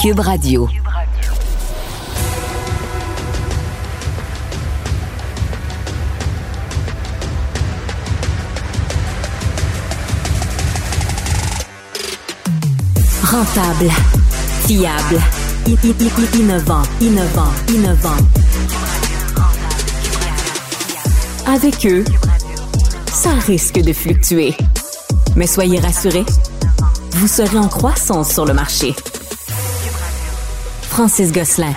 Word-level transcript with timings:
Cube 0.00 0.20
Radio. 0.20 0.66
Rentable, 13.22 13.90
fiable, 14.66 15.20
innovant, 16.34 16.80
innovant, 17.02 17.42
innovant. 17.68 18.08
Avec 21.46 21.84
eux, 21.84 22.04
ça 23.12 23.32
risque 23.46 23.82
de 23.82 23.92
fluctuer. 23.92 24.56
Mais 25.36 25.46
soyez 25.46 25.78
rassurés, 25.78 26.24
vous 27.10 27.28
serez 27.28 27.58
en 27.58 27.68
croissance 27.68 28.32
sur 28.32 28.46
le 28.46 28.54
marché. 28.54 28.94
Francis 30.90 31.30
Gosselin. 31.30 31.72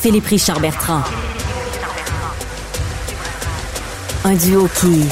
Philippe 0.00 0.26
Richard 0.26 0.60
Bertrand. 0.60 1.02
Un 4.24 4.34
duo 4.34 4.68
qui 4.80 5.04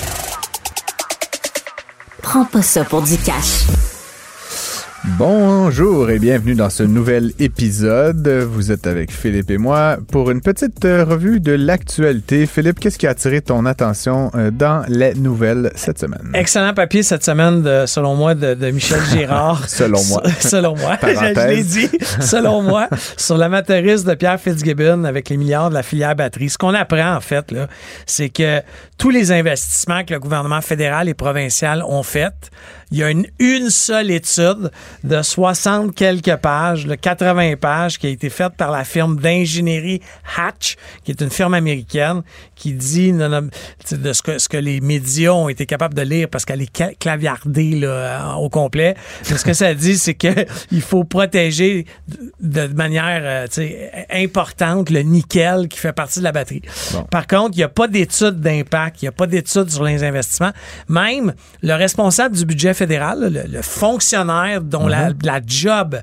prend 2.22 2.44
pas 2.44 2.62
ça 2.62 2.84
pour 2.84 3.02
du 3.02 3.18
cash. 3.18 3.66
Bonjour 5.20 6.08
et 6.08 6.18
bienvenue 6.18 6.54
dans 6.54 6.70
ce 6.70 6.82
nouvel 6.82 7.32
épisode. 7.38 8.26
Vous 8.26 8.72
êtes 8.72 8.86
avec 8.86 9.12
Philippe 9.12 9.50
et 9.50 9.58
moi 9.58 9.98
pour 10.10 10.30
une 10.30 10.40
petite 10.40 10.86
euh, 10.86 11.04
revue 11.04 11.40
de 11.40 11.52
l'actualité. 11.52 12.46
Philippe, 12.46 12.80
qu'est-ce 12.80 12.96
qui 12.96 13.06
a 13.06 13.10
attiré 13.10 13.42
ton 13.42 13.66
attention 13.66 14.30
euh, 14.34 14.50
dans 14.50 14.82
les 14.88 15.12
nouvelles 15.12 15.72
cette 15.74 15.98
semaine? 15.98 16.32
Excellent 16.32 16.72
papier 16.72 17.02
cette 17.02 17.22
semaine, 17.22 17.60
de, 17.60 17.84
selon 17.84 18.14
moi, 18.14 18.34
de, 18.34 18.54
de 18.54 18.70
Michel 18.70 19.02
Girard. 19.12 19.62
Selon 19.68 20.02
moi. 20.04 20.22
selon 20.40 20.74
moi. 20.74 20.96
je, 21.02 21.08
je 21.08 21.48
l'ai 21.48 21.64
dit. 21.64 21.90
Selon 22.20 22.62
moi, 22.62 22.88
sur 23.18 23.36
l'amateurisme 23.36 24.08
de 24.08 24.14
Pierre 24.14 24.40
Fitzgibbon 24.40 25.04
avec 25.04 25.28
les 25.28 25.36
milliards 25.36 25.68
de 25.68 25.74
la 25.74 25.82
filière 25.82 26.16
batterie. 26.16 26.48
Ce 26.48 26.56
qu'on 26.56 26.72
apprend, 26.72 27.14
en 27.14 27.20
fait, 27.20 27.50
là, 27.50 27.68
c'est 28.06 28.30
que 28.30 28.62
tous 28.96 29.10
les 29.10 29.32
investissements 29.32 30.02
que 30.02 30.14
le 30.14 30.18
gouvernement 30.18 30.62
fédéral 30.62 31.10
et 31.10 31.14
provincial 31.14 31.82
ont 31.86 32.02
faits, 32.02 32.50
il 32.90 32.98
y 32.98 33.02
a 33.04 33.10
une, 33.10 33.26
une 33.38 33.70
seule 33.70 34.10
étude 34.10 34.70
de 35.04 35.22
60 35.22 35.94
quelques 35.94 36.36
pages, 36.36 36.86
le 36.86 36.96
80 36.96 37.56
pages, 37.56 37.98
qui 37.98 38.06
a 38.06 38.10
été 38.10 38.30
faite 38.30 38.54
par 38.56 38.70
la 38.70 38.84
firme 38.84 39.16
d'ingénierie 39.18 40.00
Hatch, 40.36 40.76
qui 41.04 41.12
est 41.12 41.20
une 41.20 41.30
firme 41.30 41.54
américaine, 41.54 42.22
qui 42.56 42.72
dit 42.72 43.12
non, 43.12 43.28
non, 43.28 43.48
de 43.92 44.12
ce 44.12 44.22
que, 44.22 44.38
ce 44.38 44.48
que 44.48 44.56
les 44.56 44.80
médias 44.80 45.32
ont 45.32 45.48
été 45.48 45.66
capables 45.66 45.94
de 45.94 46.02
lire 46.02 46.28
parce 46.28 46.44
qu'elle 46.44 46.62
est 46.62 46.74
cla- 46.74 46.96
claviardée 46.98 47.78
là, 47.80 48.36
au 48.36 48.48
complet. 48.48 48.94
Mais 49.30 49.36
ce 49.36 49.44
que 49.44 49.52
ça 49.52 49.72
dit, 49.74 49.96
c'est 49.96 50.14
que 50.14 50.28
il 50.72 50.82
faut 50.82 51.04
protéger 51.04 51.86
de, 52.40 52.66
de 52.66 52.74
manière 52.74 53.20
euh, 53.22 53.46
importante 54.12 54.90
le 54.90 55.00
nickel 55.02 55.68
qui 55.68 55.78
fait 55.78 55.92
partie 55.92 56.18
de 56.18 56.24
la 56.24 56.32
batterie. 56.32 56.62
Bon. 56.92 57.04
Par 57.04 57.26
contre, 57.26 57.50
il 57.54 57.58
n'y 57.58 57.64
a 57.64 57.68
pas 57.68 57.88
d'études 57.88 58.40
d'impact, 58.40 59.02
il 59.02 59.04
n'y 59.04 59.08
a 59.08 59.12
pas 59.12 59.26
d'études 59.26 59.70
sur 59.70 59.84
les 59.84 60.02
investissements. 60.04 60.52
Même 60.88 61.34
le 61.62 61.74
responsable 61.74 62.36
du 62.36 62.44
budget 62.44 62.74
fédéral, 62.80 63.30
le, 63.30 63.42
le 63.46 63.60
fonctionnaire 63.60 64.62
dont 64.62 64.86
la, 64.86 65.10
la 65.22 65.40
job 65.44 66.00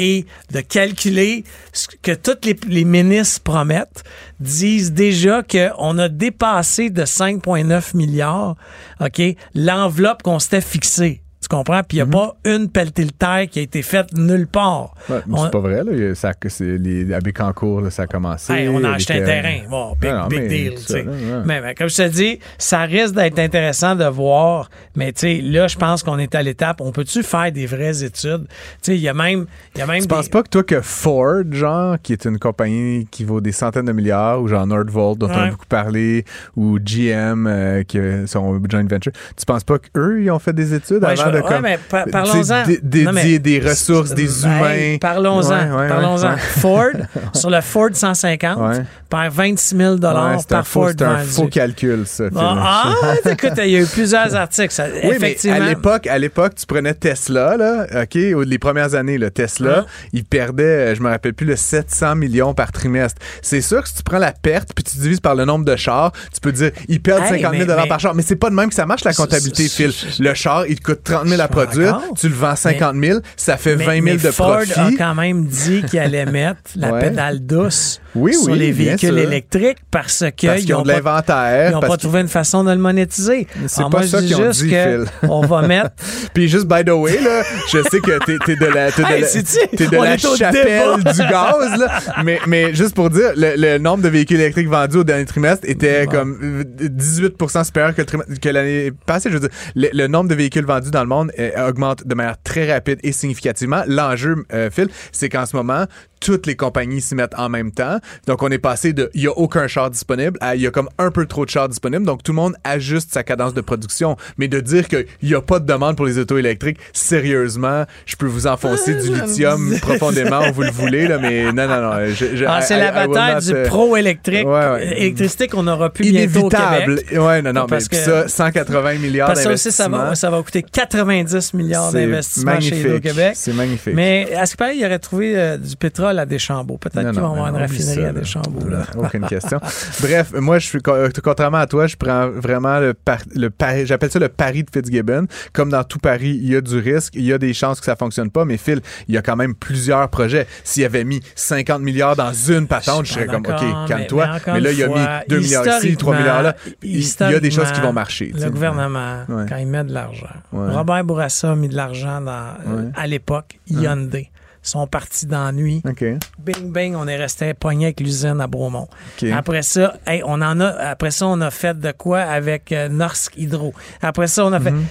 est 0.00 0.26
de 0.52 0.60
calculer 0.60 1.44
ce 1.72 1.86
que 2.02 2.10
tous 2.12 2.44
les, 2.44 2.58
les 2.66 2.84
ministres 2.84 3.42
promettent, 3.44 4.02
disent 4.40 4.92
déjà 4.92 5.44
qu'on 5.44 5.98
a 5.98 6.08
dépassé 6.08 6.90
de 6.90 7.02
5,9 7.02 7.96
milliards, 7.96 8.56
OK, 9.00 9.22
l'enveloppe 9.54 10.24
qu'on 10.24 10.40
s'était 10.40 10.60
fixée. 10.60 11.22
Tu 11.40 11.48
comprends? 11.48 11.82
Puis 11.82 11.98
il 11.98 12.02
n'y 12.02 12.08
a 12.08 12.12
pas 12.12 12.34
une 12.44 12.68
pelletée 12.68 13.04
de 13.04 13.10
terre 13.10 13.46
qui 13.48 13.60
a 13.60 13.62
été 13.62 13.82
faite 13.82 14.08
nulle 14.16 14.46
part. 14.48 14.94
Ouais, 15.08 15.20
mais 15.26 15.38
On- 15.38 15.44
c'est 15.44 15.50
pas 15.50 15.60
vrai, 15.60 15.84
là. 15.84 16.14
Ça, 16.14 16.32
les, 16.60 17.12
à 17.12 17.20
Bécancour, 17.20 17.82
là, 17.82 17.90
ça 17.90 18.02
a 18.02 18.06
commencé. 18.06 18.52
Hey, 18.52 18.68
on 18.68 18.82
a 18.82 18.90
acheté 18.92 19.14
un 19.22 19.24
terrain. 19.24 19.58
Bon, 19.70 19.94
big, 20.00 20.10
non, 20.10 20.22
non, 20.22 20.26
big 20.28 20.40
mais 20.40 20.48
deal. 20.48 20.78
ça, 20.78 20.94
ouais. 20.94 21.04
mais, 21.44 21.60
mais 21.60 21.74
comme 21.74 21.88
je 21.88 21.96
te 21.96 22.08
dis, 22.08 22.40
ça 22.58 22.80
risque 22.82 23.14
d'être 23.14 23.38
intéressant 23.38 23.94
de 23.94 24.04
voir. 24.06 24.70
Mais 24.96 25.12
tu 25.12 25.20
sais, 25.20 25.40
là, 25.42 25.68
je 25.68 25.76
pense 25.76 26.02
qu'on 26.02 26.18
est 26.18 26.34
à 26.34 26.42
l'étape. 26.42 26.80
On 26.80 26.90
peut-tu 26.90 27.22
faire 27.22 27.52
des 27.52 27.66
vraies 27.66 28.02
études? 28.02 28.46
Tu 28.48 28.54
sais, 28.82 28.96
il 28.96 29.02
y 29.02 29.08
a 29.08 29.14
même. 29.14 29.46
Y 29.76 29.82
a 29.82 29.86
même 29.86 29.96
Tu 30.00 30.02
des- 30.02 30.08
penses 30.08 30.28
pas 30.28 30.42
que 30.42 30.48
toi, 30.48 30.64
que 30.64 30.80
Ford, 30.80 31.42
genre, 31.52 31.96
qui 32.02 32.12
est 32.14 32.24
une 32.24 32.38
compagnie 32.38 33.06
qui 33.10 33.24
vaut 33.24 33.40
des 33.40 33.52
centaines 33.52 33.84
de 33.86 33.92
milliards, 33.92 34.40
ou 34.42 34.48
genre 34.48 34.66
Nordvolt, 34.66 35.18
dont 35.18 35.28
on 35.28 35.32
a 35.32 35.50
beaucoup 35.50 35.66
parlé, 35.68 36.24
ou 36.56 36.78
GM, 36.80 37.46
euh, 37.46 37.82
qui 37.84 37.98
a 37.98 38.26
son 38.26 38.60
joint 38.68 38.84
venture, 38.88 39.12
tu 39.36 39.44
penses 39.46 39.64
pas 39.64 39.78
qu'eux, 39.78 40.22
ils 40.22 40.30
ont 40.30 40.38
fait 40.40 40.52
des 40.54 40.74
études 40.74 41.04
avant 41.04 41.25
de 41.32 41.36
ouais, 41.38 41.42
comme, 41.48 41.62
mais 41.62 41.78
par- 41.88 42.04
parlons-en. 42.10 42.64
dé- 42.66 42.80
dédier 42.82 43.38
des 43.38 43.60
ressources, 43.60 44.10
des 44.14 44.44
humains? 44.44 44.96
Parlons-en. 45.00 45.88
Parlons-en. 45.88 46.36
Ford, 46.36 46.90
sur 47.34 47.50
le 47.50 47.60
Ford 47.60 47.90
150, 47.92 48.58
Ouais. 48.58 48.84
perd 49.08 49.32
26 49.32 49.76
000 49.76 49.94
Ouais, 49.94 49.98
c'est 50.00 50.52
un 50.52 50.56
par 50.56 50.66
Ford 50.66 50.88
c'est 50.90 51.02
un 51.02 51.18
faux 51.18 51.48
calcul, 51.48 52.02
ça. 52.06 52.24
Ah, 52.36 52.92
ah, 53.02 53.14
écoute, 53.30 53.52
il 53.58 53.70
y 53.70 53.76
a 53.76 53.80
eu 53.80 53.86
plusieurs 53.86 54.34
articles. 54.34 54.74
effectivement. 55.02 55.56
à 55.56 55.60
l'époque, 55.68 56.06
à 56.06 56.18
l'époque, 56.18 56.54
tu 56.56 56.66
prenais 56.66 56.94
Tesla, 56.94 57.56
là, 57.56 57.86
OK, 58.02 58.14
les 58.14 58.58
premières 58.58 58.94
années, 58.94 59.18
là, 59.18 59.30
Tesla, 59.30 59.84
il 60.12 60.24
perdait, 60.24 60.62
euh, 60.64 60.94
je 60.94 61.02
me 61.02 61.08
rappelle 61.08 61.34
plus, 61.34 61.46
le 61.46 61.56
700 61.56 62.16
millions 62.16 62.54
par 62.54 62.72
trimestre. 62.72 63.20
C'est 63.42 63.60
sûr 63.60 63.82
que 63.82 63.88
si 63.88 63.94
tu 63.96 64.02
prends 64.02 64.18
la 64.18 64.32
perte 64.32 64.70
puis 64.74 64.84
tu 64.84 64.98
divises 64.98 65.20
par 65.20 65.34
le 65.34 65.44
nombre 65.44 65.64
de 65.64 65.76
chars, 65.76 66.12
tu 66.32 66.40
peux 66.40 66.52
dire, 66.52 66.70
ils 66.88 67.00
perdent 67.00 67.22
Hey, 67.24 67.40
50 67.42 67.54
000 67.56 67.66
mais- 67.66 67.76
mais- 67.82 67.88
par 67.88 68.00
char. 68.00 68.14
Mais 68.14 68.22
c'est 68.22 68.36
pas 68.36 68.50
de 68.50 68.54
même 68.54 68.68
que 68.68 68.74
ça 68.74 68.86
marche, 68.86 69.04
la 69.04 69.12
comptabilité, 69.12 69.68
Phil. 69.68 69.92
Le 70.18 70.34
char, 70.34 70.66
il 70.66 70.78
te 70.78 70.82
coûte 70.84 71.02
30 71.04 71.15
000 71.24 71.40
à 71.40 71.48
produire, 71.48 72.00
tu 72.18 72.28
le 72.28 72.34
vends 72.34 72.56
50 72.56 72.96
000, 73.02 73.20
ça 73.36 73.56
fait 73.56 73.76
Mais- 73.76 73.84
20 73.84 73.92
000 73.94 74.04
mais 74.04 74.16
de 74.16 74.30
Ford 74.30 74.56
profit. 74.56 74.72
a 74.80 74.90
quand 74.98 75.14
même 75.14 75.46
dit 75.46 75.82
qu'il 75.88 75.98
allait 75.98 76.26
mettre 76.26 76.60
la 76.76 76.92
Ouais. 76.92 77.00
pédale 77.00 77.40
douce 77.40 78.00
Oui, 78.14 78.34
sur 78.34 78.52
oui, 78.52 78.58
les 78.58 78.72
véhicules 78.72 79.18
électriques 79.18 79.78
parce 79.90 80.20
Parce 80.20 80.32
qu'ils 80.34 80.54
qu'ils 80.64 80.74
ont 80.74 80.78
n'ont 80.78 80.82
de 80.84 80.88
pas, 80.88 80.94
l'inventaire. 80.96 81.70
ils 81.70 81.76
ont 81.76 81.80
pas 81.80 81.96
trouvé 81.96 82.20
une 82.20 82.28
façon 82.28 82.64
de 82.64 82.70
le 82.70 82.78
monétiser. 82.78 83.46
C'est 83.66 83.82
pas 83.82 83.88
moi, 83.88 84.02
ça 84.06 84.20
qu'ils 84.20 84.36
ont 84.36 84.50
dit, 84.50 84.70
que 84.70 85.04
Phil. 85.04 85.28
on 85.28 85.40
va 85.42 85.62
mettre 85.62 85.90
Puis 86.34 86.48
juste, 86.48 86.66
by 86.66 86.84
the 86.84 86.90
way, 86.90 87.20
là, 87.20 87.42
je 87.72 87.78
sais 87.90 88.00
que 88.00 88.18
t'es, 88.24 88.38
t'es 88.44 88.56
de 88.56 88.66
la, 88.66 88.90
t'es 88.92 89.02
de 89.02 89.06
Hey, 89.08 89.20
la, 89.22 89.76
t'es 89.76 89.86
de 89.86 89.96
la 89.96 90.16
chapelle 90.18 90.96
du 91.04 91.18
gaz, 91.30 91.78
là. 91.78 92.00
Mais, 92.24 92.38
mais 92.46 92.74
juste 92.74 92.94
pour 92.94 93.10
dire, 93.10 93.32
le, 93.36 93.54
le 93.56 93.78
nombre 93.78 94.02
de 94.02 94.08
véhicules 94.08 94.40
électriques 94.40 94.68
vendus 94.68 94.98
au 94.98 95.04
dernier 95.04 95.24
trimestre 95.24 95.64
était 95.68 96.06
Bon. 96.06 96.12
comme 96.12 96.38
euh, 96.42 96.64
18% 96.88 97.64
supérieur 97.64 97.94
que 97.94 98.48
l'année 98.48 98.92
passée. 99.06 99.28
Je 99.30 99.34
veux 99.34 99.40
dire, 99.40 99.50
le, 99.74 99.88
le 99.92 100.06
nombre 100.08 100.28
de 100.30 100.34
véhicules 100.34 100.64
vendus 100.64 100.90
dans 100.90 101.02
le 101.02 101.05
monde 101.06 101.30
euh, 101.38 101.68
augmente 101.68 102.06
de 102.06 102.14
manière 102.14 102.36
très 102.42 102.70
rapide 102.72 102.98
et 103.02 103.12
significativement. 103.12 103.82
L'enjeu, 103.86 104.36
euh, 104.52 104.70
Phil, 104.70 104.88
c'est 105.12 105.28
qu'en 105.28 105.46
ce 105.46 105.56
moment, 105.56 105.84
toutes 106.20 106.46
les 106.46 106.56
compagnies 106.56 107.00
s'y 107.02 107.14
mettent 107.14 107.34
en 107.38 107.48
même 107.50 107.70
temps. 107.72 107.98
Donc, 108.26 108.42
on 108.42 108.48
est 108.48 108.58
passé 108.58 108.92
de 108.94 109.10
il 109.14 109.22
y 109.22 109.26
a 109.26 109.32
aucun 109.36 109.66
char 109.68 109.90
disponible 109.90 110.38
à 110.40 110.56
il 110.56 110.62
y 110.62 110.66
a 110.66 110.70
comme 110.70 110.88
un 110.98 111.10
peu 111.10 111.26
trop 111.26 111.44
de 111.44 111.50
chars 111.50 111.68
disponibles. 111.68 112.04
Donc, 112.06 112.22
tout 112.22 112.32
le 112.32 112.36
monde 112.36 112.54
ajuste 112.64 113.12
sa 113.12 113.22
cadence 113.22 113.52
de 113.54 113.60
production. 113.60 114.16
Mais 114.38 114.48
de 114.48 114.60
dire 114.60 114.88
qu'il 114.88 115.06
n'y 115.22 115.34
a 115.34 115.40
pas 115.42 115.58
de 115.60 115.66
demande 115.66 115.96
pour 115.96 116.06
les 116.06 116.18
autos 116.18 116.38
électriques, 116.38 116.78
sérieusement, 116.92 117.84
je 118.06 118.16
peux 118.16 118.26
vous 118.26 118.46
enfoncer 118.46 118.94
du 118.94 119.12
lithium 119.14 119.74
profondément 119.80 120.40
où 120.48 120.52
vous 120.52 120.62
le 120.62 120.70
voulez, 120.70 121.06
là, 121.06 121.18
mais 121.18 121.52
non, 121.52 121.66
non, 121.68 121.80
non. 121.82 122.06
je- 122.08 122.36
je- 122.36 122.44
Ah, 122.46 122.60
c'est 122.62 122.78
la 122.78 122.92
bataille 122.92 123.34
not, 123.34 123.40
du 123.40 123.54
euh, 123.54 123.66
pro 123.66 123.96
électrique, 123.96 124.46
ouais, 124.46 124.70
ouais. 124.70 124.96
électricité 125.00 125.48
qu'on 125.48 125.66
aura 125.66 125.90
plus 125.90 126.10
bientôt 126.10 126.40
au 126.40 126.50
Inévitable. 126.50 126.96
Québec. 127.02 127.20
Ouais, 127.22 127.42
non, 127.42 127.52
non, 127.52 127.62
mais 127.62 127.66
Parce 127.68 127.88
puis 127.88 127.98
que- 127.98 128.04
ça, 128.04 128.28
180 128.28 128.94
milliards 128.98 129.28
Parce 129.28 129.40
que 129.40 129.44
ça 129.44 129.52
aussi, 129.52 129.72
ça 129.72 129.88
va, 129.88 130.14
ça 130.14 130.30
va 130.30 130.42
coûter 130.42 130.62
90 130.96 131.54
milliards 131.54 131.92
d'investissements 131.92 132.60
chez. 132.60 132.80
Hydro-Québec. 132.80 133.32
C'est 133.34 133.52
magnifique. 133.52 133.94
Mais 133.94 134.34
à 134.34 134.46
ce 134.46 134.52
qui 134.52 134.56
paraît, 134.56 134.76
il 134.76 134.84
aurait 134.84 134.98
trouvé 134.98 135.36
euh, 135.36 135.56
du 135.58 135.76
pétrole 135.76 136.18
à 136.18 136.26
Deschambault? 136.26 136.78
Peut-être 136.78 137.10
qu'ils 137.10 137.20
vont 137.20 137.32
avoir 137.32 137.48
une 137.48 137.56
raffinerie 137.56 138.02
ça, 138.02 138.08
à. 138.08 138.12
Deschambault. 138.12 138.68
Là. 138.68 138.82
Aucune 138.96 139.26
question. 139.26 139.60
Bref, 140.00 140.32
moi, 140.34 140.58
je 140.58 140.66
suis 140.66 140.78
euh, 140.88 141.08
contrairement 141.22 141.58
à 141.58 141.66
toi, 141.66 141.86
je 141.86 141.96
prends 141.96 142.28
vraiment 142.30 142.80
le, 142.80 142.94
par- 142.94 143.22
le 143.34 143.50
pari, 143.50 143.86
j'appelle 143.86 144.10
ça 144.10 144.18
le 144.18 144.28
pari 144.28 144.62
de 144.64 144.70
Fitzgibbon. 144.72 145.26
Comme 145.52 145.70
dans 145.70 145.84
tout 145.84 145.98
pari, 145.98 146.30
il 146.42 146.48
y 146.50 146.56
a 146.56 146.60
du 146.60 146.78
risque, 146.78 147.14
il 147.14 147.24
y 147.24 147.32
a 147.32 147.38
des 147.38 147.54
chances 147.54 147.80
que 147.80 147.86
ça 147.86 147.96
fonctionne 147.96 148.30
pas, 148.30 148.44
mais 148.44 148.56
Phil, 148.56 148.80
il 149.08 149.14
y 149.14 149.18
a 149.18 149.22
quand 149.22 149.36
même 149.36 149.54
plusieurs 149.54 150.08
projets. 150.08 150.46
S'il 150.64 150.84
avait 150.84 151.04
mis 151.04 151.20
50 151.34 151.82
milliards 151.82 152.16
dans 152.16 152.32
une 152.32 152.66
patente, 152.66 153.06
je, 153.06 153.12
serais 153.14 153.26
comme, 153.26 153.44
OK, 153.46 153.88
calme-toi. 153.88 154.28
mais 154.46 154.60
là, 154.60 154.72
il 154.72 154.82
a 154.82 154.88
mis 154.88 155.28
2 155.28 155.38
milliards 155.38 155.66
ici, 155.78 155.96
3 155.96 156.16
milliards 156.16 156.42
là. 156.42 156.56
Il 156.82 157.00
y 157.02 157.34
a 157.34 157.40
des 157.40 157.50
choses 157.50 157.72
qui 157.72 157.80
vont 157.80 157.92
marcher. 157.92 158.32
Le 158.34 158.50
gouvernement, 158.50 159.24
Ouais. 159.28 159.44
quand 159.48 159.56
il 159.56 159.66
met 159.66 159.84
de 159.84 159.92
l'argent. 159.92 160.26
Ouais. 160.52 160.72
Robert 160.86 161.04
Bourassa 161.04 161.50
a 161.52 161.56
mis 161.56 161.68
de 161.68 161.74
l'argent 161.74 162.20
dans, 162.20 162.30
euh, 162.30 162.76
Ouais. 162.84 162.90
à 162.96 163.06
l'époque, 163.08 163.58
Hyundai. 163.68 164.30
Ils 164.64 164.68
sont 164.68 164.86
partis 164.86 165.26
d'ennui. 165.26 165.82
OK. 165.88 166.04
Bing, 166.38 166.72
bing, 166.72 166.94
on 166.96 167.06
est 167.08 167.16
resté 167.16 167.54
pogné 167.54 167.86
avec 167.86 168.00
l'usine 168.00 168.40
à 168.40 168.46
Bromont. 168.46 168.88
Après 169.32 169.62
ça, 169.62 169.94
hey, 170.06 170.22
on 170.24 170.34
en 170.42 170.60
a, 170.60 170.68
après 170.68 171.10
ça, 171.10 171.26
on 171.26 171.40
a 171.40 171.50
fait 171.50 171.78
de 171.78 171.90
quoi 171.92 172.20
avec 172.20 172.70
euh, 172.72 172.88
Norsk 172.88 173.36
Hydro. 173.36 173.74
Après 174.00 174.26
ça, 174.28 174.44
on 174.46 174.52
a 174.52 174.60
fait. 174.60 174.70
Mhm. 174.72 174.84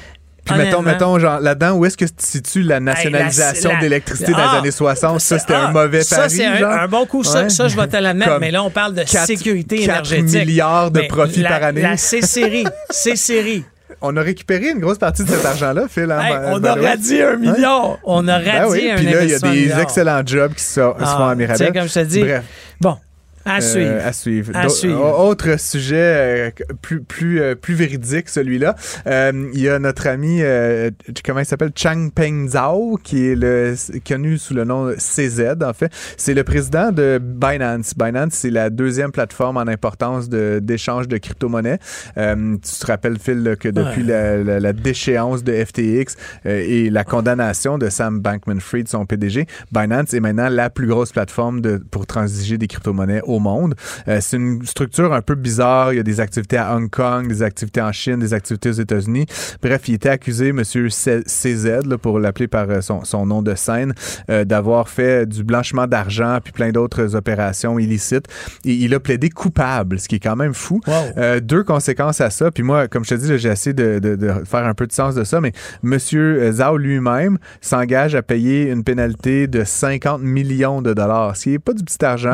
Puis 0.45 0.55
mettons, 0.57 0.81
mettons, 0.83 1.17
genre, 1.17 1.39
là-dedans, 1.39 1.71
où 1.73 1.85
est-ce 1.85 1.97
que 1.97 2.05
se 2.05 2.11
situe 2.19 2.61
la 2.61 2.79
nationalisation 2.79 3.69
Hey, 3.71 3.75
la- 3.77 3.81
l'électricité 3.81 4.31
dans 4.33 4.37
Ah, 4.37 4.51
les 4.53 4.57
années 4.59 4.71
60? 4.71 5.19
Ça, 5.19 5.39
c'était 5.39 5.53
ah, 5.55 5.67
un 5.69 5.71
mauvais 5.71 6.03
Ça, 6.03 6.17
pari, 6.17 6.29
c'est 6.29 6.45
un, 6.45 6.87
bon 6.87 7.05
coup. 7.07 7.23
Ça, 7.23 7.43
Ouais. 7.43 7.49
ça, 7.49 7.67
je 7.67 7.75
vais 7.75 7.87
te 7.87 7.97
l'admettre. 7.97 8.37
Mais 8.39 8.51
là, 8.51 8.63
on 8.63 8.69
parle 8.69 8.93
de 8.93 9.03
quatre- 9.03 9.25
sécurité 9.25 9.77
quatre 9.85 10.11
énergétique. 10.13 10.45
milliards 10.47 10.91
de 10.91 10.99
Mais 11.01 11.07
profit 11.07 11.41
la- 11.41 11.49
par 11.49 11.63
année. 11.63 11.81
La 11.81 11.97
C-série, 11.97 12.65
C-série. 12.91 13.63
on 14.01 14.15
a 14.17 14.21
récupéré 14.21 14.69
une 14.69 14.79
grosse 14.79 14.97
partie 14.97 15.23
de 15.23 15.29
cet 15.29 15.45
argent-là, 15.45 15.87
Phil. 15.89 16.09
hein, 16.11 16.19
Hey, 16.21 16.33
ma- 16.33 16.39
on 16.51 16.55
a 16.55 16.59
malheureusement. 16.59 16.89
radié 16.89 17.23
un 17.23 17.35
million. 17.37 17.97
On 18.03 18.27
a 18.27 18.39
Ben 18.39 18.59
radié 18.65 18.83
oui, 18.83 18.91
un 18.91 18.95
puis 18.95 19.05
là, 19.05 19.23
il 19.23 19.29
y 19.29 19.33
a 19.35 19.39
des 19.39 19.81
excellents 19.81 20.21
jobs 20.25 20.53
qui 20.53 20.63
se, 20.63 20.73
se 20.73 20.79
Ah, 20.79 21.15
font 21.17 21.25
à 21.27 21.35
Mirabel. 21.35 21.57
tiens, 21.71 21.81
comme 21.81 21.87
je 21.89 21.93
te 21.93 21.99
dis, 22.05 22.19
Bref. 22.21 22.43
Bon, 22.81 22.97
à 23.45 23.57
Euh, 23.57 23.61
suivre. 23.61 23.95
à 24.03 24.13
suivre. 24.13 24.51
À 24.55 24.69
suivre. 24.69 25.01
au- 25.19 25.29
Autre 25.29 25.59
sujet 25.59 25.95
euh, 25.97 26.49
plus, 26.81 27.01
plus, 27.01 27.41
euh, 27.41 27.55
plus 27.55 27.73
véridique, 27.75 28.29
celui-là. 28.29 28.75
Euh, 29.07 29.31
Il 29.53 29.59
y 29.61 29.69
a 29.69 29.79
notre 29.79 30.07
ami, 30.07 30.39
euh, 30.41 30.89
comment 31.25 31.39
il 31.39 31.45
s'appelle? 31.45 31.71
Chang 31.75 32.09
Peng 32.13 32.47
Zhao, 32.49 32.97
qui 33.03 33.27
est 33.27 33.35
le, 33.35 33.75
connu 34.07 34.37
sous 34.37 34.53
le 34.53 34.63
nom 34.63 34.91
CZ, 34.97 35.55
en 35.63 35.73
fait. 35.73 35.91
C'est 36.17 36.33
le 36.33 36.43
président 36.43 36.91
de 36.91 37.19
Binance. 37.21 37.93
Binance, 37.95 38.33
c'est 38.33 38.49
la 38.49 38.69
deuxième 38.69 39.11
plateforme 39.11 39.57
en 39.57 39.61
importance 39.67 40.29
d'échange 40.29 41.07
de, 41.07 41.17
crypto-monnaies. 41.17 41.79
Euh, 42.17 42.55
tu 42.57 42.79
te 42.79 42.85
rappelles, 42.87 43.17
Phil, 43.19 43.43
là, 43.43 43.55
que 43.55 43.69
depuis 43.69 44.03
Ouais. 44.03 44.07
la, 44.07 44.43
la- 44.43 44.59
la 44.59 44.73
déchéance 44.73 45.43
de 45.43 45.53
FTX 45.53 46.15
euh, 46.45 46.63
et 46.67 46.89
la 46.89 47.03
condamnation 47.03 47.77
de 47.77 47.89
Sam 47.89 48.19
Bankman-Fried, 48.19 48.87
son 48.87 49.05
PDG, 49.05 49.45
Binance 49.71 50.13
est 50.13 50.19
maintenant 50.19 50.49
la 50.49 50.69
plus 50.69 50.87
grosse 50.87 51.11
plateforme 51.11 51.61
de, 51.61 51.77
pour 51.91 52.05
transiger 52.05 52.57
des 52.57 52.67
crypto-monnaies 52.67 53.21
au 53.23 53.34
monde. 53.39 53.75
Euh, 54.07 54.19
c'est 54.21 54.37
une 54.37 54.65
structure 54.65 55.13
un 55.13 55.21
peu 55.21 55.35
bizarre. 55.35 55.93
Il 55.93 55.97
y 55.97 55.99
a 55.99 56.03
des 56.03 56.19
activités 56.19 56.57
à 56.57 56.75
Hong 56.75 56.89
Kong, 56.89 57.27
des 57.27 57.43
activités 57.43 57.81
en 57.81 57.91
Chine, 57.91 58.17
des 58.19 58.33
activités 58.33 58.69
aux 58.69 58.73
États-Unis. 58.73 59.25
Bref, 59.61 59.87
il 59.87 59.95
était 59.95 60.09
accusé, 60.09 60.51
C- 60.89 61.23
CZ, 61.25 61.85
là, 61.87 61.97
pour 61.97 62.19
l'appeler 62.19 62.47
par 62.47 62.69
euh, 62.69 62.81
son, 62.81 63.03
son 63.03 63.25
nom 63.25 63.41
de 63.41 63.55
scène, 63.55 63.93
euh, 64.29 64.43
d'avoir 64.45 64.89
fait 64.89 65.25
du 65.27 65.43
blanchiment 65.43 65.87
d'argent 65.87 66.39
puis 66.43 66.51
plein 66.51 66.71
d'autres 66.71 67.15
opérations 67.15 67.79
illicites. 67.79 68.25
Et 68.65 68.73
il 68.73 68.93
a 68.93 68.99
plaidé 68.99 69.29
coupable, 69.29 69.99
ce 69.99 70.07
qui 70.07 70.15
est 70.15 70.19
quand 70.19 70.35
même 70.35 70.53
fou. 70.53 70.79
Wow. 70.87 70.93
Euh, 71.17 71.39
deux 71.39 71.63
conséquences 71.63 72.21
à 72.21 72.29
ça. 72.29 72.51
Puis 72.51 72.63
moi, 72.63 72.87
comme 72.87 73.03
je 73.05 73.09
te 73.09 73.15
dis, 73.15 73.37
j'ai 73.37 73.49
essayé 73.49 73.73
de, 73.73 73.99
de- 73.99 74.15
de 74.15 74.31
faire 74.45 74.65
un 74.65 74.73
peu 74.73 74.87
de 74.87 74.91
sens 74.93 75.15
de 75.15 75.23
ça, 75.23 75.41
mais 75.41 75.51
Monsieur 75.83 76.51
Zhao 76.51 76.77
lui-même 76.77 77.37
s'engage 77.61 78.15
à 78.15 78.21
payer 78.21 78.69
une 78.69 78.83
pénalité 78.83 79.47
de 79.47 79.63
50 79.63 80.21
millions 80.21 80.81
de 80.81 80.93
dollars, 80.93 81.35
ce 81.37 81.43
qui 81.43 81.49
n'est 81.51 81.59
pas 81.59 81.73
du 81.73 81.83
petit 81.83 82.03
argent. 82.03 82.29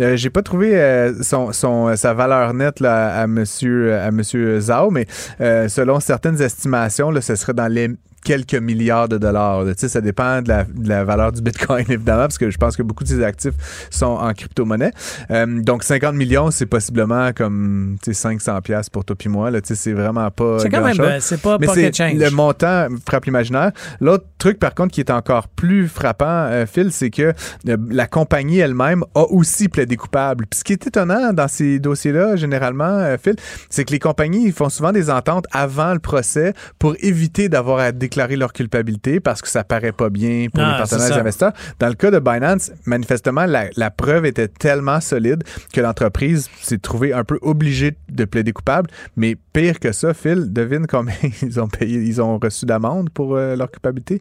Euh, 0.00 0.16
j'ai 0.16 0.30
pas 0.30 0.41
trouvé 0.42 0.76
euh, 0.76 1.22
son, 1.22 1.52
son, 1.52 1.94
sa 1.96 2.14
valeur 2.14 2.54
nette 2.54 2.82
à 2.82 3.26
monsieur 3.26 3.94
à 3.94 4.10
monsieur 4.10 4.60
Zhao, 4.60 4.90
mais 4.90 5.06
euh, 5.40 5.68
selon 5.68 6.00
certaines 6.00 6.40
estimations, 6.40 7.12
ce 7.20 7.34
serait 7.34 7.54
dans 7.54 7.68
les 7.68 7.88
quelques 8.24 8.54
milliards 8.54 9.08
de 9.08 9.18
dollars. 9.18 9.64
Tu 9.66 9.72
sais, 9.76 9.88
ça 9.88 10.00
dépend 10.00 10.42
de 10.42 10.48
la, 10.48 10.64
de 10.64 10.88
la 10.88 11.04
valeur 11.04 11.32
du 11.32 11.42
Bitcoin, 11.42 11.84
évidemment, 11.88 12.22
parce 12.22 12.38
que 12.38 12.50
je 12.50 12.58
pense 12.58 12.76
que 12.76 12.82
beaucoup 12.82 13.04
de 13.04 13.08
ses 13.08 13.22
actifs 13.22 13.54
sont 13.90 14.06
en 14.06 14.32
crypto-monnaie. 14.32 14.92
Euh, 15.30 15.62
donc, 15.62 15.82
50 15.82 16.14
millions, 16.14 16.50
c'est 16.50 16.66
possiblement 16.66 17.32
comme 17.32 17.96
tu 18.02 18.12
sais, 18.12 18.20
500 18.20 18.60
pièces 18.60 18.90
pour 18.90 19.04
toi 19.04 19.16
puis 19.16 19.28
moi. 19.28 19.50
Là. 19.50 19.60
Tu 19.60 19.68
sais, 19.68 19.74
C'est 19.74 19.92
vraiment 19.92 20.30
pas 20.30 20.58
C'est 20.58 20.70
quand 20.70 20.84
même, 20.84 21.20
c'est 21.20 21.40
pas 21.40 21.58
Mais 21.58 21.66
pocket 21.66 21.96
change. 21.96 22.14
le 22.14 22.30
montant 22.30 22.88
frappe 23.06 23.24
l'imaginaire. 23.24 23.72
L'autre 24.00 24.24
truc, 24.38 24.58
par 24.58 24.74
contre, 24.74 24.92
qui 24.92 25.00
est 25.00 25.10
encore 25.10 25.48
plus 25.48 25.88
frappant, 25.88 26.26
euh, 26.26 26.66
Phil, 26.66 26.92
c'est 26.92 27.10
que 27.10 27.32
euh, 27.68 27.76
la 27.90 28.06
compagnie 28.06 28.58
elle-même 28.58 29.04
a 29.14 29.22
aussi 29.22 29.68
plaidé 29.68 29.96
coupable. 29.96 30.46
Puis 30.50 30.60
ce 30.60 30.64
qui 30.64 30.72
est 30.72 30.86
étonnant 30.86 31.32
dans 31.32 31.48
ces 31.48 31.78
dossiers-là, 31.78 32.36
généralement, 32.36 32.84
euh, 32.84 33.16
Phil, 33.22 33.36
c'est 33.70 33.84
que 33.84 33.92
les 33.92 33.98
compagnies 33.98 34.50
font 34.52 34.68
souvent 34.68 34.92
des 34.92 35.10
ententes 35.10 35.46
avant 35.52 35.92
le 35.92 35.98
procès 35.98 36.52
pour 36.78 36.94
éviter 37.00 37.48
d'avoir 37.48 37.78
à 37.78 37.92
déclarer 38.12 38.36
leur 38.36 38.52
culpabilité 38.52 39.20
parce 39.20 39.40
que 39.40 39.48
ça 39.48 39.64
paraît 39.64 39.92
pas 39.92 40.10
bien 40.10 40.48
pour 40.52 40.62
Ah, 40.62 40.72
les 40.72 40.78
partenaires 40.78 41.06
c'est 41.06 41.14
des 41.14 41.20
investisseurs. 41.20 41.52
Dans 41.78 41.88
le 41.88 41.94
cas 41.94 42.10
de 42.10 42.18
Binance, 42.18 42.72
manifestement, 42.84 43.46
la, 43.46 43.68
la 43.76 43.90
preuve 43.90 44.26
était 44.26 44.48
tellement 44.48 45.00
solide 45.00 45.42
que 45.72 45.80
l'entreprise 45.80 46.50
s'est 46.60 46.78
trouvée 46.78 47.12
un 47.14 47.24
peu 47.24 47.38
obligée 47.40 47.96
de 48.10 48.24
plaider 48.24 48.52
coupable. 48.52 48.90
Mais 49.16 49.36
pire 49.52 49.80
que 49.80 49.92
ça, 49.92 50.12
Phil, 50.12 50.52
devine 50.52 50.86
combien 50.86 51.14
ils 51.42 51.58
ont 51.58 51.68
payé, 51.68 52.00
ils 52.00 52.20
ont 52.20 52.38
reçu 52.38 52.66
d'amende 52.66 53.08
pour 53.10 53.36
euh, 53.36 53.56
leur 53.56 53.70
culpabilité? 53.70 54.20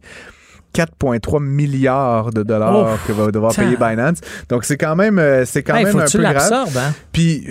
4,3 0.76 1.44
milliards 1.44 2.32
de 2.32 2.44
dollars 2.44 2.94
Ouf, 2.94 3.08
que 3.08 3.12
va 3.14 3.32
devoir 3.32 3.54
payer 3.56 3.76
tain. 3.76 3.90
Binance. 3.92 4.20
Donc 4.50 4.64
c'est 4.66 4.78
quand 4.78 4.96
même 4.96 5.20
euh, 5.20 5.44
c'est 5.46 5.64
quand 5.64 5.76
Hey, 5.76 5.84
même 5.86 5.94
faut 5.94 6.00
un 6.00 6.06
peu 6.06 6.20
grave. 6.20 6.78
hein? 6.78 6.94
Puis, 7.12 7.46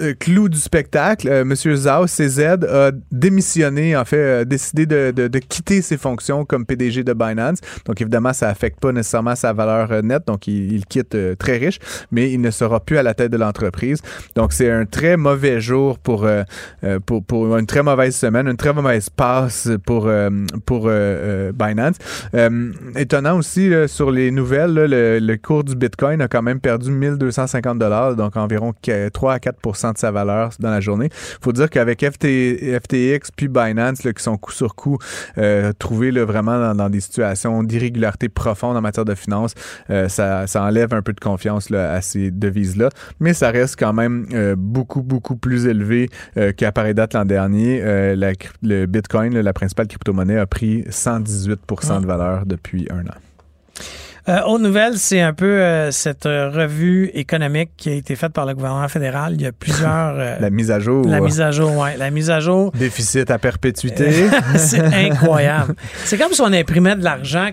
euh, 0.00 0.14
clou 0.18 0.48
du 0.48 0.58
spectacle, 0.58 1.28
euh, 1.28 1.44
Monsieur 1.44 1.74
Zhao, 1.76 2.06
CZ, 2.06 2.40
a 2.68 2.90
démissionné, 3.12 3.96
en 3.96 4.04
fait, 4.04 4.40
a 4.40 4.44
décidé 4.44 4.86
de, 4.86 5.10
de- 5.14 5.28
de 5.28 5.38
quitter 5.38 5.82
ses 5.82 5.96
fonctions 5.96 6.44
comme 6.44 6.64
PDG 6.66 7.02
de 7.04 7.12
Binance. 7.12 7.58
Donc, 7.86 8.00
évidemment, 8.00 8.32
ça 8.32 8.48
affecte 8.48 8.80
pas 8.80 8.92
nécessairement 8.92 9.34
sa 9.34 9.52
valeur 9.52 9.90
euh, 9.92 10.02
nette. 10.02 10.26
Donc, 10.26 10.46
il, 10.46 10.72
il 10.72 10.86
quitte 10.86 11.14
euh, 11.14 11.34
très 11.34 11.56
riche, 11.58 11.78
mais 12.10 12.30
il 12.30 12.40
ne 12.40 12.50
sera 12.50 12.80
plus 12.80 12.98
à 12.98 13.02
la 13.02 13.14
tête 13.14 13.30
de 13.30 13.36
l'entreprise. 13.36 14.00
Donc, 14.36 14.52
c'est 14.52 14.70
un 14.70 14.84
très 14.86 15.16
mauvais 15.16 15.60
jour 15.60 15.98
pour, 15.98 16.24
euh, 16.24 16.42
pour, 17.06 17.24
pour 17.24 17.56
une 17.58 17.66
très 17.66 17.82
mauvaise 17.82 18.14
semaine, 18.14 18.46
une 18.48 18.56
très 18.56 18.72
mauvaise 18.72 19.10
passe 19.10 19.68
pour, 19.86 20.10
pour 20.66 20.86
euh, 20.86 20.90
euh, 20.90 21.52
Binance. 21.52 21.96
Euh, 22.54 22.72
étonnant 22.96 23.36
aussi, 23.38 23.68
là, 23.68 23.88
sur 23.88 24.10
les 24.10 24.30
nouvelles, 24.30 24.72
là, 24.74 24.86
le, 24.86 25.18
le 25.18 25.36
cours 25.36 25.64
du 25.64 25.74
Bitcoin 25.74 26.20
a 26.20 26.28
quand 26.28 26.42
même 26.42 26.60
perdu 26.60 26.90
1250 26.90 27.78
dollars, 27.78 28.16
donc 28.16 28.36
environ 28.36 28.72
que- 28.82 29.08
3 29.08 29.34
à 29.34 29.38
4% 29.38 29.92
de 29.92 29.98
sa 29.98 30.10
valeur 30.10 30.50
dans 30.58 30.70
la 30.70 30.80
journée. 30.80 31.08
faut 31.42 31.52
dire 31.52 31.68
qu'avec 31.70 32.00
FT, 32.04 32.78
FTX 32.80 33.30
puis 33.36 33.48
Binance, 33.48 34.04
là, 34.04 34.12
qui 34.12 34.22
sont 34.22 34.36
coup 34.36 34.52
sur 34.52 34.74
coup 34.74 34.98
euh, 35.38 35.72
trouvés 35.78 36.10
là, 36.10 36.24
vraiment 36.24 36.58
dans, 36.58 36.74
dans 36.74 36.90
des 36.90 37.00
situations 37.00 37.62
d'irrégularité 37.62 38.28
profonde 38.28 38.76
en 38.76 38.80
matière 38.80 39.04
de 39.04 39.14
finances, 39.14 39.54
euh, 39.90 40.08
ça, 40.08 40.46
ça 40.46 40.62
enlève 40.62 40.92
un 40.94 41.02
peu 41.02 41.12
de 41.12 41.20
confiance 41.20 41.70
là, 41.70 41.92
à 41.92 42.00
ces 42.00 42.30
devises-là. 42.30 42.88
Mais 43.20 43.34
ça 43.34 43.50
reste 43.50 43.76
quand 43.78 43.92
même 43.92 44.26
euh, 44.32 44.54
beaucoup, 44.56 45.02
beaucoup 45.02 45.36
plus 45.36 45.66
élevé 45.66 46.08
euh, 46.36 46.52
qu'à 46.52 46.72
pareille 46.72 46.94
date 46.94 47.14
l'an 47.14 47.24
dernier. 47.24 47.80
Euh, 47.82 48.14
la 48.16 48.32
le 48.62 48.86
Bitcoin, 48.86 49.34
là, 49.34 49.42
la 49.42 49.52
principale 49.52 49.86
crypto-monnaie, 49.86 50.38
a 50.38 50.46
pris 50.46 50.84
118 50.90 51.60
Ah. 51.88 52.00
de 52.00 52.06
valeur 52.06 52.43
depuis 52.46 52.86
un 52.90 53.00
an. 53.06 53.14
Euh, 54.26 54.40
autre 54.46 54.62
nouvelle, 54.64 54.96
c'est 54.96 55.20
un 55.20 55.34
peu 55.34 55.44
euh, 55.60 55.90
cette 55.90 56.24
euh, 56.24 56.48
revue 56.48 57.10
économique 57.12 57.72
qui 57.76 57.90
a 57.90 57.92
été 57.92 58.16
faite 58.16 58.32
par 58.32 58.46
le 58.46 58.54
gouvernement 58.54 58.88
fédéral. 58.88 59.34
Il 59.34 59.42
y 59.42 59.46
a 59.46 59.52
plusieurs. 59.52 60.14
euh, 60.18 60.36
La 60.40 60.48
mise 60.48 60.70
à 60.70 60.80
jour. 60.80 61.06
la 61.06 61.20
mise 61.20 61.42
à 61.42 61.50
jour, 61.50 61.76
ouais. 61.76 61.98
La 61.98 62.10
mise 62.10 62.30
à 62.30 62.40
jour, 62.40 62.72
Déficit 62.72 63.30
à 63.30 63.38
perpétuité. 63.38 64.30
c'est 64.56 64.80
incroyable. 64.80 65.74
C'est 66.06 66.16
comme 66.16 66.32
si 66.32 66.40
on 66.40 66.52
imprimait 66.54 66.96
de 66.96 67.04
l'argent. 67.04 67.50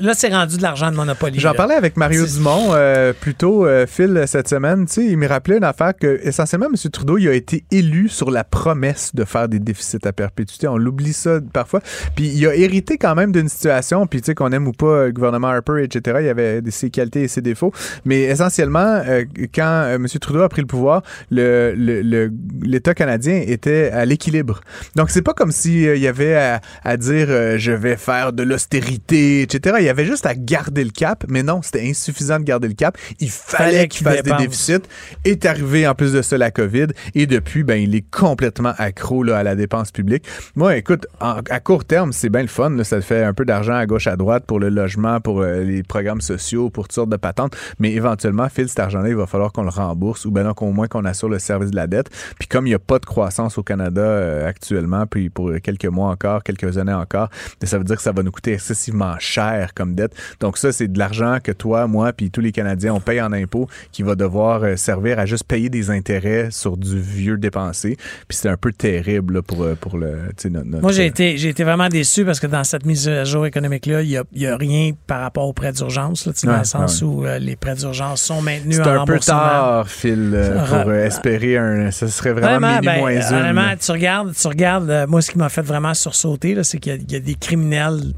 Là, 0.00 0.14
c'est 0.14 0.28
rendu 0.34 0.56
de 0.56 0.62
l'argent 0.62 0.90
de 0.90 0.96
Monopoly. 0.96 1.38
J'en 1.38 1.54
parlais 1.54 1.74
avec 1.76 1.96
Mario 1.96 2.26
Dumont 2.26 2.70
euh, 2.72 3.12
plus 3.12 3.34
tôt, 3.34 3.64
euh, 3.66 3.86
Phil, 3.86 4.24
cette 4.26 4.48
semaine. 4.48 4.86
Tu 4.86 4.92
sais, 4.94 5.04
il 5.06 5.16
me 5.16 5.28
rappelait 5.28 5.58
une 5.58 5.64
affaire 5.64 5.92
que, 5.96 6.18
essentiellement, 6.24 6.66
M. 6.66 6.90
Trudeau, 6.90 7.18
il 7.18 7.28
a 7.28 7.34
été 7.34 7.64
élu 7.70 8.08
sur 8.08 8.30
la 8.32 8.42
promesse 8.42 9.14
de 9.14 9.24
faire 9.24 9.48
des 9.48 9.60
déficits 9.60 9.98
à 10.06 10.12
perpétuité. 10.12 10.66
On 10.66 10.76
l'oublie 10.76 11.12
ça 11.12 11.38
parfois. 11.52 11.80
Puis 12.16 12.28
il 12.34 12.44
a 12.48 12.54
hérité 12.56 12.98
quand 12.98 13.14
même 13.14 13.30
d'une 13.30 13.48
situation, 13.48 14.06
puis 14.08 14.20
tu 14.22 14.26
sais, 14.26 14.34
qu'on 14.34 14.50
aime 14.50 14.66
ou 14.66 14.72
pas 14.72 15.06
le 15.06 15.12
gouvernement 15.12 15.48
Harper, 15.48 15.84
etc., 15.84 16.16
il 16.20 16.26
y 16.26 16.30
avait 16.30 16.60
ses 16.70 16.90
qualités 16.90 17.22
et 17.22 17.28
ses 17.28 17.40
défauts. 17.42 17.72
Mais 18.04 18.22
essentiellement, 18.22 19.02
euh, 19.06 19.24
quand 19.54 19.62
euh, 19.84 19.94
M. 19.96 20.06
Trudeau 20.20 20.42
a 20.42 20.48
pris 20.48 20.62
le 20.62 20.66
pouvoir, 20.66 21.02
le- 21.30 21.74
le- 21.76 22.02
le- 22.02 22.32
l'État 22.62 22.94
canadien 22.94 23.42
était 23.46 23.90
à 23.92 24.04
l'équilibre. 24.04 24.62
Donc, 24.96 25.10
c'est 25.10 25.22
pas 25.22 25.32
comme 25.34 25.52
s'il 25.52 25.96
y 25.96 26.08
avait 26.08 26.34
à, 26.34 26.60
à 26.82 26.96
dire 26.96 27.26
euh, 27.28 27.56
je 27.58 27.70
vais 27.70 27.96
faire 27.96 28.32
de 28.32 28.42
l'austérité, 28.42 29.43
etc. 29.44 29.76
Il 29.78 29.84
y 29.84 29.88
avait 29.88 30.04
juste 30.04 30.26
à 30.26 30.34
garder 30.34 30.82
le 30.84 30.90
cap, 30.90 31.24
mais 31.28 31.42
non, 31.42 31.62
c'était 31.62 31.88
insuffisant 31.88 32.38
de 32.38 32.44
garder 32.44 32.68
le 32.68 32.74
cap. 32.74 32.98
Il 33.20 33.30
fallait, 33.30 33.64
Fallait 33.72 33.88
qu'il 33.88 34.04
fasse 34.04 34.22
dépense. 34.22 34.38
des 34.40 34.46
déficits. 34.46 34.82
Est 35.24 35.46
arrivé 35.46 35.86
en 35.86 35.94
plus 35.94 36.12
de 36.12 36.22
ça 36.22 36.36
la 36.38 36.50
COVID, 36.50 36.86
et 37.14 37.26
depuis, 37.26 37.62
ben, 37.62 37.76
il 37.80 37.94
est 37.94 38.04
complètement 38.10 38.72
accro 38.78 39.22
là, 39.22 39.38
à 39.38 39.42
la 39.42 39.54
dépense 39.54 39.90
publique. 39.92 40.24
Moi, 40.56 40.76
écoute, 40.76 41.06
en- 41.20 41.40
à 41.50 41.60
court 41.60 41.84
terme, 41.84 42.12
c'est 42.12 42.28
bien 42.30 42.42
le 42.42 42.48
fun. 42.48 42.70
là. 42.70 42.84
ça 42.84 43.00
fait 43.00 43.22
un 43.22 43.32
peu 43.34 43.44
d'argent 43.44 43.74
à 43.74 43.86
gauche, 43.86 44.06
à 44.06 44.16
droite 44.16 44.44
pour 44.46 44.58
le 44.60 44.68
logement, 44.68 45.20
pour 45.20 45.42
euh, 45.42 45.62
les 45.62 45.82
programmes 45.82 46.20
sociaux, 46.20 46.70
pour 46.70 46.84
toutes 46.84 46.94
sortes 46.94 47.10
de 47.10 47.16
patentes. 47.16 47.56
Mais 47.78 47.92
éventuellement, 47.92 48.48
Phil, 48.48 48.68
cet 48.68 48.78
argent-là, 48.80 49.08
il 49.08 49.16
va 49.16 49.26
falloir 49.26 49.52
qu'on 49.52 49.62
le 49.62 49.68
rembourse 49.70 50.24
ou 50.24 50.30
ben 50.30 50.42
non, 50.44 50.54
qu'au 50.54 50.70
moins 50.72 50.86
qu'on 50.88 51.04
assure 51.04 51.28
le 51.28 51.38
service 51.38 51.70
de 51.70 51.76
la 51.76 51.86
dette. 51.86 52.08
Puis 52.38 52.48
comme 52.48 52.66
il 52.66 52.70
n'y 52.70 52.74
a 52.74 52.78
pas 52.78 52.98
de 52.98 53.04
croissance 53.06 53.58
au 53.58 53.62
Canada 53.62 54.00
euh, 54.02 54.48
actuellement, 54.48 55.06
puis 55.06 55.30
pour 55.30 55.50
quelques 55.62 55.84
mois 55.86 56.10
encore, 56.10 56.42
quelques 56.42 56.78
années 56.78 56.92
encore, 56.92 57.28
ben, 57.60 57.66
ça 57.66 57.78
veut 57.78 57.84
dire 57.84 57.96
que 57.96 58.02
ça 58.02 58.12
va 58.12 58.22
nous 58.22 58.30
coûter 58.32 58.52
excessivement 58.54 59.14
cher 59.18 59.23
comme 59.74 59.94
dette. 59.94 60.12
Donc 60.40 60.58
ça, 60.58 60.72
c'est 60.72 60.88
de 60.88 60.98
l'argent 60.98 61.38
que 61.42 61.52
toi, 61.52 61.86
moi, 61.86 62.12
puis 62.12 62.30
tous 62.30 62.40
les 62.40 62.52
Canadiens, 62.52 62.94
on 62.94 63.00
paye 63.00 63.20
en 63.20 63.32
impôts 63.32 63.68
qui 63.92 64.02
va 64.02 64.14
devoir 64.14 64.62
euh, 64.64 64.76
servir 64.76 65.18
à 65.18 65.26
juste 65.26 65.44
payer 65.44 65.68
des 65.70 65.90
intérêts 65.90 66.48
sur 66.50 66.76
du 66.76 66.98
vieux 67.00 67.36
dépensé. 67.36 67.96
Puis 68.28 68.36
c'est 68.38 68.48
un 68.48 68.56
peu 68.56 68.72
terrible 68.72 69.34
là, 69.34 69.42
pour, 69.42 69.62
euh, 69.62 69.74
pour 69.80 69.96
le, 69.98 70.18
notre, 70.50 70.66
notre- 70.66 70.82
Moi, 70.82 70.92
j'ai 70.92 71.06
été, 71.06 71.36
j'ai 71.36 71.48
été 71.50 71.64
vraiment 71.64 71.88
déçu 71.88 72.24
parce 72.24 72.40
que 72.40 72.46
dans 72.46 72.64
cette 72.64 72.84
mise 72.86 73.08
à 73.08 73.24
jour 73.24 73.46
économique-là, 73.46 74.02
il 74.02 74.08
n'y 74.08 74.16
a, 74.16 74.24
il 74.32 74.42
y 74.42 74.46
a 74.46 74.56
rien 74.56 74.92
par 75.06 75.20
rapport 75.20 75.46
aux 75.48 75.52
prêts 75.52 75.72
d'urgence, 75.72 76.26
dans 76.28 76.52
Ouais, 76.52 76.58
le 76.58 76.64
sens 76.64 77.00
ouais. 77.02 77.06
où 77.08 77.26
euh, 77.26 77.38
les 77.38 77.56
prêts 77.56 77.74
d'urgence 77.74 78.20
sont 78.22 78.42
maintenus 78.42 78.76
C'est 78.76 78.82
en 78.88 79.02
un 79.02 79.04
peu 79.06 79.18
tard, 79.18 79.88
Phil, 79.88 80.32
euh, 80.34 80.64
pour 80.66 80.90
euh, 80.90 81.04
espérer 81.06 81.56
un. 81.58 81.90
Ce 81.90 82.06
serait 82.08 82.32
vraiment, 82.32 82.58
Vraiment, 82.58 82.80
ben, 82.80 82.98
moins 83.00 83.76
tu 83.76 83.90
regardes, 83.92 84.34
tu 84.34 84.46
regardes, 84.48 84.90
euh, 84.90 85.06
moi, 85.06 85.20
ce 85.22 85.30
qui 85.30 85.38
m'a 85.38 85.48
fait 85.48 85.62
vraiment 85.62 85.94
sursauter, 85.94 86.54
là, 86.54 86.64
c'est 86.64 86.78
qu'il 86.78 87.02
y, 87.08 87.12
y 87.12 87.16
a 87.16 87.20
des 87.20 87.34
criminels 87.34 88.12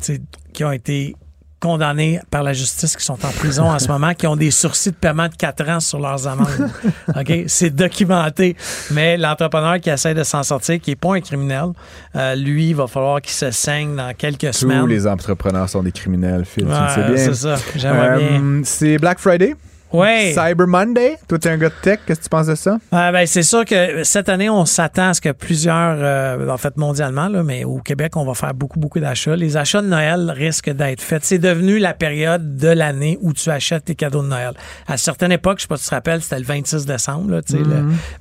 qui 0.57 0.65
ont 0.65 0.73
été 0.73 1.15
condamnés 1.61 2.19
par 2.31 2.43
la 2.43 2.53
justice 2.53 2.97
qui 2.97 3.05
sont 3.05 3.25
en 3.25 3.31
prison 3.31 3.65
en 3.65 3.79
ce 3.79 3.89
moment, 3.89 4.15
qui 4.15 4.27
ont 4.27 4.37
des 4.37 4.51
sursis 4.51 4.91
de 4.91 4.97
paiement 4.97 5.29
de 5.29 5.35
4 5.35 5.69
ans 5.69 5.81
sur 5.81 6.01
leurs 6.01 6.27
amendes. 6.27 6.71
OK? 7.17 7.45
C'est 7.47 7.71
documenté. 7.71 8.57
Mais 8.91 9.17
l'entrepreneur 9.17 9.81
qui 9.81 9.91
essaie 9.91 10.15
de 10.15 10.23
s'en 10.23 10.43
sortir, 10.43 10.81
qui 10.81 10.91
n'est 10.91 10.97
pas 10.97 11.15
un 11.15 11.21
criminel, 11.21 11.73
euh, 12.15 12.35
lui, 12.35 12.71
il 12.71 12.75
va 12.75 12.87
falloir 12.87 13.21
qu'il 13.21 13.33
se 13.33 13.51
saigne 13.51 13.97
dans 13.97 14.15
quelques 14.15 14.55
semaines. 14.55 14.81
Tous 14.81 14.87
les 14.87 15.07
entrepreneurs 15.07 15.69
sont 15.69 15.83
des 15.83 15.93
criminels, 15.93 16.45
Phil. 16.45 16.67
Ouais, 16.67 16.75
sais 16.95 17.07
bien. 17.07 17.17
c'est 17.17 17.35
ça. 17.35 17.57
J'aimerais 17.75 18.19
bien. 18.19 18.43
Euh, 18.43 18.61
c'est 18.65 18.99
Black 18.99 19.19
Friday. 19.19 19.55
Ouais. 19.97 20.33
Cyber 20.35 20.67
Monday? 20.67 21.17
Toi, 21.29 21.39
t'es 21.39 21.49
un 21.51 21.57
gars 21.59 21.69
de 21.69 21.75
tech. 21.83 22.01
Qu'est-ce 22.07 22.19
que 22.21 22.25
tu 22.25 22.29
penses 22.31 22.47
de 22.47 22.55
ça? 22.55 22.79
Ah, 22.93 23.11
ben, 23.13 23.27
c'est 23.27 23.43
sûr 23.43 23.65
que 23.65 24.05
cette 24.05 24.29
année, 24.29 24.51
on 24.51 24.65
s'attend 24.65 25.11
à 25.11 25.15
ce 25.15 25.21
que 25.21 25.31
plusieurs, 25.33 25.97
euh, 25.99 26.49
en 26.49 26.57
fait 26.59 26.77
mondialement, 26.77 27.29
là, 27.29 27.43
mais 27.43 27.65
au 27.65 27.79
Québec, 27.79 28.17
on 28.17 28.25
va 28.25 28.35
faire 28.35 28.55
beaucoup, 28.55 28.79
beaucoup 28.79 29.01
d'achats. 29.01 29.37
Les 29.37 29.57
achats 29.57 29.83
de 29.83 29.87
Noël 29.87 30.31
risquent 30.37 30.71
d'être 30.71 31.01
faits. 31.01 31.25
C'est 31.25 31.39
devenu 31.39 31.79
la 31.79 31.95
période 31.95 32.57
de 32.57 32.69
l'année 32.69 33.19
où 33.23 33.33
tu 33.33 33.49
achètes 33.51 33.87
tes 33.87 33.95
cadeaux 33.95 34.23
de 34.23 34.29
Noël. 34.29 34.53
À 34.87 34.97
certaines 34.97 35.33
époques, 35.33 35.59
je 35.59 35.63
sais 35.63 35.69
pas 35.69 35.77
si 35.77 35.85
tu 35.85 35.91
te 35.91 35.95
rappelles, 35.95 36.23
c'était 36.23 36.39
le 36.39 36.45
26 36.45 36.85
décembre, 36.87 37.31
là, 37.31 37.43
tu 37.43 37.57
le- 37.57 37.65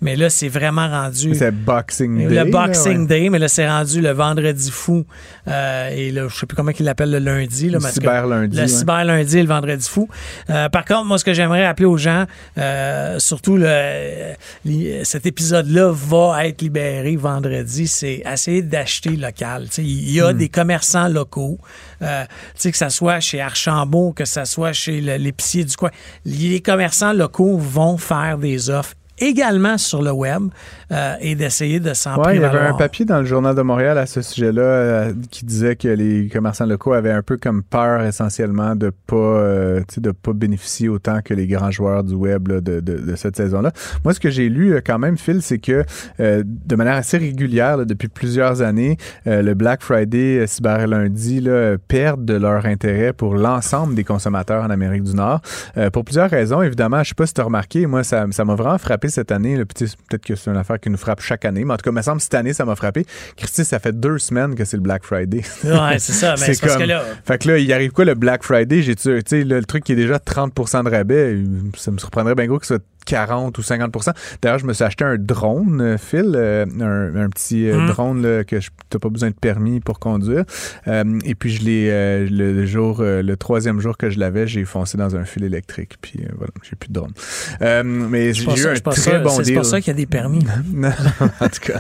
mais 0.02 0.16
là, 0.16 0.30
c'est 0.30 0.48
vraiment 0.50 0.88
rendu... 0.88 1.36
C'est 1.36 1.52
Boxing 1.52 2.18
Day. 2.18 2.24
Le 2.30 2.36
là, 2.36 2.46
Boxing 2.46 3.02
ouais. 3.02 3.08
Day, 3.08 3.30
mais 3.30 3.40
là, 3.40 3.48
c'est 3.48 3.68
rendu 3.68 4.02
le 4.02 4.12
vendredi 4.12 4.72
fou. 4.72 5.06
Euh, 5.48 5.90
et 5.96 6.12
là, 6.12 6.28
je 6.30 6.36
sais 6.36 6.46
plus 6.46 6.56
comment 6.56 6.72
il 6.78 6.86
l'appelle 6.86 7.12
le 7.12 7.20
lundi. 7.20 7.70
Là, 7.70 7.80
Le 7.82 7.90
cyber 7.90 8.28
lundi, 8.28 8.56
Le 8.56 8.64
ouais. 8.64 8.68
cyber 8.68 9.04
lundi 9.06 9.38
et 9.40 9.42
le 9.44 9.48
vendredi 9.50 9.88
fou. 9.90 10.08
Euh, 10.50 10.70
par 10.70 10.86
contre, 10.86 11.06
moi, 11.06 11.18
ce 11.18 11.26
que 11.26 11.34
j'aimerais 11.34 11.65
rappeler 11.66 11.86
aux 11.86 11.98
gens, 11.98 12.26
euh, 12.58 13.20
surtout 13.20 13.58
le, 13.58 14.34
li- 14.66 15.04
cet 15.04 15.26
épisode-là 15.26 15.92
va 15.94 16.46
être 16.48 16.62
libéré 16.62 17.16
vendredi, 17.16 17.88
c'est 17.88 18.24
essayer 18.32 18.62
d'acheter 18.62 19.12
local. 19.16 19.68
Il 19.78 20.12
y 20.12 20.22
a 20.22 20.32
Hmm. 20.34 20.38
des 20.38 20.50
commerçants 20.50 21.08
locaux, 21.08 21.58
euh, 22.02 22.26
que 22.64 22.78
ça 22.78 22.90
soit 22.90 23.20
chez 23.20 23.42
Archambault, 23.42 24.14
que 24.14 24.26
ça 24.26 24.46
soit 24.46 24.74
chez 24.74 25.02
l'épicier 25.02 25.64
du 25.66 25.76
coin. 25.76 25.92
Les 26.26 26.62
commerçants 26.62 27.14
locaux 27.14 27.58
vont 27.58 27.98
faire 27.98 28.38
des 28.38 28.70
offres 28.70 28.94
également 29.18 29.78
sur 29.78 30.02
le 30.02 30.12
web 30.12 30.50
euh, 30.92 31.16
et 31.20 31.36
d'essayer 31.36 31.80
de 31.80 31.94
s'en 31.94 32.16
Ouais, 32.22 32.36
il 32.36 32.42
y 32.42 32.46
avait 32.46 32.60
un 32.60 32.74
papier 32.74 33.06
dans 33.06 33.20
le 33.20 33.26
Journal 33.26 33.56
de 33.56 33.62
Montréal 33.62 33.98
à 33.98 34.06
ce 34.06 34.22
sujet-là 34.22 34.62
euh, 34.62 35.14
qui 35.32 35.46
disait 35.46 35.76
que 35.76 35.88
les 35.88 36.28
commerçants 36.30 36.66
locaux 36.66 36.94
avaient 36.94 37.12
un 37.12 37.22
peu 37.22 37.38
comme 37.38 37.64
peur 37.64 38.02
essentiellement 38.04 38.76
de 38.76 38.92
pas 39.08 39.16
euh, 39.16 39.82
de 39.98 40.12
pas 40.12 40.34
bénéficier 40.34 40.90
autant 40.90 41.20
que 41.24 41.34
les 41.34 41.48
grands 41.48 41.72
joueurs 41.72 42.04
du 42.04 42.14
web 42.14 42.48
là, 42.48 42.62
de, 42.62 42.80
de- 42.80 43.00
de 43.00 43.16
cette 43.16 43.36
saison-là. 43.36 43.72
Moi, 44.04 44.14
ce 44.14 44.20
que 44.20 44.30
j'ai 44.30 44.50
lu 44.50 44.74
euh, 44.74 44.82
quand 44.86 45.00
même, 45.00 45.18
Phil, 45.18 45.42
c'est 45.42 45.60
que 45.60 45.84
de 46.20 46.76
manière 46.76 46.96
assez 46.96 47.18
régulière 47.18 47.78
là, 47.78 47.86
depuis 47.86 48.08
plusieurs 48.08 48.62
années, 48.62 48.98
le 49.26 49.54
Black 49.54 49.82
Friday, 49.82 50.46
Cyber 50.48 50.88
Lundi 50.88 51.42
là, 51.42 51.78
perdent 51.88 52.26
de 52.26 52.36
leur 52.36 52.66
intérêt 52.66 53.14
pour 53.14 53.36
l'ensemble 53.36 53.96
des 53.96 54.04
consommateurs 54.04 54.64
en 54.64 54.70
Amérique 54.70 55.04
du 55.04 55.14
Nord. 55.16 55.42
Pour 55.94 56.04
plusieurs 56.06 56.30
raisons, 56.30 56.62
évidemment. 56.62 57.04
Je 57.04 57.10
sais 57.10 57.16
pas 57.16 57.26
si 57.26 57.34
tu 57.34 57.42
as 57.42 57.46
remarqué, 57.46 57.86
moi, 57.88 58.04
ça 58.04 58.26
ça 58.32 58.46
m'a 58.46 58.56
vraiment 58.56 58.78
frappé 58.78 59.10
cette 59.10 59.32
année. 59.32 59.58
Peut-être 59.66 60.24
que 60.26 60.36
c'est 60.36 60.50
une 60.52 60.58
affaire 60.58 60.75
qui 60.78 60.90
nous 60.90 60.98
frappe 60.98 61.22
chaque 61.22 61.46
année, 61.46 61.64
mais 61.66 61.74
en 61.74 61.78
tout 61.78 61.84
cas, 61.84 61.92
il 61.92 61.96
me 61.96 62.02
semble 62.02 62.18
que 62.18 62.24
cette 62.24 62.34
année, 62.34 62.54
ça 62.54 62.66
m'a 62.66 62.76
frappé. 62.76 63.06
Christy, 63.38 63.66
ça 63.66 63.80
fait 63.80 63.98
deux 63.98 64.18
semaines 64.18 64.56
que 64.56 64.66
c'est 64.66 64.78
le 64.78 64.84
Black 64.84 65.04
Friday. 65.04 65.42
Ouais, 65.64 66.00
c'est 66.00 66.14
ça. 66.14 66.36
Mais 66.40 66.54
c'est 66.54 66.62
parce 66.62 66.78
que 66.78 66.84
là, 66.84 67.04
Fait 67.26 67.38
que 67.38 67.50
là, 67.50 67.58
il 67.58 67.72
arrive 67.74 67.92
quoi 67.92 68.06
le 68.06 68.16
Black 68.16 68.44
Friday? 68.44 68.82
J'ai 68.82 68.96
tu 68.96 69.22
sais, 69.26 69.44
le 69.44 69.64
truc 69.66 69.84
qui 69.84 69.94
est 69.94 69.96
déjà 69.96 70.18
30% 70.18 70.84
de 70.84 70.90
rabais, 70.90 71.38
ça 71.78 71.92
me 71.92 71.98
surprendrait 71.98 72.36
bien 72.36 72.48
gros 72.48 72.60
que 72.60 72.66
ce 72.66 72.76
soit 72.76 72.84
40 73.06 73.58
ou 73.58 73.62
50% 73.62 74.12
D'ailleurs, 74.42 74.60
je 74.60 74.66
me 74.66 74.74
suis 74.74 74.84
acheté 74.84 75.04
un 75.06 75.18
drone, 75.18 75.80
euh, 75.82 75.98
Phil, 75.98 76.34
euh, 76.36 76.66
un, 76.82 77.16
un 77.26 77.30
petit 77.30 77.70
euh, 77.70 77.76
Mm. 77.78 77.88
drone 77.88 78.22
là, 78.22 78.44
que 78.44 78.60
je 78.60 78.70
n'as 78.94 79.00
pas 79.00 79.10
besoin 79.10 79.30
de 79.30 79.36
permis 79.36 79.80
pour 79.80 80.00
conduire. 80.00 80.44
Euh, 80.88 81.04
et 81.26 81.36
puis, 81.36 81.50
je 81.52 81.64
l'ai, 81.64 81.90
euh, 81.92 82.28
le 82.30 82.66
jour, 82.66 83.00
euh, 83.02 83.22
le 83.22 83.38
troisième 83.38 83.80
jour 83.80 83.98
que 83.98 84.10
je 84.10 84.20
l'avais, 84.20 84.48
j'ai 84.48 84.66
foncé 84.66 84.98
dans 84.98 85.16
un 85.16 85.24
fil 85.26 85.44
électrique. 85.44 85.94
Puis 86.02 86.20
voilà, 86.38 86.52
j'ai 86.64 86.76
plus 86.76 86.90
de 86.90 86.94
drone. 86.94 87.12
Mais 87.86 88.34
j'ai 88.34 88.44
eu 88.52 88.58
ça- 88.58 88.72
un 88.72 88.74
très 88.76 88.94
ça- 88.96 89.20
bon 89.20 89.30
c'est 89.30 89.44
deal. 89.44 89.56
pour 89.56 89.66
ça 89.66 89.80
qu'il 89.82 89.88
y 89.94 89.96
a 89.96 89.98
des 89.98 90.06
permis. 90.06 90.46
Non, 90.74 90.90
en 91.40 91.48
tout 91.50 91.60
cas. 91.62 91.80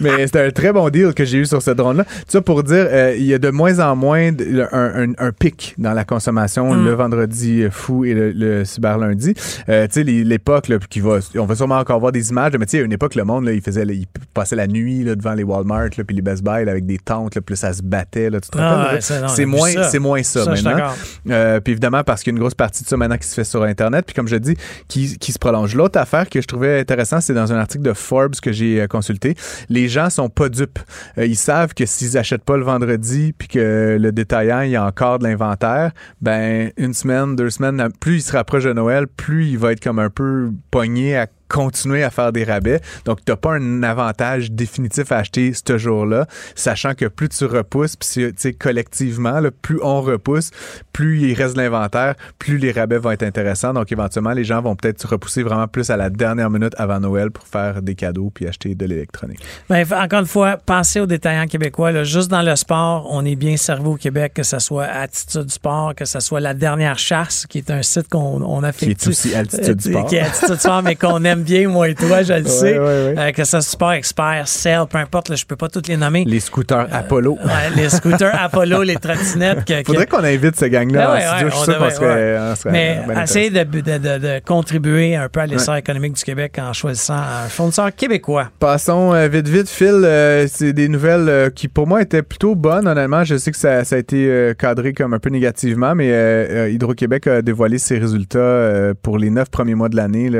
Mais 0.00 0.26
c'était 0.26 0.46
un 0.46 0.50
très 0.50 0.72
bon 0.72 0.88
deal 0.90 1.12
que 1.14 1.24
j'ai 1.24 1.38
eu 1.38 1.46
sur 1.46 1.62
ce 1.62 1.70
drone-là. 1.70 2.04
Tout 2.04 2.10
ça 2.28 2.40
pour 2.40 2.62
dire, 2.62 2.86
il 3.16 3.24
y 3.24 3.34
a 3.34 3.38
de 3.38 3.50
moins 3.50 3.78
en 3.80 3.96
moins 3.96 4.32
de- 4.32 4.66
un, 4.72 5.08
un- 5.08 5.12
un 5.18 5.32
pic 5.32 5.74
dans 5.78 5.92
la 5.92 6.04
consommation 6.04 6.74
Mm. 6.74 6.84
le 6.84 6.92
vendredi 6.92 7.64
fou 7.70 8.04
et 8.04 8.14
le, 8.14 8.30
le 8.32 8.64
cyber 8.64 8.98
lundi. 8.98 9.34
Tu 9.34 9.40
sais, 9.66 10.02
les- 10.04 10.24
l'époque 10.66 10.68
là, 10.68 10.78
qui 10.88 11.00
va, 11.00 11.18
on 11.36 11.46
va 11.46 11.54
sûrement 11.54 11.78
encore 11.78 12.00
voir 12.00 12.12
des 12.12 12.30
images, 12.30 12.52
mais 12.58 12.66
tu 12.66 12.72
sais, 12.72 12.80
à 12.80 12.84
une 12.84 12.92
époque, 12.92 13.14
le 13.14 13.24
monde, 13.24 13.44
là, 13.44 13.52
il 13.52 13.60
faisait, 13.60 13.84
il 13.86 14.06
passait 14.34 14.56
la 14.56 14.66
nuit 14.66 15.04
là, 15.04 15.14
devant 15.14 15.34
les 15.34 15.42
Walmart 15.42 15.90
puis 15.90 16.16
les 16.16 16.22
Best 16.22 16.42
Buy 16.42 16.68
avec 16.68 16.86
des 16.86 16.98
tentes, 16.98 17.34
là, 17.34 17.40
puis 17.40 17.56
ça 17.56 17.72
se 17.72 17.82
battait. 17.82 18.30
Là, 18.30 18.40
tu 18.40 18.50
te 18.50 18.58
Ah, 18.58 18.94
ouais, 18.94 19.00
c'est 19.00 19.46
moins, 19.46 19.72
ça. 19.72 19.84
c'est 19.84 19.98
moins 19.98 20.22
ça, 20.22 20.44
maintenant. 20.46 20.92
Euh, 21.28 21.60
puis 21.60 21.72
évidemment, 21.72 22.02
parce 22.04 22.22
qu'il 22.22 22.32
y 22.32 22.34
a 22.34 22.36
une 22.36 22.40
grosse 22.40 22.54
partie 22.54 22.82
de 22.84 22.88
ça 22.88 22.96
maintenant 22.96 23.16
qui 23.16 23.26
se 23.26 23.34
fait 23.34 23.44
sur 23.44 23.62
Internet. 23.62 24.04
Puis 24.06 24.14
comme 24.14 24.28
je 24.28 24.36
dis, 24.36 24.56
qui, 24.88 25.18
qui 25.18 25.32
se 25.32 25.38
prolonge. 25.38 25.74
L'autre 25.74 25.98
affaire 25.98 26.28
que 26.28 26.40
je 26.40 26.46
trouvais 26.46 26.80
intéressant, 26.80 27.20
c'est 27.20 27.34
dans 27.34 27.52
un 27.52 27.58
article 27.58 27.84
de 27.84 27.92
Forbes 27.92 28.36
que 28.36 28.52
j'ai 28.52 28.82
euh, 28.82 28.86
consulté. 28.86 29.34
Les 29.68 29.88
gens 29.88 30.10
sont 30.10 30.28
pas 30.28 30.48
dupes. 30.48 30.78
Euh, 31.18 31.26
ils 31.26 31.36
savent 31.36 31.74
que 31.74 31.86
s'ils 31.86 32.16
achètent 32.18 32.44
pas 32.44 32.56
le 32.56 32.64
vendredi, 32.64 33.32
puis 33.36 33.48
que 33.48 33.96
le 34.00 34.12
détaillant, 34.12 34.62
il 34.62 34.70
y 34.70 34.76
a 34.76 34.84
encore 34.84 35.18
de 35.18 35.24
l'inventaire, 35.24 35.92
ben 36.20 36.70
une 36.76 36.94
semaine, 36.94 37.36
deux 37.36 37.50
semaines, 37.50 37.88
plus 38.00 38.16
il 38.16 38.22
se 38.22 38.32
rapproche 38.32 38.64
de 38.64 38.72
Noël, 38.72 39.06
plus 39.06 39.46
il 39.46 39.58
va 39.58 39.72
être 39.72 39.82
comme 39.82 39.98
un 39.98 40.10
peu 40.10 40.47
pogné 40.70 41.16
à 41.16 41.26
continuer 41.48 42.02
à 42.02 42.10
faire 42.10 42.32
des 42.32 42.44
rabais. 42.44 42.80
Donc, 43.04 43.24
tu 43.24 43.32
n'as 43.32 43.36
pas 43.36 43.54
un 43.54 43.82
avantage 43.82 44.50
définitif 44.50 45.12
à 45.12 45.18
acheter 45.18 45.52
ce 45.52 45.78
jour-là, 45.78 46.26
sachant 46.54 46.94
que 46.94 47.06
plus 47.06 47.28
tu 47.28 47.44
repousses, 47.44 47.96
puis 47.96 48.34
collectivement, 48.58 49.40
là, 49.40 49.50
plus 49.50 49.80
on 49.82 50.00
repousse, 50.00 50.50
plus 50.92 51.20
il 51.20 51.34
reste 51.34 51.56
de 51.56 51.62
l'inventaire, 51.62 52.14
plus 52.38 52.58
les 52.58 52.72
rabais 52.72 52.98
vont 52.98 53.10
être 53.10 53.22
intéressants. 53.22 53.72
Donc, 53.72 53.90
éventuellement, 53.92 54.32
les 54.32 54.44
gens 54.44 54.60
vont 54.60 54.76
peut-être 54.76 55.00
se 55.00 55.06
repousser 55.06 55.42
vraiment 55.42 55.68
plus 55.68 55.90
à 55.90 55.96
la 55.96 56.10
dernière 56.10 56.50
minute 56.50 56.74
avant 56.76 57.00
Noël 57.00 57.30
pour 57.30 57.46
faire 57.46 57.82
des 57.82 57.94
cadeaux 57.94 58.30
puis 58.32 58.46
acheter 58.46 58.74
de 58.74 58.86
l'électronique. 58.86 59.40
Ben, 59.68 59.86
encore 59.92 60.20
une 60.20 60.26
fois, 60.26 60.56
pensez 60.56 61.00
aux 61.00 61.06
détaillants 61.06 61.46
québécois. 61.46 61.92
Là. 61.92 62.04
Juste 62.04 62.30
dans 62.30 62.42
le 62.42 62.56
sport, 62.56 63.06
on 63.10 63.24
est 63.24 63.36
bien 63.36 63.56
servi 63.56 63.86
au 63.86 63.96
Québec, 63.96 64.34
que 64.34 64.42
ce 64.42 64.58
soit 64.58 64.84
Attitude 64.84 65.50
Sport, 65.50 65.94
que 65.94 66.04
ce 66.04 66.20
soit 66.20 66.40
La 66.40 66.54
Dernière 66.54 66.98
Chasse, 66.98 67.46
qui 67.46 67.58
est 67.58 67.70
un 67.70 67.82
site 67.82 68.08
qu'on 68.08 68.42
on 68.42 68.62
a 68.62 68.72
fait. 68.72 68.86
Qui 68.86 68.92
est 68.92 69.08
aussi 69.08 69.34
Altitude 69.34 69.80
Sport. 69.80 70.06
Qui 70.06 70.16
est 70.16 70.20
Attitude 70.20 70.58
Sport, 70.58 70.82
mais 70.82 70.96
qu'on 70.96 71.24
aime 71.24 71.37
bien, 71.42 71.68
moi 71.68 71.88
et 71.88 71.94
toi, 71.94 72.22
je 72.22 72.32
le 72.34 72.44
sais. 72.46 72.78
ouais, 72.78 72.84
ouais. 72.84 73.14
Euh, 73.18 73.30
que 73.32 73.44
ce 73.44 73.50
soit 73.50 73.60
Sport 73.62 73.92
Expert, 73.92 74.42
Cell, 74.46 74.82
peu 74.90 74.98
importe, 74.98 75.28
là, 75.28 75.36
je 75.36 75.44
peux 75.44 75.56
pas 75.56 75.68
toutes 75.68 75.88
les 75.88 75.96
nommer. 75.96 76.24
Les 76.26 76.40
scooters 76.40 76.86
Apollo. 76.92 77.38
Ouais, 77.44 77.70
les 77.76 77.88
scooters 77.88 78.34
Apollo, 78.40 78.82
les 78.82 78.96
trottinettes. 78.96 79.64
Que, 79.64 79.80
que- 79.82 79.86
Faudrait 79.86 80.06
qu'on 80.06 80.24
invite 80.24 80.56
ce 80.58 80.66
gang-là 80.66 80.98
Ben 80.98 81.10
en 81.10 81.14
ouais, 81.14 81.20
studio. 81.20 81.46
ouais, 81.46 81.50
Je 81.50 81.56
suis 81.56 81.60
on 81.60 81.64
sûr 81.64 81.74
qu'on 81.78 81.84
devrait, 81.84 81.94
serait, 81.94 82.38
on 82.52 82.56
serait 82.56 82.70
Mais 82.72 83.00
bien 83.06 83.22
essayer 83.22 83.50
de, 83.50 83.62
de, 83.64 83.80
de- 83.80 84.18
de 84.18 84.40
contribuer 84.44 85.16
un 85.16 85.28
peu 85.28 85.40
à 85.40 85.46
l'essor 85.46 85.76
économique 85.76 86.14
du 86.14 86.22
Québec 86.24 86.56
en 86.60 86.72
choisissant 86.72 87.14
un 87.16 87.48
fournisseur 87.48 87.94
québécois. 87.94 88.50
Passons 88.58 89.14
euh, 89.14 89.28
vite, 89.28 89.48
vite, 89.48 89.68
Phil. 89.68 90.02
euh, 90.04 90.46
c'est 90.50 90.72
des 90.72 90.88
nouvelles 90.88 91.28
euh, 91.28 91.50
qui, 91.50 91.68
pour 91.68 91.86
moi, 91.86 92.02
étaient 92.02 92.22
plutôt 92.22 92.54
bonnes, 92.54 92.86
honnêtement. 92.88 93.24
Je 93.24 93.36
sais 93.36 93.50
que 93.50 93.56
ça, 93.58 93.84
ça 93.84 93.96
a 93.96 93.98
été 93.98 94.26
euh, 94.28 94.54
cadré 94.54 94.92
comme 94.92 95.14
un 95.14 95.18
peu 95.18 95.30
négativement, 95.30 95.94
mais 95.94 96.10
euh, 96.12 96.46
euh, 96.66 96.70
Hydro-Québec 96.70 97.26
a 97.26 97.42
dévoilé 97.42 97.78
ses 97.78 97.98
résultats 97.98 98.38
euh, 98.38 98.94
pour 99.02 99.18
les 99.18 99.30
neuf 99.30 99.48
premiers 99.50 99.74
mois 99.74 99.88
de 99.88 99.96
l'année, 99.96 100.30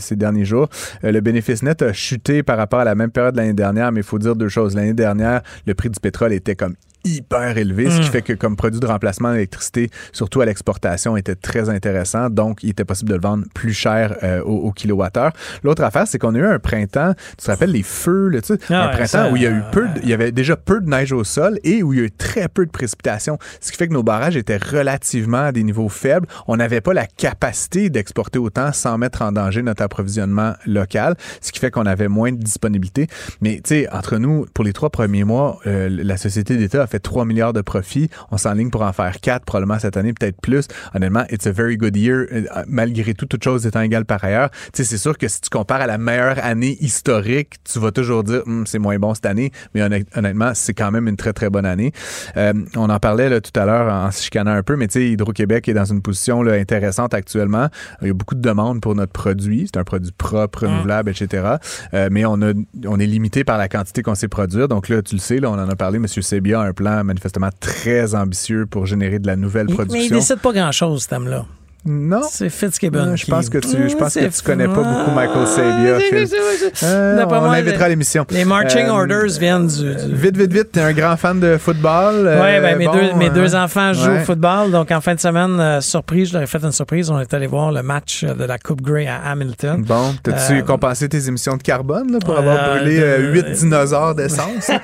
ces 0.00 0.16
derniers 0.24 0.44
jours. 0.44 0.68
Euh, 1.04 1.12
le 1.12 1.20
bénéfice 1.20 1.62
net 1.62 1.82
a 1.82 1.92
chuté 1.92 2.42
par 2.42 2.56
rapport 2.56 2.80
à 2.80 2.84
la 2.84 2.94
même 2.94 3.10
période 3.10 3.34
de 3.34 3.40
l'année 3.40 3.52
dernière, 3.52 3.92
mais 3.92 4.00
il 4.00 4.06
faut 4.06 4.18
dire 4.18 4.34
deux 4.36 4.48
choses. 4.48 4.74
L'année 4.74 4.94
dernière, 4.94 5.42
le 5.66 5.74
prix 5.74 5.90
du 5.90 6.00
pétrole 6.00 6.32
était 6.32 6.56
comme 6.56 6.74
hyper 7.04 7.56
élevé, 7.58 7.90
ce 7.90 8.00
qui 8.00 8.08
Mm. 8.08 8.12
fait 8.12 8.22
que 8.22 8.32
comme 8.32 8.56
produit 8.56 8.80
de 8.80 8.86
remplacement 8.86 9.32
d'électricité, 9.32 9.90
surtout 10.12 10.40
à 10.40 10.46
l'exportation, 10.46 11.16
était 11.16 11.34
très 11.34 11.68
intéressant. 11.68 12.30
Donc, 12.30 12.62
il 12.62 12.70
était 12.70 12.84
possible 12.84 13.10
de 13.10 13.14
le 13.16 13.20
vendre 13.20 13.44
plus 13.54 13.72
cher 13.74 14.16
euh, 14.22 14.40
au, 14.42 14.56
au 14.68 14.72
kilowattheure. 14.72 15.32
L'autre 15.62 15.82
affaire, 15.84 16.06
c'est 16.06 16.18
qu'on 16.18 16.34
a 16.34 16.38
eu 16.38 16.44
un 16.46 16.58
printemps, 16.58 17.14
tu 17.38 17.44
te 17.44 17.50
rappelles 17.50 17.72
les 17.72 17.82
feux, 17.82 18.28
là, 18.28 18.40
tu 18.40 18.54
sais, 18.54 18.60
Ah 18.70 18.74
un 18.74 18.86
ouais, 18.86 18.92
printemps 18.92 19.06
ça, 19.06 19.30
où 19.30 19.36
il 19.36 19.42
y 19.42 19.46
a 19.46 19.50
eu 19.50 19.62
peu, 19.72 19.82
de- 19.82 19.86
ouais. 19.94 20.00
il 20.02 20.08
y 20.08 20.12
avait 20.14 20.32
déjà 20.32 20.56
peu 20.56 20.80
de 20.80 20.88
neige 20.88 21.12
au 21.12 21.24
sol 21.24 21.58
et 21.64 21.82
où 21.82 21.92
il 21.92 21.98
y 21.98 22.02
a 22.02 22.04
eu 22.06 22.10
très 22.10 22.48
peu 22.48 22.64
de 22.66 22.70
précipitations, 22.70 23.38
ce 23.60 23.70
qui 23.70 23.76
fait 23.78 23.88
que 23.88 23.92
nos 23.92 24.02
barrages 24.02 24.36
étaient 24.36 24.56
relativement 24.56 25.44
à 25.44 25.52
des 25.52 25.62
niveaux 25.62 25.88
faibles. 25.88 26.26
On 26.46 26.56
n'avait 26.56 26.80
pas 26.80 26.94
la 26.94 27.06
capacité 27.06 27.90
d'exporter 27.90 28.38
autant 28.38 28.72
sans 28.72 28.96
mettre 28.98 29.22
en 29.22 29.32
danger 29.32 29.62
notre 29.62 29.82
approvisionnement 29.82 30.54
local, 30.66 31.16
ce 31.40 31.52
qui 31.52 31.58
fait 31.58 31.70
qu'on 31.70 31.86
avait 31.86 32.08
moins 32.08 32.32
de 32.32 32.38
disponibilité. 32.38 33.06
Mais 33.40 33.56
tu 33.56 33.62
sais, 33.68 33.88
entre 33.92 34.18
nous, 34.18 34.46
pour 34.54 34.64
les 34.64 34.72
trois 34.72 34.90
premiers 34.90 35.24
mois, 35.24 35.58
euh, 35.66 35.88
la 35.90 36.16
société 36.16 36.56
d'État 36.56 36.82
a 36.82 36.86
fait 36.86 36.93
3 37.02 37.24
milliards 37.24 37.52
de 37.52 37.60
profits. 37.60 38.08
On 38.30 38.36
s'enligne 38.36 38.70
pour 38.70 38.82
en 38.82 38.92
faire 38.92 39.20
4 39.20 39.44
probablement 39.44 39.78
cette 39.78 39.96
année, 39.96 40.12
peut-être 40.12 40.40
plus. 40.40 40.66
Honnêtement, 40.94 41.24
it's 41.30 41.46
a 41.46 41.52
very 41.52 41.76
good 41.76 41.96
year, 41.96 42.26
euh, 42.32 42.42
malgré 42.66 43.14
tout, 43.14 43.26
toutes 43.26 43.44
choses 43.44 43.66
étant 43.66 43.80
égales 43.80 44.04
par 44.04 44.22
ailleurs. 44.24 44.50
Tu 44.50 44.58
sais, 44.74 44.84
c'est 44.84 44.98
sûr 44.98 45.16
que 45.18 45.28
si 45.28 45.40
tu 45.40 45.50
compares 45.50 45.80
à 45.80 45.86
la 45.86 45.98
meilleure 45.98 46.36
année 46.44 46.76
historique, 46.80 47.54
tu 47.64 47.78
vas 47.78 47.90
toujours 47.92 48.22
dire, 48.24 48.42
Hum, 48.46 48.66
c'est 48.66 48.78
moins 48.78 48.98
bon 48.98 49.14
cette 49.14 49.26
année, 49.26 49.52
mais 49.74 49.82
honnêt- 49.82 50.04
honnêtement, 50.14 50.52
c'est 50.54 50.74
quand 50.74 50.90
même 50.90 51.08
une 51.08 51.16
très, 51.16 51.32
très 51.32 51.50
bonne 51.50 51.66
année. 51.66 51.92
Euh, 52.36 52.52
on 52.76 52.90
en 52.90 52.98
parlait 52.98 53.28
là, 53.28 53.40
tout 53.40 53.58
à 53.58 53.64
l'heure 53.64 53.92
en 53.92 54.10
se 54.10 54.22
chicanant 54.22 54.50
un 54.52 54.62
peu, 54.62 54.76
mais 54.76 54.86
tu 54.88 54.94
sais, 55.00 55.10
Hydro-Québec 55.10 55.68
est 55.68 55.74
dans 55.74 55.84
une 55.84 56.02
position 56.02 56.42
là, 56.42 56.54
intéressante 56.54 57.14
actuellement. 57.14 57.68
Il 58.02 58.08
y 58.08 58.10
a 58.10 58.14
beaucoup 58.14 58.34
de 58.34 58.40
demandes 58.40 58.80
pour 58.80 58.94
notre 58.94 59.12
produit. 59.12 59.68
C'est 59.72 59.78
un 59.78 59.84
produit 59.84 60.12
propre, 60.16 60.66
renouvelable, 60.66 61.10
etc. 61.10 61.54
Euh, 61.94 62.08
mais 62.10 62.24
on, 62.26 62.40
a, 62.42 62.52
on 62.86 62.98
est 63.00 63.06
limité 63.06 63.44
par 63.44 63.56
la 63.58 63.68
quantité 63.68 64.02
qu'on 64.02 64.14
sait 64.14 64.28
produire. 64.28 64.68
Donc 64.68 64.88
là, 64.88 65.00
tu 65.02 65.14
le 65.14 65.20
sais, 65.20 65.38
là, 65.38 65.50
on 65.50 65.54
en 65.54 65.68
a 65.68 65.76
parlé, 65.76 65.96
M. 65.96 66.06
Sebia 66.06 66.60
a 66.60 66.64
un 66.64 66.72
plan 66.72 66.83
plan 66.84 67.04
manifestement 67.04 67.50
très 67.60 68.14
ambitieux 68.14 68.66
pour 68.66 68.86
générer 68.86 69.18
de 69.18 69.26
la 69.26 69.36
nouvelle 69.36 69.66
production. 69.66 69.98
mais 69.98 70.06
il 70.06 70.12
décide 70.12 70.40
pas 70.40 70.52
grand-chose, 70.52 71.04
ce 71.04 71.08
thème-là. 71.08 71.46
Non. 71.86 72.22
C'est 72.30 72.48
Fitzgibbon. 72.48 72.98
Euh, 73.12 73.16
je 73.16 73.24
qui- 73.24 73.30
pense 73.30 73.48
que 73.50 73.58
tu, 73.58 73.90
je 73.90 73.94
pense 73.96 74.14
que 74.14 74.20
tu 74.26 74.42
connais 74.42 74.66
pas 74.66 74.82
beaucoup 74.82 75.10
Michael 75.10 75.46
Sabia. 75.46 75.98
Ah, 76.82 76.84
Euh, 76.86 77.24
on 77.26 77.40
moi, 77.40 77.56
l'invitera 77.56 77.84
à 77.84 77.88
l'émission. 77.90 78.24
Les 78.30 78.44
marching 78.44 78.86
Euh, 78.86 78.90
orders 78.92 79.38
viennent 79.38 79.66
du. 79.66 79.94
du- 79.94 80.14
Vite, 80.14 80.36
vite, 80.36 80.52
vite, 80.52 80.72
t'es 80.72 80.80
un 80.80 80.92
grand 80.92 81.16
fan 81.16 81.38
de 81.40 81.58
football. 81.58 82.14
Oui, 82.20 82.22
euh, 82.30 82.60
ben, 82.62 82.78
mes, 82.78 82.86
bon, 82.86 82.92
deux, 82.92 83.12
mes 83.18 83.28
deux 83.30 83.54
enfants 83.54 83.92
jouent 83.92 84.10
ouais. 84.12 84.22
au 84.22 84.24
football. 84.24 84.70
Donc, 84.70 84.90
en 84.90 85.00
fin 85.02 85.14
de 85.14 85.20
semaine, 85.20 85.60
euh, 85.60 85.80
surprise, 85.82 86.28
je 86.28 86.34
leur 86.34 86.42
ai 86.42 86.46
fait 86.46 86.62
une 86.64 86.72
surprise. 86.72 87.10
On 87.10 87.20
est 87.20 87.34
allé 87.34 87.46
voir 87.46 87.70
le 87.70 87.82
match 87.82 88.24
de 88.24 88.44
la 88.44 88.56
Coupe 88.58 88.80
Grey 88.80 89.06
à 89.06 89.20
Hamilton. 89.30 89.82
Bon, 89.86 90.14
t'as-tu 90.22 90.60
Euh, 90.60 90.62
compensé 90.62 91.08
tes 91.08 91.28
émissions 91.28 91.56
de 91.58 91.62
carbone 91.62 92.10
là, 92.12 92.18
pour 92.24 92.34
euh, 92.34 92.38
avoir 92.38 92.76
brûlé 92.78 92.98
de- 92.98 93.30
8 93.32 93.50
dinosaures 93.52 94.14
d'essence? 94.14 94.70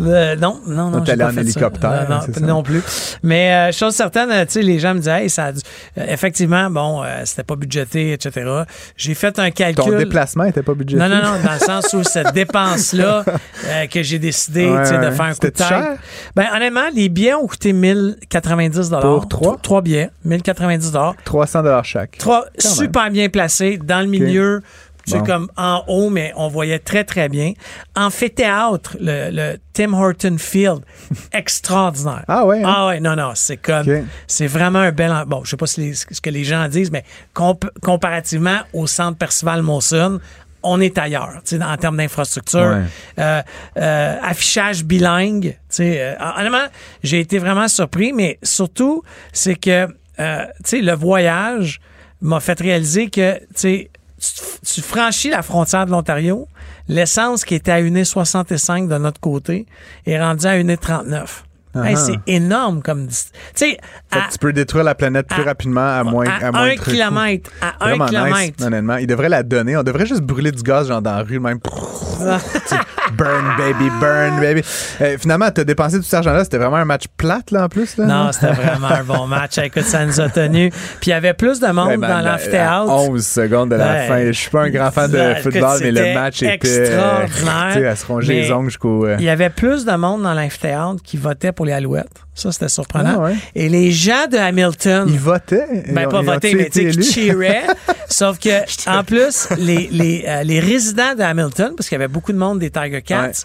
Euh, 0.00 0.36
non, 0.36 0.60
non, 0.66 0.90
non. 0.90 1.00
t'es 1.00 1.12
allé 1.12 1.24
en 1.24 1.36
hélicoptère, 1.36 2.06
Euh, 2.10 2.40
non, 2.40 2.46
non 2.54 2.62
plus. 2.62 2.82
Mais 3.22 3.52
euh, 3.70 3.72
chose 3.72 3.94
certaine, 3.94 4.28
tu 4.46 4.52
sais, 4.52 4.62
les 4.62 4.78
gens 4.78 4.92
me 4.94 4.98
disaient, 4.98 5.22
hey, 5.24 5.30
ça 5.30 5.52
euh, 5.98 6.06
effectivement, 6.08 6.70
bon, 6.70 7.02
euh, 7.02 7.22
c'était 7.24 7.42
pas 7.44 7.56
budgété, 7.56 8.12
etc. 8.12 8.62
J'ai 8.96 9.14
fait 9.14 9.38
un 9.38 9.50
calcul. 9.50 9.84
Ton 9.84 9.96
déplacement 9.96 10.44
était 10.44 10.62
pas 10.62 10.74
budgété? 10.74 11.02
Non, 11.02 11.08
non, 11.08 11.22
non, 11.22 11.42
dans 11.44 11.52
le 11.52 11.58
sens 11.58 11.92
où 11.92 12.02
cette 12.02 12.32
dépense-là 12.32 13.24
euh, 13.66 13.86
que 13.86 14.02
j'ai 14.02 14.18
décidé 14.18 14.68
Ouais, 14.68 14.80
de 14.82 15.10
faire 15.10 15.20
un 15.22 15.34
coup 15.34 15.40
de 15.40 15.48
tête. 15.48 15.66
cher? 15.66 15.96
Ben, 16.34 16.46
honnêtement, 16.54 16.88
les 16.94 17.08
billets 17.08 17.34
ont 17.34 17.46
coûté 17.46 17.72
1090 17.72 18.90
Pour 19.00 19.28
trois? 19.28 19.58
Trois 19.62 19.82
billets, 19.82 20.10
1090 20.24 20.92
300 21.24 21.82
chaque. 21.82 22.18
Trois 22.18 22.46
super 22.58 23.10
bien 23.10 23.28
placés 23.28 23.78
dans 23.78 24.00
le 24.00 24.06
milieu. 24.06 24.62
C'est 25.06 25.18
Bon. 25.18 25.24
comme 25.24 25.50
en 25.56 25.82
haut, 25.86 26.08
mais 26.10 26.32
on 26.36 26.48
voyait 26.48 26.78
très, 26.78 27.04
très 27.04 27.28
bien. 27.28 27.52
Amphithéâtre, 27.94 28.96
le, 29.00 29.30
le 29.30 29.56
Tim 29.72 29.92
Horton 29.92 30.36
Field, 30.38 30.80
extraordinaire. 31.32 32.24
Ah 32.28 32.44
ouais, 32.46 32.62
hein? 32.62 32.72
Ah 32.74 32.86
ouais, 32.88 33.00
non, 33.00 33.16
non, 33.16 33.32
c'est 33.34 33.56
comme, 33.56 33.86
c'est 34.26 34.46
vraiment 34.46 34.78
un 34.80 34.92
bel, 34.92 35.12
bon, 35.26 35.42
je 35.44 35.50
sais 35.50 35.56
pas 35.56 35.66
si 35.66 35.80
les- 35.80 35.94
ce 35.94 36.20
que 36.20 36.30
les 36.30 36.44
gens 36.44 36.68
disent, 36.68 36.90
mais 36.90 37.04
comp- 37.34 37.70
comparativement 37.82 38.58
au 38.72 38.86
centre 38.86 39.18
Percival 39.18 39.62
Monson, 39.62 40.20
on 40.62 40.80
est 40.80 40.96
ailleurs, 40.96 41.40
tu 41.44 41.58
sais, 41.58 41.62
en 41.62 41.76
termes 41.76 41.96
d'infrastructure. 41.98 42.60
Ouais. 42.60 42.82
Euh, 43.18 43.42
euh, 43.76 44.16
affichage 44.22 44.84
bilingue, 44.84 45.50
tu 45.52 45.58
sais, 45.68 46.00
euh, 46.00 46.14
honnêtement, 46.38 46.66
j'ai 47.02 47.20
été 47.20 47.38
vraiment 47.38 47.68
surpris, 47.68 48.12
mais 48.12 48.38
surtout, 48.42 49.02
c'est 49.32 49.56
que, 49.56 49.86
euh, 50.20 50.44
tu 50.58 50.62
sais, 50.64 50.80
le 50.80 50.92
voyage 50.94 51.80
m'a 52.22 52.40
fait 52.40 52.58
réaliser 52.58 53.10
que, 53.10 53.38
tu 53.38 53.44
sais, 53.56 53.90
tu, 54.32 54.74
tu 54.74 54.80
franchis 54.82 55.30
la 55.30 55.42
frontière 55.42 55.86
de 55.86 55.90
l'Ontario, 55.90 56.46
l'essence 56.88 57.44
qui 57.44 57.54
était 57.54 57.72
à 57.72 57.80
1,65 57.80 58.88
de 58.88 58.98
notre 58.98 59.20
côté 59.20 59.66
est 60.06 60.20
rendue 60.20 60.46
à 60.46 60.52
1,39. 60.56 61.44
Hey, 61.76 61.94
Ah. 61.94 61.96
c'est 61.96 62.18
énorme 62.28 62.82
comme 62.82 63.08
Tu 63.56 63.64
tu 63.72 64.38
peux 64.38 64.52
détruire 64.52 64.84
la 64.84 64.94
planète 64.94 65.26
plus 65.26 65.42
à- 65.42 65.46
rapidement 65.46 65.80
à 65.98 66.04
moins, 66.04 66.24
à 66.28 66.46
à 66.46 66.52
moins 66.52 66.62
un 66.70 66.76
kilomètre, 66.76 67.50
à 67.60 67.88
un 67.88 68.06
kilomètre. 68.06 68.38
nice, 68.38 68.52
honnêtement. 68.64 68.96
Il 68.98 69.08
devrait 69.08 69.28
la 69.28 69.42
donner. 69.42 69.76
On 69.76 69.82
devrait 69.82 70.06
juste 70.06 70.20
brûler 70.22 70.52
du 70.52 70.62
gaz, 70.62 70.86
genre 70.86 71.02
dans 71.02 71.16
la 71.16 71.22
rue, 71.24 71.40
même. 71.40 71.58
Burn, 73.12 73.44
baby, 73.58 73.90
burn, 74.00 74.40
baby. 74.40 74.62
Euh, 75.00 75.16
finalement, 75.18 75.50
t'as 75.50 75.64
dépensé 75.64 75.96
tout 75.98 76.02
cet 76.04 76.14
argent-là. 76.14 76.44
C'était 76.44 76.56
vraiment 76.58 76.76
un 76.76 76.84
match 76.86 77.04
plate, 77.16 77.50
là, 77.50 77.64
en 77.64 77.68
plus. 77.68 77.96
Là, 77.98 78.06
Non, 78.06 78.32
c'était 78.32 78.52
vraiment 78.52 78.88
un 78.88 79.04
bon 79.04 79.26
match. 79.26 79.58
Écoute, 79.58 79.82
ça 79.84 80.04
nous 80.06 80.20
a 80.20 80.28
tenus. 80.30 80.72
Puis 81.00 81.08
il 81.08 81.10
y 81.10 81.12
avait 81.12 81.34
plus 81.34 81.60
de 81.60 81.66
monde 81.68 81.88
Ouais, 81.88 81.96
ben, 81.98 82.08
dans 82.08 82.22
ben, 82.24 82.30
l'amphithéâtre. 82.32 82.90
à 82.90 82.96
11 82.96 83.26
secondes 83.26 83.70
de 83.70 83.76
la 83.76 83.92
Ouais. 83.92 84.06
fin. 84.08 84.26
Je 84.26 84.32
suis 84.32 84.50
pas 84.50 84.62
un 84.62 84.70
grand 84.70 84.90
fan 84.90 85.10
de 85.10 85.34
football, 85.42 85.78
mais 85.82 85.90
le 85.92 86.14
match 86.14 86.42
était. 86.42 86.48
euh, 86.50 86.54
extraordinaire. 86.54 87.68
tu 87.74 87.78
sais, 87.80 87.86
à 87.86 87.96
se 87.96 88.06
ronger 88.06 88.34
les 88.42 88.52
ongles 88.52 88.70
jusqu'au. 88.70 89.06
euh, 89.06 89.16
Il 89.18 89.24
y 89.24 89.28
avait 89.28 89.50
plus 89.50 89.84
de 89.84 89.92
monde 89.92 90.22
dans 90.22 90.34
l'amphithéâtre 90.34 91.02
qui 91.04 91.16
votait 91.18 91.52
pour 91.52 91.66
les 91.66 91.72
Alouettes. 91.72 92.23
Ça, 92.34 92.50
c'était 92.50 92.68
surprenant. 92.68 93.14
Ah 93.16 93.20
ouais. 93.20 93.36
Et 93.54 93.68
les 93.68 93.92
gens 93.92 94.26
de 94.30 94.36
Hamilton. 94.36 95.06
Ils 95.08 95.18
votaient. 95.20 95.84
Ben, 95.88 96.08
pas 96.08 96.18
ont-tu 96.18 96.56
mais 96.56 96.68
tu 96.68 96.92
sais, 96.92 97.02
cheeraient. 97.02 97.62
Sauf 98.08 98.38
que, 98.38 98.90
en 98.90 99.04
plus, 99.04 99.48
les, 99.56 99.88
les, 99.92 100.24
euh, 100.26 100.42
les 100.42 100.58
résidents 100.58 101.14
de 101.16 101.22
Hamilton, 101.22 101.74
parce 101.76 101.88
qu'il 101.88 101.96
y 101.96 102.02
avait 102.02 102.12
beaucoup 102.12 102.32
de 102.32 102.38
monde 102.38 102.58
des 102.58 102.70
Tiger 102.70 103.02
Cats, 103.02 103.44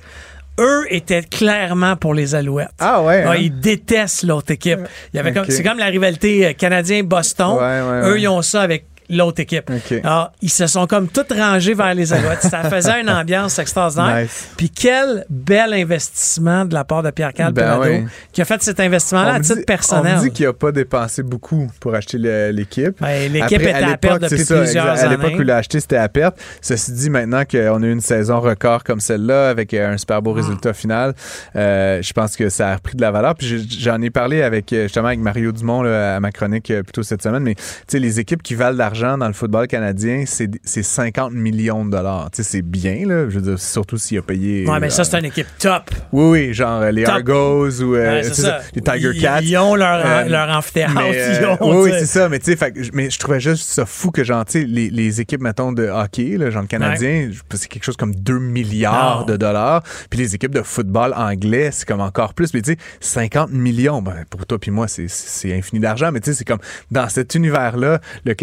eux 0.60 0.86
étaient 0.90 1.24
clairement 1.24 1.96
pour 1.96 2.14
les 2.14 2.36
Alouettes. 2.36 2.70
Ah 2.80 3.02
ouais. 3.02 3.24
Hein? 3.24 3.36
ils 3.36 3.60
détestent 3.60 4.24
l'autre 4.24 4.52
équipe. 4.52 4.80
Il 5.14 5.18
y 5.18 5.20
avait 5.20 5.34
comme, 5.34 5.46
c'est 5.48 5.64
comme 5.64 5.78
la 5.78 5.86
rivalité 5.86 6.48
euh, 6.48 6.54
canadien-Boston. 6.54 7.58
Ouais, 7.58 7.82
ouais, 7.82 8.10
Eux, 8.10 8.20
ils 8.20 8.28
ont 8.28 8.42
ça 8.42 8.62
avec 8.62 8.89
l'autre 9.10 9.42
équipe. 9.42 9.70
Alors, 10.04 10.32
ils 10.42 10.50
se 10.50 10.68
sont 10.68 10.88
comme 10.88 11.08
tous 11.08 11.26
rangés 11.36 11.74
vers 11.74 11.94
les 11.94 12.14
Alouettes. 12.14 12.42
Ça 12.44 12.64
faisait 12.70 13.02
une 13.02 13.10
ambiance 13.10 13.58
extraordinaire. 13.60 14.24
Nice. 14.24 14.50
Puis 14.58 14.70
quel 14.70 15.26
bel 15.30 15.74
investissement 15.74 16.66
de 16.66 16.74
la 16.74 16.84
part 16.84 17.04
de 17.04 17.12
Pierre-Carl 17.12 17.54
Ben 17.54 17.80
oui. 17.80 18.06
qui 18.32 18.42
a 18.42 18.46
fait 18.46 18.62
cet 18.62 18.80
investissement-là 18.80 19.34
à 19.36 19.40
titre 19.40 19.58
dit- 19.58 19.64
personnel. 19.66 20.18
On 20.20 20.22
dit 20.22 20.32
qu'il 20.32 20.46
a 20.46 20.54
pas 20.54 20.72
dépensé 20.72 21.24
beaucoup 21.24 21.70
pour 21.80 21.96
acheter 21.96 22.18
l'équipe. 22.52 22.96
Ben, 23.02 23.32
l'équipe 23.32 23.62
était 23.62 23.74
à 23.74 23.98
perte 23.98 24.22
depuis 24.22 24.40
ça, 24.46 24.58
plusieurs 24.62 24.92
exact. 24.92 25.06
À 25.06 25.10
l'époque 25.10 25.26
années. 25.28 25.36
où 25.38 25.42
il 25.42 25.48
l'a 25.48 25.58
acheté, 25.58 25.80
c'était 25.80 25.98
à 25.98 26.10
perte. 26.10 26.38
Ceci 26.62 26.92
dit, 26.92 27.10
maintenant 27.10 27.44
qu'on 27.50 27.82
a 27.84 27.86
eu 27.86 27.92
une 27.92 28.02
saison 28.02 28.40
record 28.40 28.84
comme 28.84 29.00
celle-là, 29.00 29.50
avec 29.50 29.74
euh, 29.74 29.94
un 29.94 29.98
super 29.98 30.22
beau 30.22 30.34
résultat 30.34 30.74
final, 30.74 31.14
euh, 31.56 32.02
je 32.02 32.14
pense 32.14 32.36
que 32.36 32.50
ça 32.50 32.72
a 32.72 32.76
repris 32.76 32.96
de 32.96 33.02
la 33.02 33.12
valeur. 33.12 33.36
Puis 33.36 33.68
j'en 33.80 34.02
ai 34.02 34.10
parlé 34.10 34.42
avec 34.42 34.72
euh, 34.74 34.84
justement 34.84 35.08
avec 35.08 35.20
Mario 35.20 35.52
Dumont 35.52 35.82
là, 35.82 36.16
à 36.16 36.20
ma 36.20 36.32
chronique 36.32 36.68
plus 36.68 36.92
tôt 36.94 37.04
cette 37.04 37.24
semaine. 37.24 37.44
Mais 37.44 37.56
tu 37.56 37.64
sais, 37.88 38.00
les 38.00 38.20
équipes 38.20 38.44
qui 38.44 38.56
valent 38.56 38.74
de 38.74 38.78
l'argent 39.02 39.18
dans 39.18 39.28
le 39.28 39.34
football 39.34 39.68
canadien, 39.68 40.24
c'est 40.26 40.50
c'est 40.64 40.84
50 40.84 41.32
millions 41.34 41.86
de 41.86 41.92
dollars. 41.92 42.30
Tu 42.32 42.38
sais, 42.44 42.50
c'est 42.50 42.62
bien, 42.62 43.06
là. 43.06 43.30
Je 43.30 43.36
veux 43.40 43.42
dire, 43.42 43.60
surtout 43.60 43.98
s'il 43.98 44.18
a 44.18 44.22
payé. 44.22 44.68
Ouais, 44.68 44.80
mais 44.80 44.90
ça, 44.90 45.02
euh, 45.02 45.06
c'est 45.06 45.20
une 45.20 45.26
équipe 45.26 45.48
top. 45.58 45.90
Oui, 46.12 46.30
oui, 46.48 46.54
genre 46.54 46.82
euh, 46.82 46.92
les 46.92 47.04
Top. 47.04 47.16
Argos 47.16 47.82
ou 47.82 47.96
euh, 47.96 48.16
Ouais, 48.18 48.24
c'est 48.24 48.34
c'est 48.34 48.42
ça. 48.42 48.60
ça, 48.62 48.66
les 48.74 48.82
Tiger 48.82 49.12
Ils- 49.16 49.22
Cats. 49.22 49.42
Ils 49.42 49.58
ont 49.58 49.76
leur, 49.76 50.06
Euh, 50.06 50.24
leur 50.26 50.50
amphithéâtre. 50.50 50.94
Mais, 50.96 51.38
ils 51.42 51.46
ont, 51.46 51.82
oui, 51.84 51.92
c'est 52.00 52.06
ça. 52.06 52.30
Mais 52.30 52.40
tu 52.40 52.56
sais, 52.56 52.74
mais 52.94 53.10
je 53.10 53.20
trouvais 53.20 53.40
juste 53.40 53.70
ça 53.70 53.86
fou 53.86 54.12
que 54.12 54.24
genre, 54.24 54.46
tu 54.46 54.62
sais, 54.62 54.66
les, 54.66 54.90
les 54.90 55.22
équipes, 55.22 55.42
mettons, 55.42 55.72
de 55.72 55.88
hockey, 55.88 56.38
là, 56.38 56.50
genre 56.50 56.62
le 56.64 56.68
Canadien, 56.68 57.30
c'est 57.54 57.68
quelque 57.68 57.84
chose 57.84 57.98
comme 57.98 58.16
2 58.16 58.40
milliards 58.40 59.22
Non. 59.22 59.26
de 59.26 59.38
dollars. 59.38 59.84
Puis 60.10 60.20
les 60.20 60.36
équipes 60.36 60.54
de 60.54 60.62
football 60.62 61.14
anglais, 61.16 61.70
c'est 61.72 61.88
comme 61.88 62.02
encore 62.02 62.34
plus. 62.34 62.54
Mais 62.54 62.62
tu 62.62 62.72
sais, 62.74 62.78
50 63.00 63.52
millions, 63.52 64.02
ben, 64.02 64.24
pour 64.30 64.46
toi 64.46 64.58
puis 64.60 64.72
moi, 64.72 64.88
c'est- 64.88 65.08
infini 65.50 65.80
d'argent. 65.80 66.12
Mais 66.12 66.20
tu 66.20 66.32
sais, 66.32 66.38
c'est 66.38 66.46
comme 66.46 66.60
dans 66.92 67.08
cet 67.10 67.34
univers-là, 67.36 68.00
le, 68.26 68.34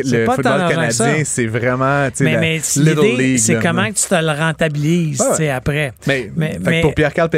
tant 0.42 0.45
football 0.52 0.68
canadien, 0.70 1.22
c'est 1.24 1.46
vraiment, 1.46 2.08
tu 2.10 2.16
sais, 2.18 2.24
Mais, 2.24 2.36
mais 2.38 2.60
l'idée, 2.76 3.38
c'est 3.38 3.58
comment 3.60 3.88
que 3.88 3.94
tu 3.94 4.06
te 4.08 4.14
le 4.14 4.30
rentabilises, 4.38 5.22
Ouais, 5.38 5.48
après? 5.50 5.92
Mais, 6.06 6.80
pour 6.82 6.94
Pierre-Carl 6.94 7.30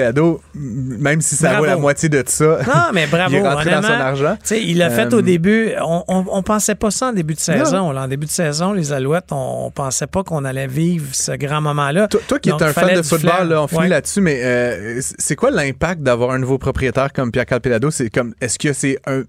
même 0.55 1.21
si 1.21 1.37
ça 1.37 1.49
Bravo. 1.49 1.63
vaut 1.65 1.67
la 1.71 1.77
moitié 1.77 2.09
de 2.09 2.23
ça, 2.27 2.59
Non, 2.67 2.75
mais 2.93 3.07
bravo. 3.07 3.31
il 3.33 3.37
est 3.39 3.49
rentré 3.49 3.71
dans 3.71 3.83
son 3.83 3.93
argent. 3.93 4.37
Il 4.51 4.79
l'a 4.79 4.91
fait 4.91 5.13
Euh, 5.13 5.19
au 5.19 5.23
début. 5.23 5.71
On, 5.81 6.05
on, 6.09 6.25
on 6.31 6.43
pensait 6.43 6.75
pas 6.75 6.91
ça 6.91 7.07
en 7.09 7.13
début 7.13 7.35
de 7.35 7.41
saison. 7.41 7.97
En 7.97 8.09
début 8.09 8.27
de 8.27 8.31
saison, 8.31 8.73
les 8.73 8.93
Alouettes, 8.93 9.31
on, 9.33 9.67
on 9.67 9.71
pensait 9.71 10.07
pas 10.07 10.23
qu'on 10.23 10.45
allait 10.45 10.67
vivre 10.67 11.07
ce 11.13 11.33
grand 11.33 11.61
moment-là. 11.61 12.09
Toi, 12.09 12.21
toi 12.29 12.39
qui 12.39 12.51
es 12.51 12.63
un 12.63 12.73
fan 12.73 12.95
de 12.97 13.03
football, 13.03 13.49
là, 13.49 13.63
on 13.63 13.67
finit 13.69 13.83
Ouais. 13.83 13.89
là-dessus, 13.89 14.21
mais 14.21 14.41
euh, 14.43 15.01
c'est 15.01 15.37
quoi 15.37 15.51
l'impact 15.51 16.03
d'avoir 16.03 16.31
un 16.33 16.39
nouveau 16.39 16.59
propriétaire 16.59 17.13
comme 17.13 17.31
Pierre-Carl 17.31 17.61
Pelado? 17.61 17.91
C'est 17.91 18.11
comme, 18.11 18.35
est-ce 18.41 18.59
que 18.59 18.73
c'est 18.73 18.99
un 19.07 19.23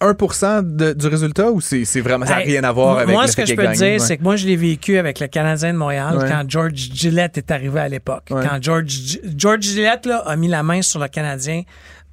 1% 0.00 0.62
de- 0.62 0.92
du 0.92 1.06
résultat 1.06 1.50
ou 1.50 1.60
c'est 1.60 1.84
vraiment, 2.00 2.26
ça 2.26 2.34
n'a 2.36 2.40
Hey, 2.42 2.50
rien 2.52 2.64
à 2.64 2.72
voir 2.72 2.98
avec 2.98 3.14
Moi, 3.14 3.26
ce 3.26 3.36
que 3.36 3.46
je 3.46 3.54
peux 3.54 3.62
gagné? 3.62 3.76
dire, 3.76 3.86
Ouais. 3.92 3.98
c'est 3.98 4.16
que 4.18 4.22
moi, 4.22 4.36
je 4.36 4.46
l'ai 4.46 4.56
vécu 4.56 4.98
avec 4.98 5.20
le 5.20 5.26
Canadien 5.28 5.72
de 5.72 5.78
Montréal 5.78 6.16
Ouais. 6.18 6.28
quand 6.28 6.44
George 6.48 6.74
Gillette 6.74 7.38
est 7.38 7.50
arrivé 7.50 7.80
à 7.80 7.88
l'époque. 7.88 8.24
Ouais. 8.30 8.42
Quand 8.46 8.58
George, 8.62 9.18
George 9.36 9.62
Gillette 9.62 10.06
là, 10.06 10.18
a 10.26 10.36
mis 10.36 10.48
la 10.48 10.62
main 10.62 10.82
sur 10.82 11.00
le 11.00 11.08
Canadien 11.08 11.62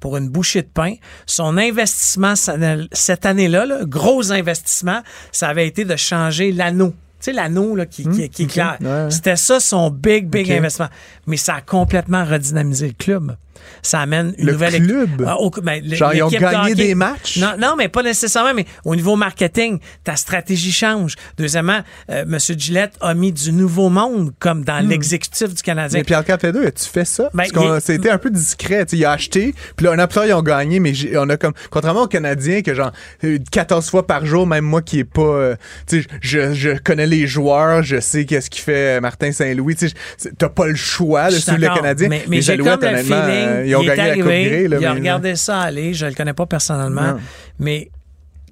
pour 0.00 0.16
une 0.16 0.28
bouchée 0.28 0.62
de 0.62 0.68
pain. 0.72 0.94
Son 1.26 1.56
investissement 1.58 2.34
ça- 2.36 2.56
cette 2.92 3.26
année-là, 3.26 3.66
là, 3.66 3.78
gros 3.84 4.32
investissement, 4.32 5.00
ça 5.32 5.48
avait 5.48 5.66
été 5.66 5.84
de 5.84 5.96
changer 5.96 6.50
l'anneau. 6.52 6.90
Tu 7.20 7.30
sais, 7.30 7.32
l'anneau 7.32 7.74
là, 7.74 7.86
qui, 7.86 8.04
qui- 8.08 8.28
qui 8.28 8.42
est 8.42 8.46
ok. 8.46 8.52
clair. 8.52 8.76
Ouais, 8.80 8.86
ouais. 8.86 9.10
C'était 9.10 9.36
ça 9.36 9.60
son 9.60 9.90
big, 9.90 10.28
big 10.28 10.50
investissement. 10.52 10.88
Mais 11.26 11.36
ça 11.38 11.54
a 11.56 11.60
complètement 11.62 12.24
redynamisé 12.24 12.88
le 12.88 12.92
club. 12.92 13.36
Ça 13.82 14.00
amène 14.00 14.34
une 14.38 14.46
Le 14.46 14.52
nouvelle 14.52 14.82
club? 14.86 15.24
Ah, 15.26 15.36
au- 15.40 15.50
ben, 15.50 15.82
Genre, 15.94 16.14
ils 16.14 16.22
ont 16.22 16.28
de 16.28 16.36
gagné 16.36 16.74
des 16.74 16.94
matchs? 16.94 17.38
Non, 17.38 17.52
non, 17.58 17.74
mais 17.76 17.88
pas 17.88 18.02
nécessairement, 18.02 18.54
mais 18.54 18.66
au 18.84 18.94
niveau 18.96 19.16
marketing, 19.16 19.78
ta 20.02 20.16
stratégie 20.16 20.72
change. 20.72 21.14
Deuxièmement, 21.38 21.80
euh, 22.10 22.22
M. 22.22 22.38
Gillette 22.58 22.94
a 23.00 23.14
mis 23.14 23.32
du 23.32 23.52
nouveau 23.52 23.88
monde 23.88 24.32
comme 24.38 24.64
dans 24.64 24.86
l'exécutif 24.86 25.54
du 25.54 25.62
Canadien. 25.62 25.98
Hmm. 25.98 26.00
Mais 26.00 26.04
Pierre-Carl 26.04 26.38
Pelado, 26.38 26.60
as-tu 26.60 26.88
fait 26.88 27.04
ça? 27.04 27.30
Ben, 27.34 27.44
c'était 27.80 28.10
un 28.10 28.18
peu 28.18 28.30
discret. 28.30 28.86
tu 28.86 28.96
Il 28.96 29.04
a 29.04 29.12
acheté, 29.12 29.54
puis 29.76 29.86
là, 29.86 29.92
un 29.92 30.06
tard, 30.06 30.26
ils 30.26 30.32
ont 30.32 30.42
gagné, 30.42 30.80
mais 30.80 30.92
on 31.16 31.28
a 31.28 31.36
comme, 31.36 31.52
contrairement 31.70 32.02
aux 32.02 32.08
Canadiens, 32.08 32.62
que 32.62 32.74
genre, 32.74 32.92
euh, 33.24 33.38
14 33.50 33.88
fois 33.90 34.06
par 34.06 34.24
jour, 34.26 34.46
même 34.46 34.64
moi 34.64 34.82
qui 34.82 35.00
est 35.00 35.04
pas, 35.04 35.22
euh, 35.22 35.56
tu 35.86 36.02
sais, 36.02 36.08
je, 36.20 36.54
je 36.54 36.70
connais 36.78 37.06
les 37.06 37.26
joueurs, 37.26 37.82
je 37.82 38.00
sais 38.00 38.24
qu'est-ce 38.24 38.50
qu'il 38.50 38.62
fait 38.62 38.96
euh, 38.96 39.00
Martin 39.00 39.32
Saint-Louis, 39.32 39.76
tu 39.76 39.90
t'as 40.38 40.48
pas 40.48 40.66
le 40.66 40.74
choix 40.74 41.30
de 41.30 41.36
suivre 41.36 41.58
le 41.58 41.68
Canadien. 41.68 42.08
Mais, 42.08 42.24
mais 42.28 42.40
j'ai 42.42 42.56
comme 42.58 42.80
le 42.80 42.96
feeling, 42.98 43.43
euh, 43.44 43.66
ils 43.66 43.76
ont 43.76 43.82
il 43.82 43.90
est 43.90 43.96
gagné 43.96 44.08
la 44.10 44.14
Coupe 44.16 44.26
arrivé. 44.26 44.68
Là, 44.68 44.76
il 44.80 44.86
a 44.86 44.92
regardé 44.92 45.36
ça 45.36 45.60
aller, 45.60 45.94
je 45.94 46.06
le 46.06 46.14
connais 46.14 46.32
pas 46.34 46.46
personnellement, 46.46 47.12
Non. 47.12 47.20
mais 47.58 47.90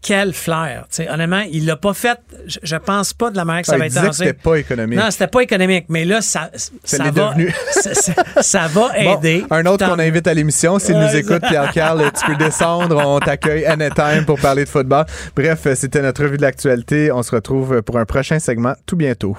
quel 0.05 0.33
flair. 0.35 0.87
Tu 0.91 0.97
sais, 0.97 1.09
honnêtement, 1.09 1.45
il 1.53 1.65
l'a 1.65 1.77
pas 1.77 1.95
fait, 1.95 2.19
je, 2.49 2.59
je 2.61 2.75
pense 2.75 3.13
pas 3.13 3.31
de 3.31 3.37
la 3.37 3.45
manière 3.45 3.63
que 3.63 3.69
ça 3.69 3.75
Ah, 3.77 3.79
va 3.79 3.87
être 3.87 3.95
lancé. 3.95 4.25
c'était 4.25 4.33
pas 4.33 4.57
économique. 4.57 4.99
Non, 4.99 5.05
c'était 5.13 5.29
pas 5.29 5.43
économique, 5.43 5.85
mais 5.89 6.05
là, 6.05 6.21
ça, 6.21 6.51
ça, 6.83 7.05
va, 7.05 7.11
devenu. 7.35 7.55
ça, 7.71 7.95
ça- 7.95 8.43
ça 8.43 8.61
va 8.67 8.89
Bon, 9.01 9.19
aider. 9.19 9.45
un 9.49 9.65
autre 9.67 9.87
qu'on 9.89 10.01
invite 10.01 10.27
à 10.27 10.35
l'émission, 10.35 10.81
s'il 10.81 10.99
nous 10.99 11.15
écoute, 11.15 11.43
Pierre-Carl, 11.49 12.11
tu 12.19 12.27
peux 12.27 12.35
descendre, 12.37 13.01
on 13.07 13.21
t'accueille 13.21 13.65
anytime 13.65 14.25
pour 14.27 14.41
parler 14.41 14.65
de 14.65 14.69
football. 14.69 15.05
Bref, 15.37 15.69
c'était 15.77 16.03
notre 16.03 16.25
revue 16.25 16.37
de 16.37 16.43
l'actualité. 16.43 17.13
On 17.13 17.23
se 17.23 17.31
retrouve 17.33 17.81
pour 17.83 17.97
un 17.97 18.05
prochain 18.05 18.41
segment 18.41 18.73
tout 18.87 18.97
bientôt. 18.97 19.37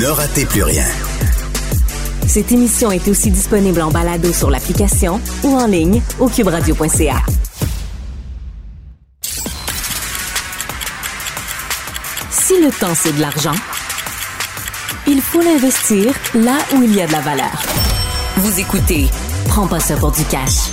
Ne 0.00 0.06
ratez 0.06 0.46
plus 0.46 0.64
rien. 0.64 0.84
Cette 2.26 2.50
émission 2.52 2.90
est 2.90 3.08
aussi 3.08 3.30
disponible 3.30 3.82
en 3.82 3.90
balado 3.90 4.32
sur 4.32 4.50
l'application 4.50 5.20
ou 5.42 5.54
en 5.54 5.66
ligne 5.66 6.00
au 6.18 6.28
cuberadio.ca. 6.28 7.16
Si 12.30 12.60
le 12.60 12.70
temps 12.70 12.94
c'est 12.94 13.12
de 13.12 13.20
l'argent, 13.20 13.54
il 15.06 15.20
faut 15.20 15.42
l'investir 15.42 16.12
là 16.34 16.58
où 16.74 16.82
il 16.82 16.94
y 16.94 17.02
a 17.02 17.06
de 17.06 17.12
la 17.12 17.20
valeur. 17.20 17.62
Vous 18.38 18.60
écoutez 18.60 19.06
Prends 19.48 19.66
pas 19.66 19.80
ça 19.80 19.96
pour 19.96 20.12
du 20.12 20.24
cash. 20.24 20.70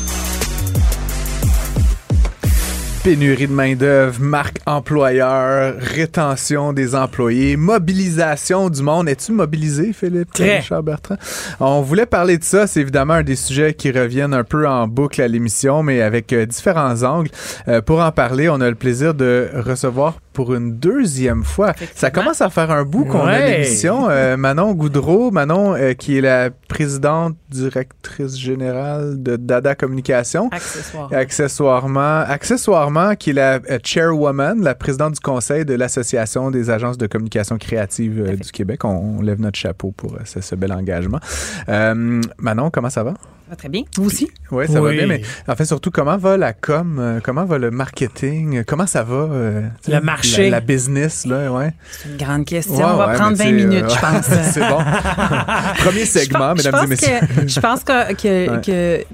Pénurie 3.03 3.47
de 3.47 3.53
main-d'œuvre, 3.53 4.19
marque 4.19 4.57
employeur, 4.65 5.75
rétention 5.79 6.73
des 6.73 6.95
employés, 6.95 7.55
mobilisation 7.55 8.69
du 8.69 8.83
monde. 8.83 9.07
Es-tu 9.07 9.31
mobilisé, 9.31 9.93
Philippe? 9.93 10.33
Très. 10.33 10.57
Richard 10.57 10.83
Bertrand? 10.83 11.15
On 11.61 11.81
voulait 11.81 12.05
parler 12.05 12.37
de 12.37 12.43
ça. 12.43 12.67
C'est 12.67 12.81
évidemment 12.81 13.13
un 13.13 13.23
des 13.23 13.37
sujets 13.37 13.73
qui 13.73 13.91
reviennent 13.91 14.33
un 14.33 14.43
peu 14.43 14.67
en 14.67 14.85
boucle 14.87 15.21
à 15.21 15.29
l'émission, 15.29 15.81
mais 15.81 16.01
avec 16.01 16.33
euh, 16.33 16.45
différents 16.45 17.01
angles. 17.03 17.31
Euh, 17.69 17.81
pour 17.81 18.01
en 18.01 18.11
parler, 18.11 18.49
on 18.49 18.59
a 18.59 18.69
le 18.69 18.75
plaisir 18.75 19.13
de 19.13 19.49
recevoir 19.53 20.15
pour 20.39 20.53
une 20.53 20.77
deuxième 20.77 21.43
fois. 21.43 21.73
Ça 21.95 22.11
commence 22.11 22.39
à 22.39 22.49
faire 22.49 22.71
un 22.71 22.85
bout 22.85 23.03
qu'on 23.03 23.25
a 23.27 23.39
l'émission. 23.39 24.07
Euh, 24.09 24.37
Manon 24.37 24.71
Goudreau, 24.71 25.31
Manon, 25.31 25.75
euh, 25.75 25.91
qui 25.91 26.17
est 26.17 26.21
la 26.21 26.49
présidente 26.49 27.35
directrice 27.49 28.37
générale 28.37 29.21
de 29.21 29.35
Dada 29.35 29.75
Communication. 29.75 30.47
Accessoire. 30.53 31.09
Accessoirement, 31.11 32.19
accessoirement, 32.21 33.15
qui 33.15 33.31
est 33.31 33.33
la 33.33 33.59
euh, 33.69 33.79
chairwoman, 33.83 34.61
la 34.61 34.75
présidente 34.75 35.15
du 35.15 35.19
conseil 35.19 35.65
de 35.65 35.73
l'Association 35.73 36.51
des 36.51 36.69
agences 36.69 36.97
de 36.97 37.07
communication 37.07 37.57
créative 37.57 38.23
euh, 38.25 38.37
du 38.37 38.49
Québec. 38.53 38.85
On, 38.85 39.17
on 39.17 39.21
lève 39.21 39.41
notre 39.41 39.59
chapeau 39.59 39.91
pour 39.91 40.19
ce, 40.23 40.39
ce 40.39 40.55
bel 40.55 40.71
engagement. 40.71 41.19
Manon, 41.67 42.69
comment 42.71 42.89
ça 42.89 43.03
va? 43.03 43.13
Ça 43.49 43.53
va 43.53 43.57
très 43.57 43.69
bien. 43.69 43.81
Vous 43.95 44.05
aussi? 44.05 44.29
Oui, 44.51 44.67
ça 44.67 44.79
va 44.79 44.91
bien, 44.91 45.07
mais 45.07 45.23
en 45.47 45.55
fait, 45.55 45.65
surtout, 45.65 45.89
comment 45.89 46.17
va 46.17 46.37
la 46.37 46.53
com? 46.53 46.99
euh, 46.99 47.19
comment 47.23 47.45
va 47.45 47.57
le 47.57 47.71
marketing? 47.71 48.63
Comment 48.63 48.85
ça 48.85 49.01
va? 49.01 49.15
euh, 49.15 49.67
Le 49.87 49.99
marché. 50.01 50.51
La, 50.51 50.57
la 50.57 50.61
business, 50.61 51.25
là, 51.25 51.51
ouais? 51.51 51.73
C'est 51.89 52.09
une 52.09 52.17
grande 52.17 52.45
question. 52.45 52.75
Ouais, 52.75 52.83
On 52.83 52.97
va 52.97 53.07
ouais, 53.07 53.15
prendre 53.15 53.35
mais 53.39 53.45
20 53.45 53.51
tu 53.51 53.59
sais, 53.59 53.65
minutes, 53.65 53.85
euh, 53.85 53.89
je 53.89 53.99
pense. 53.99 54.25
C'est 54.53 54.69
bon. 54.69 54.77
Premier 55.83 56.05
segment, 56.05 56.51
je 56.51 56.57
mesdames 56.57 56.73
pense 56.73 56.83
et 56.83 56.87
messieurs. 56.87 57.19
Que, 57.41 57.47
je 57.47 57.59
pense 57.59 57.83
que, 57.83 58.13
que, 58.13 58.49
Ouais. 58.51 58.61
que 58.61 59.05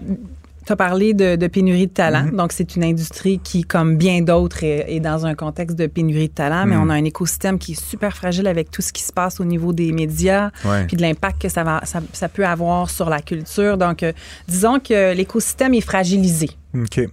tu 0.65 0.73
as 0.73 0.75
parlé 0.75 1.13
de, 1.13 1.35
de 1.35 1.47
pénurie 1.47 1.87
de 1.87 1.91
talent. 1.93 2.23
Mhm. 2.25 2.35
Donc, 2.37 2.51
c'est 2.51 2.75
une 2.75 2.83
industrie 2.83 3.39
qui, 3.43 3.63
comme 3.63 3.97
bien 3.97 4.21
d'autres, 4.21 4.63
est, 4.63 4.85
est 4.95 4.99
dans 4.99 5.25
un 5.25 5.35
contexte 5.35 5.77
de 5.77 5.87
pénurie 5.87 6.29
de 6.29 6.33
talent, 6.33 6.65
mais 6.65 6.75
Mhm. 6.75 6.81
on 6.83 6.89
a 6.89 6.93
un 6.95 7.03
écosystème 7.03 7.59
qui 7.59 7.73
est 7.73 7.81
super 7.81 8.15
fragile 8.15 8.47
avec 8.47 8.71
tout 8.71 8.81
ce 8.81 8.91
qui 8.91 9.03
se 9.03 9.13
passe 9.13 9.39
au 9.39 9.45
niveau 9.45 9.73
des 9.73 9.91
médias, 9.91 10.51
Ouais. 10.65 10.85
puis 10.87 10.97
de 10.97 11.01
l'impact 11.01 11.41
que 11.41 11.49
ça, 11.49 11.63
va, 11.63 11.81
ça, 11.85 12.01
ça 12.13 12.29
peut 12.29 12.45
avoir 12.45 12.89
sur 12.89 13.09
la 13.09 13.21
culture. 13.21 13.77
Donc, 13.77 14.01
euh, 14.03 14.11
disons 14.47 14.79
que 14.79 15.13
l'écosystème 15.13 15.73
est 15.73 15.81
fragilisé. 15.81 16.49
OK. 16.73 17.07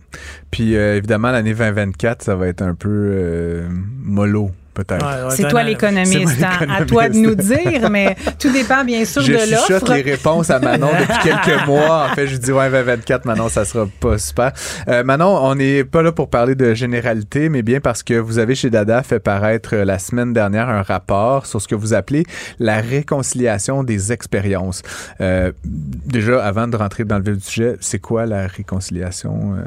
Puis 0.51 0.75
euh, 0.77 0.97
évidemment, 0.97 1.31
l'année 1.31 1.55
2024, 1.55 2.23
ça 2.23 2.35
va 2.35 2.49
être 2.49 2.63
un 2.63 2.75
peu 2.75 2.89
euh, 2.91 3.69
mollo, 4.03 4.51
peut-être. 4.75 5.05
Ouais, 5.05 5.25
ouais, 5.29 5.37
C'est 5.37 5.49
toi 5.49 5.63
l'économiste. 5.63 6.43
Hein. 6.43 6.67
À 6.71 6.85
toi 6.85 7.09
de 7.09 7.17
nous 7.17 7.35
dire, 7.35 7.91
mais 7.91 8.17
tout 8.39 8.51
dépend 8.53 8.85
bien 8.85 9.05
sûr 9.05 9.23
Je 9.23 9.33
de 9.33 9.39
chuchote 9.39 9.71
l'offre. 9.71 9.95
les 9.95 10.03
réponses 10.03 10.51
à 10.51 10.59
Manon 10.59 10.89
depuis 11.01 11.19
quelques 11.31 11.67
mois. 11.67 12.09
En 12.11 12.15
fait, 12.15 12.27
je 12.27 12.37
dis 12.37 12.53
ouais, 12.53 12.71
2024, 12.71 13.25
Manon, 13.25 13.49
ça 13.49 13.65
sera 13.65 13.87
pas 14.01 14.19
super. 14.19 14.53
Euh, 14.89 15.05
Manon, 15.05 15.39
on 15.43 15.55
n'est 15.55 15.85
pas 15.85 16.03
là 16.03 16.13
pour 16.13 16.29
parler 16.31 16.55
de 16.55 16.75
généralité, 16.75 17.49
mais 17.49 17.63
bien 17.63 17.81
parce 17.81 18.03
que 18.03 18.15
vous 18.15 18.39
avez 18.39 18.55
chez 18.55 18.71
Dada 18.71 19.03
fait 19.03 19.21
paraître 19.21 19.75
euh, 19.75 19.85
la 19.85 19.99
semaine 19.99 20.33
dernière 20.33 20.69
un 20.69 20.83
rapport 20.83 21.47
sur 21.47 21.61
ce 21.61 21.69
que 21.69 21.75
vous 21.75 21.95
appelez 21.95 22.25
la 22.59 22.81
réconciliation 22.81 23.85
des 23.85 24.13
expériences. 24.13 24.83
Euh, 25.21 25.53
déjà, 25.65 26.45
avant 26.45 26.67
de 26.69 26.77
rentrer 26.77 27.05
dans 27.05 27.19
le 27.19 27.25
vif 27.25 27.37
du 27.37 27.45
sujet, 27.45 27.77
c'est 27.81 27.99
quoi 27.99 28.27
la 28.27 28.47
réconciliation 28.47 29.55
euh, 29.57 29.63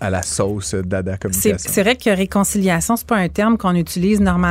à 0.00 0.10
la 0.10 0.22
sauce 0.22 0.74
Dada 0.74 1.12
C'est 1.12 1.18
Communication? 1.20 1.70
c'est 1.72 1.82
vrai 1.82 1.96
que 1.96 2.10
réconciliation, 2.10 2.96
c'est 2.96 3.06
pas 3.06 3.16
un 3.16 3.28
terme 3.28 3.56
qu'on 3.58 3.74
utilise 3.74 4.20
normalement 4.20 4.41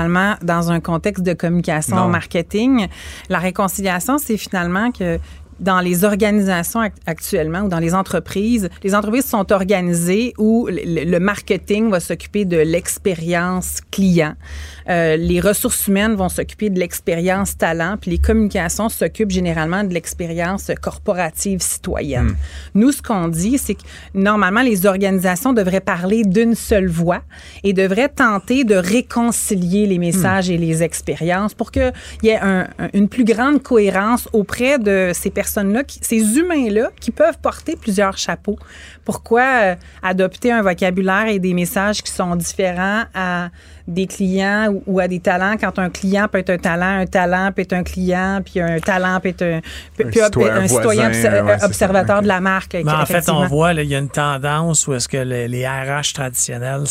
dans 0.42 0.72
un 0.72 0.80
contexte 0.80 1.24
de 1.24 1.34
communication 1.34 1.96
Non. 1.96 2.08
marketing. 2.08 2.88
La 3.30 3.40
réconciliation, 3.40 4.18
c'est 4.18 4.38
finalement 4.38 4.92
que 4.92 5.20
dans 5.60 5.80
les 5.80 6.04
organisations 6.04 6.80
act- 6.80 6.98
actuellement 7.06 7.62
ou 7.62 7.68
dans 7.70 7.80
les 7.80 7.94
entreprises, 7.94 8.70
les 8.84 8.96
entreprises 8.96 9.26
sont 9.26 9.52
organisées 9.52 10.34
où 10.38 10.68
le, 10.68 11.04
le 11.06 11.20
marketing 11.20 11.90
va 11.90 12.00
s'occuper 12.00 12.46
de 12.46 12.58
l'expérience 12.58 13.80
client, 13.92 14.34
Euh, 14.90 15.16
les 15.16 15.40
ressources 15.40 15.88
humaines 15.88 16.16
vont 16.16 16.28
s'occuper 16.28 16.70
de 16.72 16.80
l'expérience 16.80 17.56
talent, 17.56 17.98
puis 18.02 18.10
les 18.12 18.18
communications 18.18 18.90
s'occupent 18.90 19.30
généralement 19.32 19.84
de 19.84 19.94
l'expérience 19.94 20.72
corporative 20.82 21.62
citoyenne. 21.62 22.36
Nous, 22.74 22.92
ce 22.92 23.02
qu'on 23.02 23.28
dit, 23.28 23.58
c'est 23.60 23.76
que 23.76 23.84
normalement, 24.16 24.64
les 24.64 24.86
organisations 24.88 25.54
devraient 25.54 25.82
parler 25.82 26.24
d'une 26.24 26.56
seule 26.56 26.88
voix 26.88 27.22
et 27.64 27.74
devraient 27.74 28.10
tenter 28.10 28.64
de 28.64 28.76
réconcilier 28.76 29.86
les 29.86 30.00
messages 30.00 30.50
et 30.50 30.58
les 30.58 30.82
expériences 30.82 31.54
pour 31.54 31.72
qu'il 31.72 31.94
y 32.24 32.30
ait 32.30 32.40
un- 32.40 32.68
un- 32.80 32.90
une 32.94 33.08
plus 33.08 33.24
grande 33.24 33.62
cohérence 33.62 34.28
auprès 34.34 34.80
de 34.80 35.12
ces 35.14 35.30
ces 36.02 36.38
humains-là, 36.38 36.90
qui 37.00 37.12
peuvent 37.12 37.38
porter 37.42 37.76
plusieurs 37.76 38.18
chapeaux. 38.18 38.58
Pourquoi 39.06 39.42
euh, 39.42 39.76
adopter 40.02 40.52
un 40.52 40.62
vocabulaire 40.62 41.28
et 41.28 41.40
des 41.40 41.54
messages 41.54 42.02
qui 42.02 42.12
sont 42.12 42.36
différents 42.36 43.04
à 43.14 43.50
des 43.92 44.08
clients 44.08 44.70
ou, 44.72 44.84
ou 44.88 45.00
à 45.00 45.08
des 45.08 45.20
talents 45.20 45.56
quand 45.60 45.78
un 45.80 45.90
client 45.90 46.28
peut 46.32 46.40
être 46.40 46.50
un 46.50 46.58
talent, 46.58 47.00
un 47.02 47.06
talent 47.06 47.52
peut 47.56 47.62
être 47.64 47.74
un 47.74 47.84
client, 47.84 48.42
puis 48.44 48.60
un 48.60 48.80
talent 48.80 49.20
peut 49.20 49.30
être 49.30 49.42
un, 49.44 49.62
peut- 49.98 50.08
Un 50.08 50.12
citoyen, 50.12 50.54
un 50.56 50.62
un 50.64 50.68
citoyen 50.68 51.10
voisin, 51.10 51.30
obs- 51.30 51.46
ouais, 51.46 51.54
c'est 51.54 51.60
ça. 51.60 51.66
observateur 51.66 52.22
de 52.22 52.28
la 52.28 52.40
marque. 52.40 52.74
Mais 52.74 52.92
en 52.92 53.06
fait, 53.06 53.30
on 53.30 53.46
voit, 53.48 53.74
là, 53.74 53.84
il 53.84 53.90
y 53.90 53.96
a 53.96 54.00
une 54.00 54.10
tendance 54.10 54.88
où 54.88 54.94
est-ce 54.94 55.08
que 55.08 55.18
les, 55.18 55.48
les 55.48 55.68
RH 55.68 56.14
traditionnels 56.14 56.88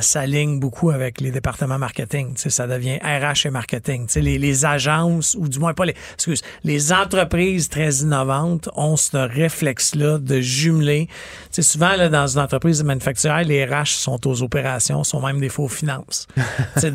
s'alignent 0.00 0.60
beaucoup 0.60 0.90
avec 0.90 1.20
les 1.20 1.30
départements 1.30 1.78
marketing. 1.78 2.34
Ça 2.36 2.66
devient 2.66 2.98
RH 3.02 3.46
et 3.46 3.50
marketing. 3.50 4.06
Les, 4.16 4.38
les 4.38 4.64
agences, 4.64 5.36
ou 5.38 5.48
du 5.48 5.58
moins 5.58 5.74
pas 5.74 5.84
les, 5.84 5.94
excuse, 6.14 6.42
les 6.64 6.92
entreprises 6.92 7.68
très 7.68 7.90
innovantes 7.96 8.68
ont 8.76 8.96
ce 8.96 9.16
réflexe-là 9.16 10.18
de 10.18 10.40
jumeler. 10.40 11.08
Souvent, 11.50 11.96
là, 11.96 12.08
dans 12.08 12.26
une 12.26 12.40
entreprise 12.40 12.82
manufacturière, 12.82 13.44
les 13.44 13.64
RH 13.64 13.86
sont 13.86 14.26
aux 14.26 14.42
opérations, 14.42 15.04
sont 15.04 15.20
même 15.24 15.40
des 15.40 15.48
finances. 15.68 16.26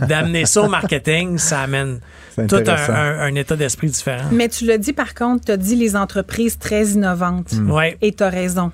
D'amener 0.07 0.45
ça 0.45 0.62
au 0.63 0.67
marketing, 0.69 1.38
ça 1.38 1.62
amène 1.62 1.99
tout 2.36 2.41
un, 2.55 2.60
intéressant. 2.60 2.93
un- 2.93 3.19
un 3.19 3.36
état 3.36 3.55
d'esprit 3.55 3.88
différent. 3.89 4.29
Mais 4.31 4.47
tu 4.49 4.65
l'as 4.65 4.77
dit, 4.77 4.93
par 4.93 5.13
contre, 5.13 5.45
tu 5.45 5.51
as 5.51 5.57
dit 5.57 5.75
les 5.75 5.95
entreprises 5.95 6.57
très 6.57 6.86
innovantes. 6.88 7.53
Ouais. 7.67 7.97
Et 8.01 8.13
tu 8.13 8.23
as 8.23 8.29
raison. 8.29 8.71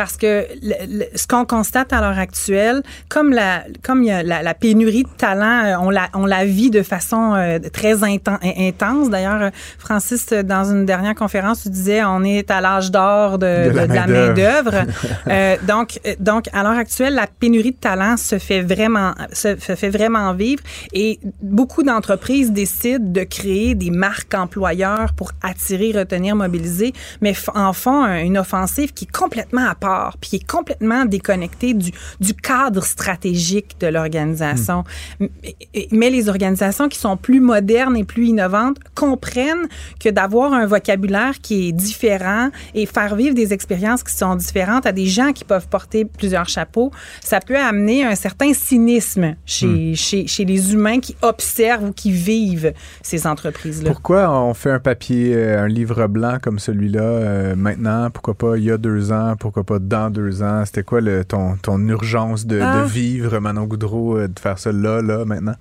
Parce 0.00 0.16
que 0.16 0.46
le- 0.62 0.98
le- 1.00 1.04
ce 1.14 1.26
qu'on 1.26 1.44
constate 1.44 1.92
à 1.92 2.00
l'heure 2.00 2.18
actuelle, 2.18 2.82
comme 3.10 3.32
la, 3.34 3.64
comme 3.82 4.02
il 4.02 4.06
y 4.06 4.10
a 4.10 4.22
la, 4.22 4.42
la 4.42 4.54
pénurie 4.54 5.02
de 5.02 5.08
talent, 5.10 5.64
euh, 5.66 5.74
on 5.78 5.90
la, 5.90 6.08
on 6.14 6.24
la 6.24 6.46
vit 6.46 6.70
de 6.70 6.82
façon 6.82 7.34
euh, 7.34 7.58
très 7.70 7.96
inten- 7.96 8.38
in- 8.42 8.68
intense. 8.68 9.10
D'ailleurs, 9.10 9.42
euh, 9.42 9.50
Francis, 9.78 10.28
dans 10.32 10.64
une 10.72 10.86
dernière 10.86 11.14
conférence, 11.14 11.64
tu 11.64 11.68
disais 11.68 12.02
on 12.02 12.22
est 12.24 12.50
à 12.50 12.62
l'âge 12.62 12.90
d'or 12.90 13.36
de, 13.38 13.44
De 13.68 13.70
la 13.76 13.86
de- 13.86 13.90
de 13.90 13.94
la 13.94 14.06
main-d'œuvre. 14.06 14.72
main-d'œuvre. 14.72 14.86
Euh, 15.28 15.56
donc, 15.68 16.00
donc, 16.18 16.44
à 16.52 16.62
l'heure 16.62 16.78
actuelle, 16.78 17.14
la 17.14 17.26
pénurie 17.26 17.72
de 17.72 17.76
talent 17.76 18.16
se 18.16 18.38
fait 18.38 18.62
vraiment, 18.62 19.12
se, 19.32 19.58
se 19.60 19.74
fait 19.76 19.90
vraiment 19.90 20.32
vivre 20.32 20.62
et 20.94 21.20
beaucoup 21.42 21.82
d'entreprises 21.82 22.50
décident 22.52 23.04
de 23.04 23.22
créer 23.24 23.74
des 23.74 23.90
marques 23.90 24.34
employeurs 24.34 25.12
pour 25.14 25.30
attirer, 25.42 25.92
retenir, 25.94 26.34
mobiliser, 26.36 26.92
mais 27.20 27.34
en 27.54 27.72
font 27.72 28.02
un- 28.04 28.22
une 28.22 28.38
offensive 28.38 28.92
qui 28.94 29.04
est 29.04 29.12
complètement 29.12 29.66
à 29.68 29.74
part, 29.74 29.89
puis 30.20 30.30
qui 30.30 30.36
est 30.36 30.46
complètement 30.50 31.04
déconnectée 31.04 31.74
du, 31.74 31.90
du 32.20 32.34
cadre 32.34 32.84
stratégique 32.84 33.76
de 33.80 33.86
l'organisation. 33.88 34.84
M- 35.20 35.28
et- 35.74 35.88
Mais 35.92 36.10
les 36.10 36.28
organisations 36.28 36.88
qui 36.88 36.98
sont 36.98 37.16
plus 37.16 37.40
modernes 37.40 37.96
et 37.96 38.04
plus 38.04 38.26
innovantes 38.26 38.76
comprennent 38.94 39.66
que 39.98 40.08
d'avoir 40.08 40.52
un 40.52 40.66
vocabulaire 40.66 41.40
qui 41.40 41.68
est 41.68 41.72
différent 41.72 42.50
et 42.74 42.86
faire 42.86 43.16
vivre 43.16 43.34
des 43.34 43.52
expériences 43.52 44.02
qui 44.02 44.14
sont 44.14 44.34
différentes 44.36 44.86
à 44.86 44.92
des 44.92 45.06
gens 45.06 45.32
qui 45.32 45.44
peuvent 45.44 45.68
porter 45.68 46.04
plusieurs 46.04 46.48
chapeaux, 46.48 46.90
ça 47.22 47.40
peut 47.40 47.58
amener 47.58 48.04
un 48.04 48.14
certain 48.14 48.52
cynisme 48.54 49.34
chez, 49.44 49.94
chez, 49.94 50.26
chez 50.26 50.44
les 50.44 50.72
humains 50.72 51.00
qui 51.00 51.16
observent 51.22 51.84
ou 51.88 51.92
qui 51.92 52.12
vivent 52.12 52.72
ces 53.02 53.26
entreprises-là. 53.26 53.90
Pourquoi 53.90 54.30
on 54.30 54.54
fait 54.54 54.70
un 54.70 54.78
papier, 54.78 55.34
euh, 55.34 55.64
un 55.64 55.68
livre 55.68 56.06
blanc 56.06 56.38
comme 56.40 56.58
celui-là 56.58 57.00
euh, 57.02 57.54
maintenant? 57.56 58.10
Pourquoi 58.10 58.34
pas 58.34 58.56
il 58.56 58.64
y 58.64 58.70
a 58.70 58.78
deux 58.78 59.10
ans? 59.12 59.34
Pourquoi 59.38 59.64
pas 59.64 59.78
dans 59.88 60.10
deux 60.10 60.42
ans? 60.42 60.64
C'était 60.64 60.82
quoi 60.82 61.00
le, 61.00 61.24
ton, 61.24 61.56
ton 61.56 61.78
urgence 61.88 62.46
de, 62.46 62.56
de 62.58 62.62
Ah. 62.62 62.84
vivre, 62.84 63.38
Manon 63.40 63.64
Goudreau, 63.64 64.16
euh, 64.18 64.28
de 64.28 64.38
faire 64.38 64.58
ça 64.58 64.72
là, 64.72 65.00
là, 65.02 65.24
maintenant? 65.24 65.54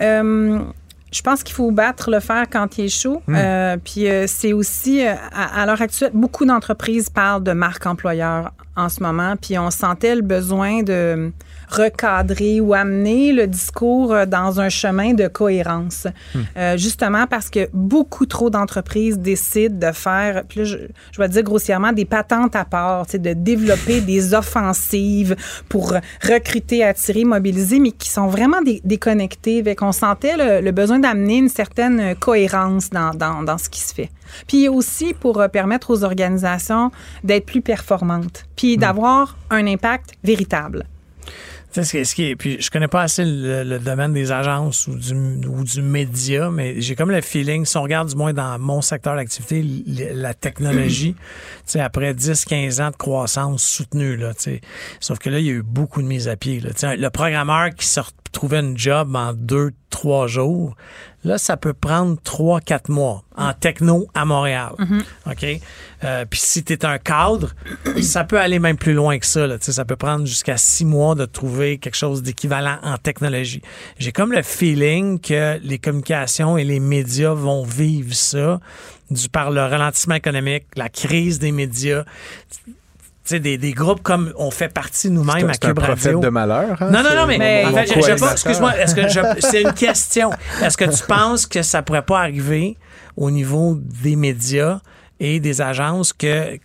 Euh, 0.00 0.58
je 1.12 1.22
pense 1.22 1.42
qu'il 1.42 1.54
faut 1.54 1.70
battre 1.72 2.10
le 2.10 2.20
fer 2.20 2.46
quand 2.50 2.78
il 2.78 2.84
est 2.86 2.88
chaud. 2.88 3.22
Euh, 3.28 3.76
puis 3.82 4.08
euh, 4.08 4.26
c'est 4.26 4.52
aussi, 4.52 5.02
à, 5.04 5.16
à 5.32 5.66
l'heure 5.66 5.82
actuelle, 5.82 6.12
beaucoup 6.14 6.44
d'entreprises 6.46 7.10
parlent 7.10 7.42
de 7.42 7.52
marque 7.52 7.84
employeur 7.86 8.52
en 8.76 8.88
ce 8.88 9.02
moment. 9.02 9.34
Puis 9.40 9.58
on 9.58 9.70
sentait 9.70 10.14
le 10.14 10.22
besoin 10.22 10.82
de 10.82 11.32
recadrer 11.68 12.60
ou 12.60 12.74
amener 12.74 13.32
le 13.32 13.46
discours 13.46 14.12
euh, 14.12 14.26
dans 14.26 14.60
un 14.60 14.68
chemin 14.68 15.14
de 15.14 15.28
cohérence. 15.28 16.06
Euh, 16.56 16.76
justement 16.76 17.26
parce 17.26 17.48
que 17.50 17.68
beaucoup 17.72 18.26
trop 18.26 18.50
d'entreprises 18.50 19.18
décident 19.18 19.88
de 19.88 19.92
faire, 19.92 20.42
puis 20.48 20.60
là, 20.60 20.64
je, 20.64 20.76
je 21.12 21.20
vais 21.20 21.28
dire 21.28 21.42
grossièrement, 21.42 21.92
des 21.92 22.04
patentes 22.04 22.56
à 22.56 22.64
part, 22.64 23.06
de 23.06 23.32
développer 23.34 24.00
des 24.12 24.34
offensives 24.34 25.36
pour 25.68 25.94
recruter, 26.26 26.84
attirer, 26.84 27.24
mobiliser, 27.24 27.78
mais 27.80 27.92
qui 27.92 28.08
sont 28.08 28.26
vraiment 28.26 28.62
dé- 28.62 28.80
déconnectées. 28.84 29.62
Fait 29.62 29.74
qu'on 29.76 29.92
sentait 29.92 30.36
le, 30.36 30.64
le 30.64 30.72
besoin 30.72 30.98
d'amener 30.98 31.38
une 31.38 31.48
certaine 31.48 32.14
cohérence 32.16 32.90
dans, 32.90 33.10
dans, 33.10 33.42
dans 33.42 33.58
ce 33.58 33.68
qui 33.68 33.80
se 33.80 33.94
fait. 33.94 34.10
Puis 34.46 34.68
aussi 34.68 35.14
pour 35.14 35.40
euh, 35.40 35.48
permettre 35.48 35.90
aux 35.90 36.04
organisations 36.04 36.90
d'être 37.24 37.46
plus 37.46 37.60
performantes, 37.62 38.44
puis 38.56 38.76
d'avoir 38.76 39.36
un 39.50 39.66
impact 39.66 40.10
véritable. 40.24 40.84
Tu 41.72 41.84
sais, 41.84 42.02
ce 42.04 42.16
qui 42.16 42.24
est- 42.24 42.34
puis 42.34 42.60
je 42.60 42.68
connais 42.68 42.88
pas 42.88 43.02
assez 43.02 43.24
le, 43.24 43.62
le 43.62 43.78
domaine 43.78 44.12
des 44.12 44.32
agences 44.32 44.88
ou 44.88 44.96
du, 44.96 45.14
ou 45.46 45.62
du 45.62 45.82
média, 45.82 46.50
mais 46.50 46.80
j'ai 46.80 46.96
comme 46.96 47.12
le 47.12 47.20
feeling, 47.20 47.64
si 47.64 47.76
on 47.76 47.82
regarde 47.82 48.08
du 48.08 48.16
moins 48.16 48.32
dans 48.32 48.58
mon 48.58 48.80
secteur 48.80 49.14
d'activité, 49.14 49.64
la 50.12 50.34
technologie, 50.34 51.14
tu 51.14 51.20
sais, 51.66 51.80
après 51.80 52.12
10-15 52.12 52.82
ans 52.82 52.90
de 52.90 52.96
croissance 52.96 53.62
soutenue, 53.62 54.16
là, 54.16 54.34
tu 54.34 54.42
sais. 54.42 54.60
Sauf 54.98 55.20
que 55.20 55.30
là, 55.30 55.38
il 55.38 55.46
y 55.46 55.50
a 55.50 55.52
eu 55.52 55.62
beaucoup 55.62 56.02
de 56.02 56.08
mises 56.08 56.26
à 56.26 56.34
pied, 56.34 56.58
là. 56.58 56.70
Tu 56.70 56.80
sais, 56.80 56.96
le 56.96 57.08
programmeur 57.10 57.70
qui 57.70 57.86
se 57.86 58.00
retrouvait 58.00 58.58
une 58.58 58.76
job 58.76 59.14
en 59.14 59.32
deux, 59.32 59.70
trois 59.90 60.26
jours, 60.26 60.74
là, 61.24 61.38
ça 61.38 61.56
peut 61.56 61.72
prendre 61.74 62.16
trois, 62.22 62.60
quatre 62.60 62.88
mois 62.88 63.24
en 63.36 63.52
techno 63.52 64.06
à 64.14 64.24
Montréal. 64.24 64.72
OK? 65.26 65.46
Euh, 66.04 66.24
Puis 66.28 66.40
si 66.40 66.64
tu 66.64 66.72
es 66.72 66.84
un 66.84 66.98
cadre, 66.98 67.54
ça 68.02 68.24
peut 68.24 68.38
aller 68.38 68.58
même 68.58 68.76
plus 68.76 68.94
loin 68.94 69.18
que 69.18 69.26
ça. 69.26 69.46
Là. 69.46 69.58
Tu 69.58 69.66
sais, 69.66 69.72
Ça 69.72 69.84
peut 69.84 69.96
prendre 69.96 70.26
jusqu'à 70.26 70.56
six 70.56 70.84
mois 70.84 71.14
de 71.14 71.24
trouver 71.26 71.78
quelque 71.78 71.96
chose 71.96 72.22
d'équivalent 72.22 72.78
en 72.82 72.96
technologie. 72.96 73.62
J'ai 73.98 74.12
comme 74.12 74.32
le 74.32 74.42
feeling 74.42 75.20
que 75.20 75.58
les 75.62 75.78
communications 75.78 76.56
et 76.56 76.64
les 76.64 76.80
médias 76.80 77.34
vont 77.34 77.64
vivre 77.64 78.14
ça 78.14 78.60
du 79.10 79.28
par 79.28 79.50
le 79.50 79.60
ralentissement 79.60 80.14
économique, 80.14 80.64
la 80.76 80.88
crise 80.88 81.38
des 81.38 81.52
médias. 81.52 82.04
Tu 83.22 83.34
sais, 83.36 83.40
des, 83.40 83.58
des 83.58 83.72
groupes 83.72 84.02
comme 84.02 84.32
on 84.36 84.50
fait 84.50 84.68
partie 84.72 85.10
nous-mêmes 85.10 85.50
à 85.50 85.52
C'est 85.52 85.66
un 85.66 85.68
Cube 85.68 85.78
Radio. 85.80 86.20
de 86.20 86.28
malheur. 86.30 86.80
hein? 86.80 86.90
Non, 86.90 87.02
non, 87.02 87.14
non, 87.14 87.26
mais, 87.26 87.38
mon- 87.64 87.68
en 87.68 87.70
mon 87.72 87.76
fait, 87.76 87.82
je- 87.86 87.88
je, 87.88 87.94
co-animateur. 88.00 88.28
pense, 88.28 88.32
excuse-moi, 88.32 88.78
est-ce 88.78 88.94
que 88.94 89.08
je- 89.08 89.40
c'est 89.40 89.62
une 89.62 89.74
question. 89.74 90.30
Est-ce 90.62 90.76
que 90.78 90.84
tu 90.86 91.04
penses 91.06 91.46
que 91.46 91.62
ça 91.62 91.82
pourrait 91.82 92.02
pas 92.02 92.20
arriver 92.20 92.76
au 93.16 93.30
niveau 93.30 93.76
des 93.78 94.16
médias 94.16 94.80
et 95.20 95.38
des 95.38 95.60
agences 95.60 96.12
que, 96.14 96.58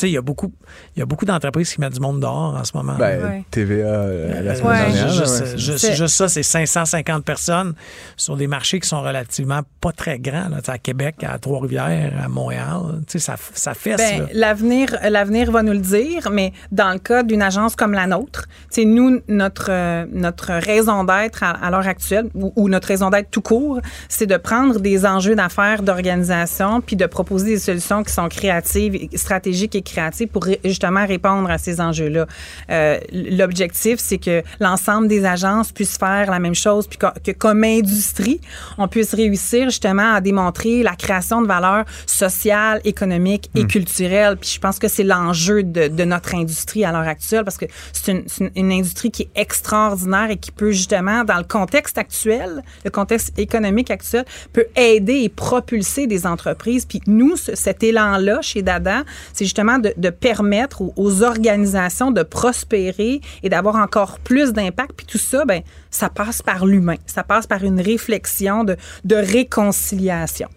sais, 0.00 0.08
il 0.08 0.12
y 0.12 0.16
a 0.18 0.22
beaucoup, 0.22 0.52
il 0.96 1.00
y 1.00 1.02
a 1.02 1.06
beaucoup 1.06 1.24
d'entreprises 1.24 1.72
qui 1.74 1.80
mettent 1.80 1.94
du 1.94 2.00
monde 2.00 2.20
dehors 2.20 2.56
en 2.56 2.64
ce 2.64 2.76
moment. 2.76 2.94
Ben, 2.98 3.22
Ouais. 3.22 3.44
TVA 3.50 3.86
euh, 3.86 4.42
la 4.42 4.54
semaine 4.54 4.70
Ouais. 4.70 4.78
dernière. 4.92 5.08
Juste, 5.10 5.40
ouais, 5.44 5.56
juste- 5.58 5.78
C'est- 5.78 5.94
juste 5.96 6.14
ça, 6.16 6.28
c'est 6.28 6.42
550 6.42 7.24
personnes 7.24 7.74
sur 8.16 8.36
des 8.36 8.46
marchés 8.46 8.80
qui 8.80 8.88
sont 8.88 9.00
relativement 9.02 9.60
pas 9.80 9.92
très 9.92 10.18
grands. 10.18 10.48
Là. 10.48 10.60
Tu 10.62 10.70
À 10.70 10.78
Québec, 10.78 11.16
à 11.26 11.38
Trois-Rivières, 11.38 12.12
à 12.24 12.28
Montréal, 12.28 13.00
tu 13.06 13.12
sais, 13.12 13.18
ça, 13.18 13.36
ça 13.54 13.74
fesse. 13.74 13.96
Ben, 13.96 14.28
l'avenir, 14.32 14.88
l'avenir 15.08 15.50
va 15.50 15.62
nous 15.62 15.72
le 15.72 15.78
dire, 15.78 16.30
mais 16.30 16.52
dans 16.72 16.92
le 16.92 16.98
cas 16.98 17.22
d'une 17.22 17.42
agence 17.42 17.74
comme 17.76 17.92
la 17.92 18.06
nôtre, 18.06 18.46
c'est 18.70 18.84
nous 18.84 19.20
notre 19.28 19.66
euh, 19.70 20.06
notre 20.12 20.52
raison 20.52 21.04
d'être 21.04 21.42
à, 21.42 21.50
à 21.50 21.70
l'heure 21.70 21.86
actuelle 21.86 22.28
ou, 22.34 22.52
ou 22.56 22.68
notre 22.68 22.88
raison 22.88 23.10
d'être 23.10 23.30
tout 23.30 23.42
court, 23.42 23.80
c'est 24.08 24.26
de 24.26 24.36
prendre 24.36 24.78
des 24.80 25.04
enjeux 25.06 25.34
d'affaires, 25.34 25.82
d'organisation, 25.82 26.80
puis 26.80 26.96
de 26.96 27.06
proposer 27.06 27.46
des 27.54 27.58
solutions 27.58 28.02
qui 28.02 28.12
sont 28.12 28.28
créatives, 28.28 28.94
et- 28.94 29.10
stratégiques 29.16 29.74
et 29.74 29.82
créatives 29.90 30.28
pour 30.28 30.44
ré- 30.44 30.60
justement 30.64 31.06
répondre 31.06 31.50
à 31.50 31.58
ces 31.58 31.80
enjeux-là. 31.80 32.26
Euh, 32.70 32.98
L'objectif, 33.12 33.98
c'est 33.98 34.18
que 34.18 34.42
l'ensemble 34.60 35.08
des 35.08 35.24
agences 35.24 35.72
puissent 35.72 35.98
faire 35.98 36.30
la 36.30 36.38
même 36.38 36.54
chose, 36.54 36.86
puis 36.86 36.98
que, 36.98 37.06
que 37.24 37.32
comme 37.32 37.64
industrie, 37.64 38.40
on 38.78 38.88
puisse 38.88 39.14
réussir 39.14 39.64
justement 39.64 40.14
à 40.14 40.20
démontrer 40.20 40.82
la 40.82 40.94
création 40.96 41.42
de 41.42 41.46
valeur 41.46 41.84
sociale, 42.06 42.80
économique 42.84 43.50
et 43.54 43.66
culturelle. 43.66 44.36
Puis 44.36 44.50
je 44.54 44.60
pense 44.60 44.78
que 44.78 44.88
c'est 44.88 45.04
l'enjeu 45.04 45.62
de, 45.62 45.88
de 45.88 46.04
notre 46.04 46.34
industrie 46.34 46.84
à 46.84 46.92
l'heure 46.92 47.08
actuelle, 47.08 47.44
parce 47.44 47.56
que 47.58 47.66
c'est 47.92 48.12
une, 48.12 48.24
une- 48.40 48.50
une 48.56 48.72
industrie 48.72 49.10
qui 49.10 49.22
est 49.22 49.30
extraordinaire 49.40 50.30
et 50.30 50.36
qui 50.36 50.50
peut 50.52 50.70
justement, 50.70 51.24
dans 51.24 51.38
le 51.38 51.44
contexte 51.44 51.98
actuel, 51.98 52.62
le 52.84 52.90
contexte 52.90 53.38
économique 53.38 53.90
actuel, 53.90 54.24
peut 54.52 54.66
aider 54.76 55.22
et 55.24 55.28
propulser 55.28 56.06
des 56.06 56.26
entreprises. 56.26 56.84
Puis 56.86 57.00
nous, 57.06 57.36
ce- 57.36 57.54
cet 57.54 57.82
élan-là 57.82 58.40
chez 58.42 58.62
Dada, 58.62 59.02
c'est 59.32 59.44
justement 59.44 59.78
de, 59.80 60.10
permettre 60.10 60.82
aux, 60.82 60.92
aux 60.96 61.22
organisations 61.22 62.10
de 62.10 62.22
prospérer 62.22 63.20
et 63.42 63.48
d'avoir 63.48 63.76
encore 63.76 64.18
plus 64.18 64.52
d'impact. 64.52 64.92
Puis 64.96 65.06
tout 65.06 65.18
ça, 65.18 65.44
ben, 65.44 65.62
ça 65.90 66.08
passe 66.08 66.42
par 66.42 66.66
l'humain. 66.66 66.96
Ça 67.06 67.24
passe 67.24 67.46
par 67.46 67.64
une 67.64 67.80
réflexion 67.80 68.64
de, 68.64 68.76
de 69.04 69.16
réconciliation. 69.16 70.48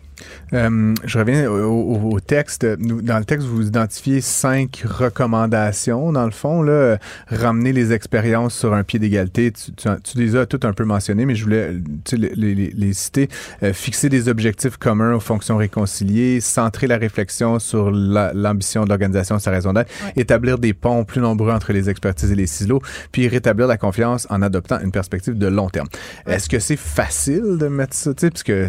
Euh, 0.54 0.94
je 1.06 1.18
reviens 1.20 1.50
au, 1.50 1.56
au- 1.72 2.12
au 2.14 2.20
texte. 2.20 2.66
Dans 2.66 3.18
le 3.20 3.26
texte, 3.26 3.48
vous 3.48 3.66
identifiez 3.68 4.22
cinq 4.22 4.84
recommandations, 4.86 6.12
dans 6.12 6.26
le 6.26 6.32
fond. 6.32 6.62
Là, 6.62 6.98
ramener 7.28 7.74
les 7.74 7.92
expériences 7.94 8.56
sur 8.56 8.74
un 8.74 8.84
pied 8.84 9.00
d'égalité. 9.00 9.52
Tu, 9.52 9.72
tu, 9.74 9.88
tu 10.04 10.18
les 10.18 10.36
as 10.36 10.46
toutes 10.46 10.66
un 10.66 10.74
peu 10.74 10.86
mentionnées, 10.86 11.26
mais 11.26 11.36
je 11.36 11.44
voulais 11.44 11.72
tu 12.06 12.18
les, 12.18 12.34
les- 12.36 12.56
les- 12.56 12.74
les 12.76 12.94
citer. 12.94 13.30
Euh, 13.64 13.74
fixer 13.74 14.10
des 14.10 14.30
objectifs 14.30 14.78
communs 14.78 15.14
aux 15.16 15.20
fonctions 15.20 15.58
réconciliées, 15.58 16.40
centrer 16.42 16.88
la 16.88 16.98
réflexion 16.98 17.60
sur 17.60 17.92
la- 17.92 18.34
l'ambition 18.34 18.84
de 18.84 18.90
l'organisation, 18.90 19.40
sa 19.40 19.52
raison 19.52 19.74
d'être, 19.74 19.92
établir 20.16 20.58
des 20.58 20.74
ponts 20.74 21.04
plus 21.06 21.22
nombreux 21.22 21.52
entre 21.52 21.74
les 21.74 21.90
expertises 21.90 22.32
et 22.32 22.36
les 22.36 22.48
silos, 22.48 22.82
puis 23.12 23.28
rétablir 23.28 23.68
la 23.68 23.78
confiance 23.78 24.28
en 24.30 24.42
adoptant 24.42 24.80
une 24.82 24.92
perspective 24.92 25.38
de 25.38 25.48
long 25.48 25.70
terme. 25.70 25.88
Est-ce 26.28 26.50
que 26.50 26.60
c'est 26.60 26.76
facile 26.78 27.58
de 27.60 27.68
mettre 27.68 27.94
ça, 27.96 28.14
tu 28.14 28.22
sais, 28.22 28.30
parce 28.30 28.44
que 28.44 28.68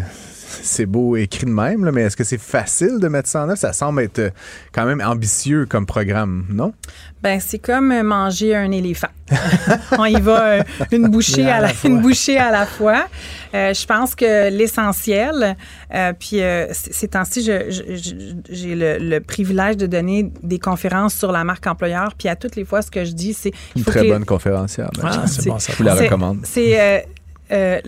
c'est 0.61 0.85
beau 0.85 1.15
écrit 1.15 1.45
de 1.45 1.51
même, 1.51 1.85
là, 1.85 1.91
mais 1.91 2.01
est-ce 2.03 2.15
que 2.17 2.23
c'est 2.23 2.37
facile 2.41 2.99
de 2.99 3.07
mettre 3.07 3.29
ça 3.29 3.43
en 3.43 3.49
œuvre? 3.49 3.57
Ça 3.57 3.73
semble 3.73 4.01
être 4.01 4.19
euh, 4.19 4.29
quand 4.71 4.85
même 4.85 5.01
ambitieux 5.01 5.65
comme 5.65 5.85
programme, 5.85 6.45
non? 6.49 6.73
Ben, 7.21 7.39
c'est 7.39 7.59
comme 7.59 7.91
euh, 7.91 8.03
manger 8.03 8.55
un 8.55 8.71
éléphant. 8.71 9.07
On 9.97 10.05
y 10.05 10.19
va 10.21 10.45
euh, 10.45 10.63
une 10.91 11.07
bouchée 11.07 11.49
à 11.49 11.59
la 11.61 11.69
une 11.83 11.99
bouchée 12.01 12.37
à 12.37 12.51
la 12.51 12.65
fois. 12.67 13.07
Euh, 13.55 13.73
je 13.73 13.85
pense 13.85 14.13
que 14.13 14.49
l'essentiel, 14.49 15.55
euh, 15.93 16.13
puis 16.19 16.41
euh, 16.41 16.67
ces 16.71 17.07
temps-ci, 17.07 17.41
j'ai 17.43 18.75
le, 18.75 18.97
le 18.99 19.19
privilège 19.19 19.77
de 19.77 19.87
donner 19.87 20.31
des 20.43 20.59
conférences 20.59 21.15
sur 21.15 21.31
la 21.31 21.43
marque 21.43 21.65
employeur, 21.67 22.13
puis 22.17 22.27
à 22.27 22.35
toutes 22.35 22.55
les 22.55 22.65
fois, 22.65 22.81
ce 22.81 22.91
que 22.91 23.03
je 23.05 23.13
dis, 23.13 23.33
c'est 23.33 23.51
Une 23.75 23.83
très 23.83 24.01
que 24.01 24.05
les- 24.05 24.11
bonne 24.11 24.25
conférencière. 24.25 24.89
Ah, 25.01 25.25
c'est 25.27 25.47
bon, 25.47 25.57
ça. 25.59 25.71
Je 25.73 25.77
vous 25.77 25.83
la 25.83 25.95
recommande. 25.95 26.39
C'est 26.43 27.05
euh, 27.51 27.79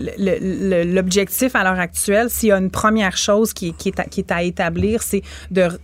l'objectif 0.84 1.54
à 1.56 1.64
l'heure 1.64 1.78
actuelle, 1.80 2.30
s'il 2.30 2.50
y 2.50 2.52
a 2.52 2.58
une 2.58 2.70
première 2.70 3.16
chose 3.16 3.52
qui, 3.52 3.72
qui 3.74 3.88
est, 3.88 4.00
à, 4.00 4.04
qui 4.04 4.20
est 4.20 4.30
à 4.32 4.42
établir, 4.42 5.02
c'est 5.02 5.22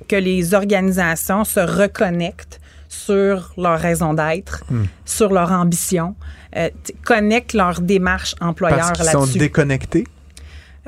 que 0.08 0.16
les 0.16 0.54
organisations 0.54 1.44
se 1.44 1.60
reconnectent 1.60 2.60
sur 2.88 3.52
leur 3.56 3.78
raison 3.80 4.14
d'être, 4.14 4.64
Hmm. 4.70 4.84
sur 5.04 5.32
leur 5.32 5.50
ambition, 5.50 6.14
euh, 6.56 6.68
connectent 7.04 7.54
leur 7.54 7.80
démarche 7.80 8.34
employeur 8.40 8.78
Parce 8.78 8.92
qu'ils 9.00 9.10
sont 9.10 9.20
là-dessus. 9.20 9.38
déconnectés? 9.38 10.04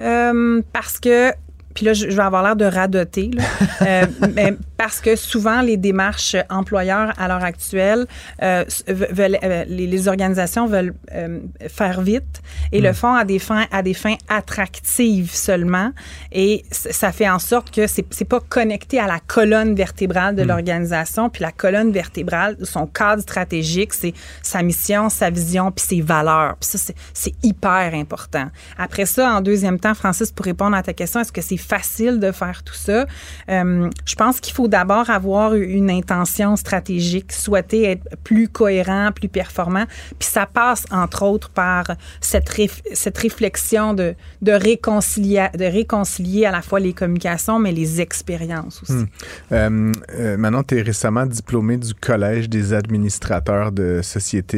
Euh, 0.00 0.62
parce 0.72 1.00
que 1.00 1.32
puis 1.76 1.84
là, 1.86 1.92
je, 1.92 2.10
je 2.10 2.16
vais 2.16 2.22
avoir 2.22 2.42
l'air 2.42 2.56
de 2.56 2.64
radoter, 2.64 3.30
là. 3.32 3.44
Euh, 3.82 4.06
mais 4.34 4.56
parce 4.76 5.00
que 5.00 5.14
souvent, 5.16 5.60
les 5.60 5.76
démarches 5.76 6.34
employeurs 6.50 7.12
à 7.18 7.28
l'heure 7.28 7.44
actuelle, 7.44 8.06
euh, 8.42 8.64
veulent, 8.88 9.38
euh, 9.42 9.64
les, 9.68 9.86
les 9.86 10.08
organisations 10.08 10.66
veulent 10.66 10.94
euh, 11.14 11.38
faire 11.68 12.00
vite 12.00 12.42
et 12.72 12.80
le 12.80 12.92
font 12.92 13.14
à 13.14 13.24
des 13.24 13.38
fins 13.38 13.66
à 13.70 13.82
des 13.82 13.94
fins 13.94 14.16
attractives 14.28 15.30
seulement, 15.34 15.92
et 16.32 16.64
ça 16.70 17.12
fait 17.12 17.28
en 17.28 17.38
sorte 17.38 17.70
que 17.70 17.86
c'est 17.86 18.04
c'est 18.10 18.24
pas 18.24 18.40
connecté 18.40 18.98
à 18.98 19.06
la 19.06 19.20
colonne 19.20 19.74
vertébrale 19.74 20.34
de 20.34 20.42
l'organisation, 20.42 21.28
puis 21.30 21.42
la 21.42 21.52
colonne 21.52 21.92
vertébrale, 21.92 22.56
son 22.62 22.86
cadre 22.86 23.22
stratégique, 23.22 23.92
c'est 23.94 24.14
sa 24.42 24.62
mission, 24.62 25.08
sa 25.08 25.30
vision, 25.30 25.70
puis 25.70 25.84
ses 25.84 26.00
valeurs. 26.00 26.56
Puis 26.60 26.70
ça, 26.70 26.78
c'est- 26.78 26.94
c'est 27.12 27.34
hyper 27.42 27.92
important. 27.94 28.46
Après 28.78 29.06
ça, 29.06 29.30
en 29.36 29.40
deuxième 29.40 29.78
temps, 29.78 29.94
Francis, 29.94 30.30
pour 30.32 30.46
répondre 30.46 30.76
à 30.76 30.82
ta 30.82 30.92
question, 30.92 31.20
est-ce 31.20 31.32
que 31.32 31.42
c'est 31.42 31.56
facile 31.66 32.20
de 32.20 32.32
faire 32.32 32.62
tout 32.62 32.74
ça. 32.74 33.06
Euh, 33.48 33.90
je 34.04 34.14
pense 34.14 34.40
qu'il 34.40 34.54
faut 34.54 34.68
d'abord 34.68 35.10
avoir 35.10 35.54
une 35.54 35.90
intention 35.90 36.56
stratégique, 36.56 37.32
souhaiter 37.32 37.84
être 37.84 38.16
plus 38.24 38.48
cohérent, 38.48 39.10
plus 39.12 39.28
performant. 39.28 39.84
Puis 40.18 40.28
ça 40.28 40.46
passe, 40.46 40.84
entre 40.90 41.24
autres, 41.24 41.50
par 41.50 41.84
cette, 42.20 42.50
cette 42.92 43.18
réflexion 43.18 43.94
de, 43.94 44.14
de, 44.42 44.52
réconcilier, 44.52 45.48
de 45.58 45.64
réconcilier 45.64 46.46
à 46.46 46.52
la 46.52 46.62
fois 46.62 46.80
les 46.80 46.92
communications, 46.92 47.58
mais 47.58 47.72
les 47.72 48.00
expériences 48.00 48.82
aussi. 48.82 48.92
Hmm. 48.92 49.06
Euh, 49.52 49.92
euh, 50.14 50.36
maintenant, 50.36 50.62
tu 50.62 50.78
es 50.78 50.82
récemment 50.82 51.26
diplômé 51.26 51.76
du 51.76 51.94
Collège 51.94 52.48
des 52.48 52.72
administrateurs 52.72 53.72
de 53.72 54.00
société 54.02 54.56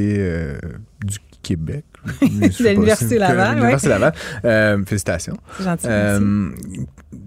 du 1.04 1.18
Québec. 1.42 1.84
De 2.20 2.62
l'Université 2.68 3.18
Laval. 3.18 3.56
L'Université 3.56 3.88
Laval. 3.88 4.12
Euh, 4.44 4.84
félicitations. 4.84 5.36
Gentil. 5.60 5.86
Euh, 5.88 6.50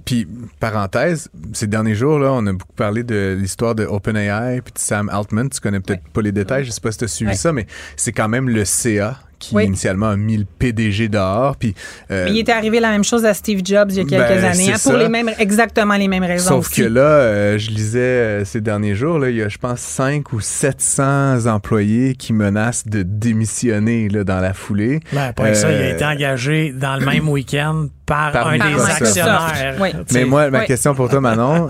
puis, 0.05 0.27
parenthèse, 0.59 1.29
ces 1.53 1.67
derniers 1.67 1.95
jours, 1.95 2.19
là, 2.19 2.31
on 2.33 2.45
a 2.47 2.53
beaucoup 2.53 2.73
parlé 2.73 3.03
de 3.03 3.37
l'histoire 3.39 3.75
de 3.75 3.85
OpenAI 3.85 4.61
puis 4.61 4.73
de 4.73 4.79
Sam 4.79 5.09
Altman. 5.09 5.49
Tu 5.49 5.59
connais 5.59 5.79
peut-être 5.79 6.07
pas 6.09 6.21
les 6.21 6.31
détails, 6.31 6.65
je 6.65 6.71
sais 6.71 6.81
pas 6.81 6.91
si 6.91 6.99
tu 6.99 7.05
as 7.05 7.07
suivi 7.07 7.35
ça, 7.35 7.53
mais 7.53 7.67
c'est 7.95 8.11
quand 8.11 8.27
même 8.27 8.49
le 8.49 8.65
CA 8.65 9.19
qui 9.41 9.55
initialement 9.55 10.09
a 10.09 10.15
mis 10.15 10.37
le 10.37 10.45
PDG 10.45 11.09
dehors. 11.09 11.57
Puis, 11.57 11.73
euh, 12.11 12.25
Mais 12.25 12.31
il 12.31 12.39
était 12.39 12.51
arrivé 12.51 12.79
la 12.79 12.91
même 12.91 13.03
chose 13.03 13.25
à 13.25 13.33
Steve 13.33 13.61
Jobs 13.63 13.91
il 13.91 13.97
y 13.97 13.99
a 13.99 14.03
quelques 14.05 14.41
ben, 14.41 14.45
années, 14.45 14.71
hein, 14.71 14.77
pour 14.81 14.93
les 14.93 15.09
mêmes, 15.09 15.31
exactement 15.39 15.95
les 15.95 16.07
mêmes 16.07 16.23
raisons. 16.23 16.49
Sauf 16.61 16.73
que 16.73 16.83
là, 16.83 17.01
euh, 17.01 17.57
je 17.57 17.71
lisais 17.71 17.99
euh, 17.99 18.45
ces 18.45 18.61
derniers 18.61 18.95
jours, 18.95 19.19
là, 19.19 19.29
il 19.29 19.35
y 19.37 19.41
a, 19.41 19.49
je 19.49 19.57
pense, 19.57 19.79
5 19.79 20.31
ou 20.33 20.39
700 20.39 21.47
employés 21.47 22.15
qui 22.15 22.33
menacent 22.33 22.85
de 22.85 23.01
démissionner 23.03 24.07
là, 24.07 24.23
dans 24.23 24.39
la 24.39 24.53
foulée. 24.53 24.99
Ben, 25.11 25.23
après 25.29 25.55
ça, 25.55 25.71
il 25.71 25.81
a 25.81 25.89
été 25.89 26.05
engagé 26.05 26.71
dans 26.71 26.95
le 26.95 27.05
même 27.05 27.27
week-end 27.27 27.87
par, 28.11 28.47
un 28.47 28.57
des 28.57 28.81
actionnaires. 28.81 29.75
Mais 30.13 30.25
moi, 30.25 30.49
ma 30.49 30.65
question 30.65 30.93
pour 30.93 31.09
toi, 31.09 31.21
Manon, 31.21 31.69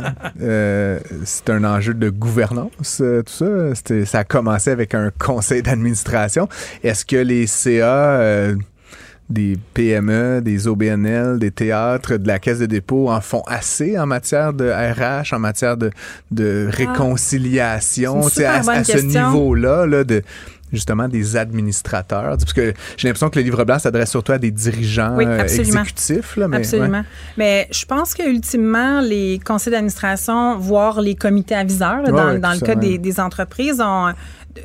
c'est 1.23 1.49
un 1.49 1.63
enjeu 1.63 1.93
de 1.93 2.10
gouvernance, 2.10 3.01
tout 3.01 3.23
ça? 3.25 4.06
Ça 4.06 4.19
a 4.19 4.23
commencé 4.23 4.71
avec 4.71 4.95
un 4.95 5.12
conseil 5.17 5.62
d'administration. 5.62 6.47
Est-ce 6.84 7.06
que 7.06 7.17
les 7.17 7.47
CA, 7.47 8.19
euh, 8.19 8.56
des 9.30 9.58
PME, 9.73 10.41
des 10.41 10.67
OBNL, 10.67 11.39
des 11.39 11.51
théâtres, 11.51 12.17
de 12.17 12.27
la 12.27 12.39
Caisse 12.39 12.60
de 12.60 12.65
dépôt 12.65 13.10
en 13.10 13.21
font 13.21 13.43
assez 13.47 13.97
en 13.97 14.06
matière 14.06 14.54
de 14.54 14.69
RH, 14.69 15.34
en 15.34 15.39
matière 15.39 15.77
de, 15.77 15.89
de 16.32 16.67
ah. 16.67 16.75
réconciliation, 16.75 18.21
à, 18.21 18.71
à 18.71 18.84
ce 18.84 18.97
niveau-là, 18.97 19.86
là, 19.86 20.04
de 20.04 20.21
justement 20.71 21.07
des 21.07 21.38
administrateurs? 21.38 22.38
Parce 22.38 22.53
que 22.53 22.73
j'ai 22.97 23.07
l'impression 23.07 23.29
que 23.29 23.39
le 23.39 23.45
livre 23.45 23.63
blanc 23.63 23.79
s'adresse 23.79 24.10
surtout 24.10 24.31
à 24.31 24.38
des 24.38 24.51
dirigeants 24.51 25.17
euh, 25.19 25.43
exécutifs. 25.43 26.38
Là, 26.38 26.47
mais, 26.47 26.57
absolument. 26.57 27.03
Mais 27.38 27.67
je 27.71 27.86
pense 27.86 28.13
que 28.13 28.23
ultimement, 28.27 29.01
les 29.01 29.39
conseils 29.45 29.71
d'administration, 29.71 30.57
voire 30.57 31.01
les 31.01 31.15
comités 31.15 31.55
aviseurs, 31.55 32.03
dans, 32.03 32.39
dans 32.39 32.53
le 32.53 32.60
cas 32.60 32.75
des, 32.75 32.97
des, 32.97 33.19
entreprises, 33.19 33.81
ont 33.81 34.13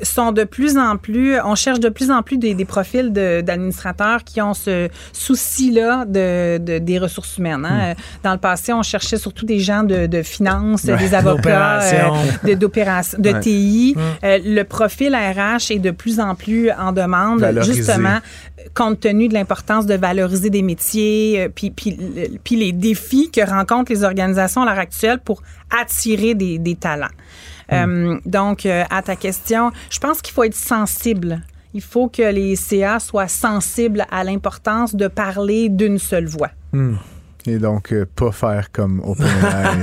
sont 0.03 0.31
de 0.31 0.43
plus 0.43 0.77
en 0.77 0.97
plus, 0.97 1.39
on 1.41 1.55
cherche 1.55 1.79
de 1.79 1.89
plus 1.89 2.11
en 2.11 2.23
plus 2.23 2.37
des, 2.37 2.53
des 2.53 2.65
profils 2.65 3.11
d'administrateurs 3.11 4.23
qui 4.23 4.41
ont 4.41 4.53
ce 4.53 4.89
souci-là 5.13 6.05
de, 6.05 6.57
de, 6.57 6.77
des 6.79 6.99
ressources 6.99 7.37
humaines. 7.37 7.65
Hein. 7.65 7.93
Hmm. 7.93 7.95
Dans 8.23 8.31
le 8.33 8.37
passé, 8.37 8.73
on 8.73 8.83
cherchait 8.83 9.17
surtout 9.17 9.45
des 9.45 9.59
gens 9.59 9.83
de, 9.83 10.07
de 10.07 10.21
finances, 10.21 10.85
des 10.85 11.13
avocats, 11.13 11.81
euh, 11.81 12.55
de, 12.55 13.39
TI. 13.39 13.93
Hmm. 13.95 13.99
Euh, 14.23 14.39
le 14.43 14.63
profil 14.63 15.15
RH 15.15 15.71
est 15.71 15.79
de 15.79 15.91
plus 15.91 16.19
en 16.19 16.35
plus 16.35 16.71
en 16.71 16.91
demande, 16.91 17.45
justement, 17.61 18.19
compte 18.73 18.99
tenu 18.99 19.27
de 19.27 19.33
l'importance 19.33 19.85
de 19.85 19.95
valoriser 19.95 20.49
des 20.49 20.61
métiers, 20.61 21.41
euh, 21.41 21.49
puis, 21.53 21.71
puis, 21.71 21.97
puis 22.43 22.55
les 22.55 22.71
défis 22.71 23.31
que 23.31 23.41
rencontrent 23.47 23.91
les 23.91 24.03
organisations 24.03 24.61
à 24.61 24.65
l'heure 24.65 24.79
actuelle 24.79 25.19
pour 25.19 25.41
attirer 25.81 26.33
des, 26.33 26.57
des 26.59 26.75
talents. 26.75 27.07
Euh, 27.71 28.19
donc, 28.25 28.65
euh, 28.65 28.83
à 28.89 29.01
ta 29.01 29.15
question, 29.15 29.71
je 29.89 29.99
pense 29.99 30.21
qu'il 30.21 30.33
faut 30.33 30.43
être 30.43 30.55
sensible. 30.55 31.41
Il 31.73 31.81
faut 31.81 32.07
que 32.07 32.23
les 32.31 32.55
CA 32.55 32.99
soient 32.99 33.27
sensibles 33.27 34.05
à 34.09 34.23
l'importance 34.23 34.95
de 34.95 35.07
parler 35.07 35.69
d'une 35.69 35.99
seule 35.99 36.25
voix. 36.25 36.51
Hmm. 36.71 36.95
Et 37.47 37.59
donc, 37.59 37.93
euh, 37.93 38.05
pas 38.13 38.31
faire 38.33 38.71
comme 38.73 39.01
OpenAI. 39.05 39.27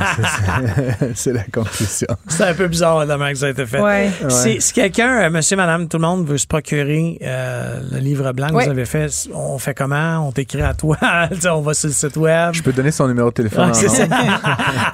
c'est 1.14 1.33
la 1.33 1.44
conclusion. 1.44 2.09
C'est 2.29 2.44
un 2.44 2.55
peu 2.55 2.68
bizarre 2.68 3.07
la 3.07 3.16
que 3.33 3.38
ça 3.38 3.46
a 3.46 3.50
été 3.50 3.64
fait. 3.64 3.81
Ouais. 3.81 4.11
Si, 4.29 4.59
quelqu'un, 4.72 5.22
euh, 5.22 5.31
monsieur, 5.31 5.57
madame, 5.57 5.88
tout 5.88 5.96
le 5.96 6.03
monde 6.03 6.27
veut 6.27 6.37
se 6.37 6.46
procurer 6.46 7.18
euh, 7.22 7.81
le 7.90 7.98
livre 7.98 8.31
blanc 8.33 8.48
que 8.48 8.53
vous 8.53 8.70
avez 8.70 8.85
fait, 8.85 9.11
on 9.33 9.59
fait 9.59 9.74
comment? 9.74 10.29
On 10.29 10.33
t'écrit 10.33 10.61
à 10.61 10.74
toi? 10.74 10.98
on 11.46 11.61
va 11.62 11.72
sur 11.72 11.88
le 11.88 11.94
site 11.94 12.16
web? 12.18 12.53
Je 12.53 12.62
peux 12.62 12.72
donner 12.72 12.90
son 12.90 13.09
numéro 13.09 13.31
de 13.31 13.35
téléphone. 13.35 13.72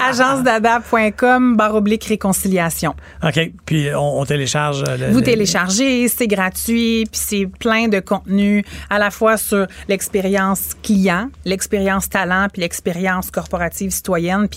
Agencedada.com, 0.00 1.56
barre 1.56 1.74
oblique 1.74 2.04
réconciliation. 2.04 2.94
OK. 3.24 3.50
Puis 3.66 3.88
on, 3.96 4.24
télécharge. 4.24 4.85
vous 5.11 5.22
téléchargez, 5.22 6.06
c'est 6.06 6.28
gratuit, 6.28 7.06
puis 7.11 7.20
c'est 7.20 7.46
plein 7.59 7.88
de 7.88 7.98
contenu 7.98 8.64
à 8.88 8.98
la 9.00 9.11
fois 9.11 9.37
sur 9.37 9.66
l'expérience 9.88 10.70
client, 10.83 11.30
l'expérience 11.44 12.09
talent, 12.09 12.46
puis 12.52 12.59
l'expérience 12.60 13.30
corporative 13.30 13.90
citoyenne. 13.90 14.48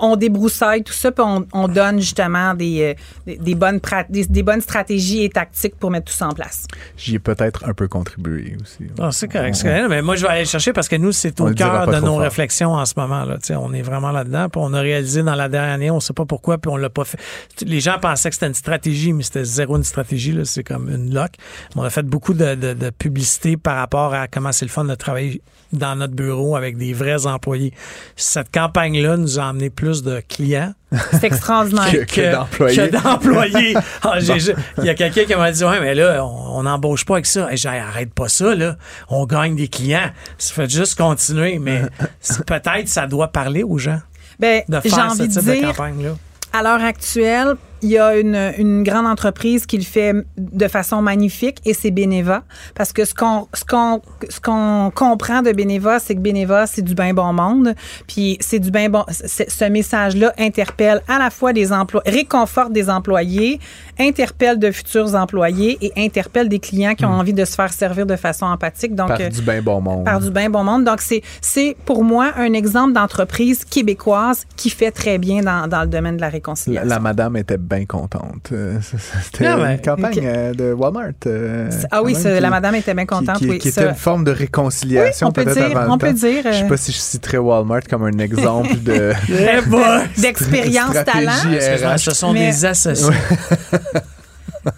On 0.00 0.16
débroussaille 0.16 0.82
tout 0.82 0.92
ça, 0.92 1.12
puis 1.12 1.24
on, 1.52 1.68
donne 1.68 2.00
justement 2.00 2.54
des, 2.54 2.96
euh, 3.28 3.34
des, 3.40 3.54
bonnes 3.54 3.80
des, 4.08 4.42
bonnes 4.42 4.60
stratégies 4.60 5.24
et 5.24 5.28
tactiques 5.28 5.76
pour 5.76 5.90
mettre 5.90 6.06
tout 6.06 6.16
ça 6.16 6.28
en 6.28 6.32
place. 6.32 6.66
J'y 6.96 7.16
ai 7.16 7.18
peut-être 7.18 7.68
un 7.68 7.74
peu 7.74 7.86
contribué 7.88 8.56
aussi. 8.60 8.90
Ah, 8.98 9.10
c'est 9.12 9.28
correct, 9.28 9.54
c'est 9.54 9.68
correct. 9.68 9.86
Mais 9.88 10.02
moi, 10.02 10.16
je 10.16 10.22
vais 10.22 10.32
aller 10.32 10.44
chercher 10.44 10.72
parce 10.72 10.88
que 10.88 10.96
nous, 10.96 11.12
c'est 11.12 11.40
au 11.40 11.52
cœur 11.52 11.86
de 11.86 12.00
nos 12.00 12.16
réflexions 12.16 12.72
en 12.72 12.84
ce 12.84 12.94
moment. 12.96 13.24
Là. 13.24 13.38
on 13.58 13.72
est 13.72 13.82
vraiment 13.82 14.10
là-dedans. 14.10 14.48
Puis 14.48 14.60
on 14.62 14.72
a 14.72 14.80
réalisé 14.80 15.22
dans 15.22 15.34
la 15.34 15.48
dernière 15.48 15.74
année, 15.74 15.90
on 15.90 15.96
ne 15.96 16.00
sait 16.00 16.12
pas 16.12 16.24
pourquoi, 16.24 16.58
puis 16.58 16.70
on 16.70 16.76
l'a 16.76 16.90
pas 16.90 17.04
fait. 17.04 17.18
Les 17.64 17.80
gens 17.80 17.98
pensaient 18.00 18.30
que 18.30 18.34
c'était 18.34 18.46
une 18.48 18.54
stratégie, 18.54 19.12
mais 19.12 19.22
c'était 19.22 19.44
zéro 19.44 19.76
une 19.76 19.84
stratégie. 19.84 20.38
C'est 20.44 20.64
comme 20.64 20.88
une 20.88 21.12
lock. 21.14 21.32
On 21.76 21.82
a 21.82 21.90
fait 21.90 22.02
beaucoup 22.02 22.34
de, 22.34 22.54
de 22.54 22.90
publicité 22.90 23.56
par 23.56 23.76
rapport 23.76 24.14
à 24.14 24.28
comment 24.28 24.52
c'est 24.52 24.64
le 24.64 24.70
fun 24.70 24.84
de 24.84 24.94
travailler 24.94 25.42
dans 25.72 25.96
notre 25.96 26.14
bureau 26.14 26.56
avec 26.56 26.76
des 26.76 26.92
vrais 26.92 27.26
employés. 27.26 27.72
Cette 28.16 28.50
campagne-là 28.52 29.16
nous 29.16 29.38
a 29.38 29.44
amené 29.44 29.70
plus 29.70 29.89
de 29.98 30.22
clients. 30.28 30.72
C'est 31.12 31.24
extraordinaire. 31.24 31.90
que, 32.06 32.90
d'employés. 32.90 33.76
Ah, 34.02 34.18
il 34.18 34.84
y 34.84 34.88
a 34.88 34.94
quelqu'un 34.94 35.24
qui 35.24 35.34
m'a 35.34 35.52
dit 35.52 35.64
Ouais, 35.64 35.80
mais 35.80 35.94
là, 35.94 36.24
on 36.24 36.62
n'embauche 36.62 37.04
pas 37.04 37.14
avec 37.14 37.26
ça. 37.26 37.52
Et 37.52 37.56
j'ai 37.56 37.68
arrête 37.68 38.12
pas 38.14 38.28
ça, 38.28 38.54
là. 38.54 38.76
On 39.08 39.26
gagne 39.26 39.56
des 39.56 39.68
clients. 39.68 40.10
Ça 40.38 40.54
fait 40.54 40.70
juste 40.70 40.96
continuer. 40.96 41.58
Mais 41.58 41.82
peut-être 42.46 42.88
ça 42.88 43.06
doit 43.06 43.28
parler 43.28 43.62
aux 43.62 43.78
gens. 43.78 44.00
Ben, 44.38 44.62
de 44.68 44.80
faire 44.80 45.12
ce 45.12 45.24
type 45.24 45.44
de 45.44 45.66
campagne-là. 45.66 46.16
À 46.52 46.62
l'heure 46.62 46.82
actuelle, 46.82 47.56
il 47.82 47.90
y 47.90 47.98
a 47.98 48.16
une, 48.16 48.52
une, 48.58 48.82
grande 48.82 49.06
entreprise 49.06 49.66
qui 49.66 49.76
le 49.76 49.84
fait 49.84 50.14
de 50.36 50.68
façon 50.68 51.02
magnifique 51.02 51.58
et 51.64 51.74
c'est 51.74 51.90
Beneva. 51.90 52.42
Parce 52.74 52.92
que 52.92 53.04
ce 53.04 53.14
qu'on 53.14 53.48
ce 53.54 53.64
qu'on 53.64 54.02
ce 54.28 54.40
qu'on 54.40 54.92
comprend 54.94 55.42
de 55.42 55.52
Beneva, 55.52 55.98
c'est 55.98 56.14
que 56.14 56.20
Beneva, 56.20 56.66
c'est 56.66 56.82
du 56.82 56.94
bien 56.94 57.14
bon 57.14 57.32
monde. 57.32 57.74
Puis 58.06 58.36
c'est 58.40 58.58
du 58.58 58.70
bien 58.70 58.88
bon. 58.88 59.04
Ce 59.08 59.64
message-là 59.68 60.32
interpelle 60.38 61.02
à 61.08 61.18
la 61.18 61.30
fois 61.30 61.52
des 61.52 61.72
emplois, 61.72 62.02
réconforte 62.06 62.72
des 62.72 62.90
employés, 62.90 63.60
interpelle 64.00 64.58
de 64.58 64.70
futurs 64.70 65.14
employés 65.14 65.78
et 65.80 65.92
interpelle 65.96 66.48
des 66.48 66.58
clients 66.58 66.94
qui 66.94 67.04
ont 67.04 67.10
hmm. 67.10 67.20
envie 67.20 67.32
de 67.32 67.44
se 67.44 67.54
faire 67.54 67.72
servir 67.72 68.06
de 68.06 68.16
façon 68.16 68.46
empathique. 68.46 68.94
Donc, 68.94 69.08
par 69.08 69.18
du 69.18 69.42
bien 69.42 69.62
bon 69.62 69.80
monde. 69.80 70.04
Par 70.04 70.20
du 70.20 70.30
bien 70.30 70.50
bon 70.50 70.64
monde. 70.64 70.84
Donc, 70.84 71.00
c'est, 71.00 71.22
c'est 71.40 71.76
pour 71.84 72.04
moi 72.04 72.32
un 72.36 72.52
exemple 72.52 72.92
d'entreprise 72.92 73.64
québécoise 73.64 74.44
qui 74.56 74.70
fait 74.70 74.90
très 74.90 75.18
bien 75.18 75.42
dans, 75.42 75.68
dans 75.68 75.82
le 75.82 75.88
domaine 75.88 76.16
de 76.16 76.20
la 76.20 76.28
réconciliation. 76.28 76.88
La, 76.88 76.98
madame 76.98 77.36
était 77.36 77.58
bien 77.58 77.84
contente. 77.84 78.50
Euh, 78.52 78.78
c'était 79.24 79.46
ah 79.46 79.72
une 79.72 79.80
campagne 79.80 80.20
euh, 80.22 80.54
de 80.54 80.72
Walmart. 80.72 81.12
Euh, 81.26 81.70
ah 81.90 82.02
oui, 82.02 82.16
la 82.24 82.50
madame 82.50 82.74
était 82.74 82.94
bien 82.94 83.06
contente. 83.06 83.38
Qui, 83.38 83.48
oui, 83.48 83.58
qui 83.58 83.68
était 83.68 83.88
une 83.88 83.94
forme 83.94 84.24
de 84.24 84.32
réconciliation 84.32 85.28
on 85.28 85.32
peut 85.32 85.44
peut-être 85.44 85.68
dire, 85.68 85.78
avant 85.78 85.94
on 85.94 85.98
peut 85.98 86.12
dire. 86.12 86.42
Je 86.44 86.52
sais 86.52 86.66
pas 86.66 86.76
si 86.76 86.92
je 86.92 86.98
citerais 86.98 87.38
Walmart 87.38 87.82
comme 87.88 88.04
un 88.04 88.18
exemple 88.18 88.78
de 88.80 89.12
d'expérience 90.20 90.94
talent. 91.04 91.96
Ce 91.96 92.10
sont 92.12 92.32
des 92.32 92.64
associés. 92.64 93.14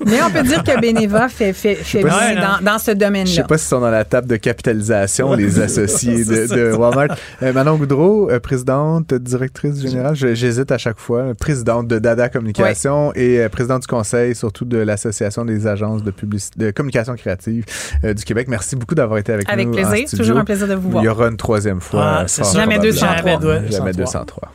Mais 0.06 0.22
on 0.22 0.30
peut 0.30 0.42
dire 0.42 0.62
que 0.62 0.80
Beneva 0.80 1.28
fait, 1.28 1.52
fait, 1.52 1.74
fait 1.74 2.02
bien 2.02 2.34
dans, 2.40 2.64
dans, 2.64 2.78
ce 2.78 2.92
domaine-là. 2.92 3.30
Je 3.30 3.36
sais 3.36 3.44
pas 3.44 3.58
si 3.58 3.66
sont 3.66 3.80
dans 3.80 3.90
la 3.90 4.04
table 4.04 4.28
de 4.28 4.36
capitalisation, 4.36 5.34
les 5.34 5.60
associés 5.60 6.24
de, 6.24 6.46
de, 6.46 6.72
Walmart. 6.72 7.16
Euh, 7.42 7.52
Manon 7.52 7.76
Goudreau, 7.76 8.30
euh, 8.30 8.38
présidente, 8.38 9.12
directrice 9.14 9.80
générale, 9.80 10.14
j'hésite 10.14 10.70
à 10.70 10.78
chaque 10.78 10.98
fois, 10.98 11.34
présidente 11.38 11.88
de 11.88 11.98
Dada 11.98 12.28
Communication 12.28 13.12
et 13.14 13.40
euh, 13.40 13.48
présidente 13.48 13.82
du 13.82 13.88
conseil, 13.88 14.34
surtout 14.34 14.64
de 14.64 14.78
l'Association 14.78 15.44
des 15.44 15.66
agences 15.66 16.02
de, 16.02 16.12
de 16.56 16.70
communication 16.70 17.14
créative 17.14 17.64
du 18.02 18.24
Québec. 18.24 18.48
Merci 18.48 18.76
beaucoup 18.76 18.94
d'avoir 18.94 19.18
été 19.18 19.32
avec, 19.32 19.48
avec 19.48 19.66
nous. 19.66 19.78
Avec 19.78 19.88
plaisir, 19.90 20.18
toujours 20.18 20.38
un 20.38 20.44
plaisir 20.44 20.68
de 20.68 20.74
vous 20.74 20.90
voir. 20.90 21.02
Il 21.02 21.06
y 21.06 21.08
aura 21.08 21.28
une 21.28 21.36
troisième 21.36 21.80
fois. 21.80 22.18
Ah, 22.20 22.24
c'est 22.28 22.44
Jamais 22.52 22.78
203. 22.78 23.68
Jamais 23.68 23.92
203. 23.92 24.52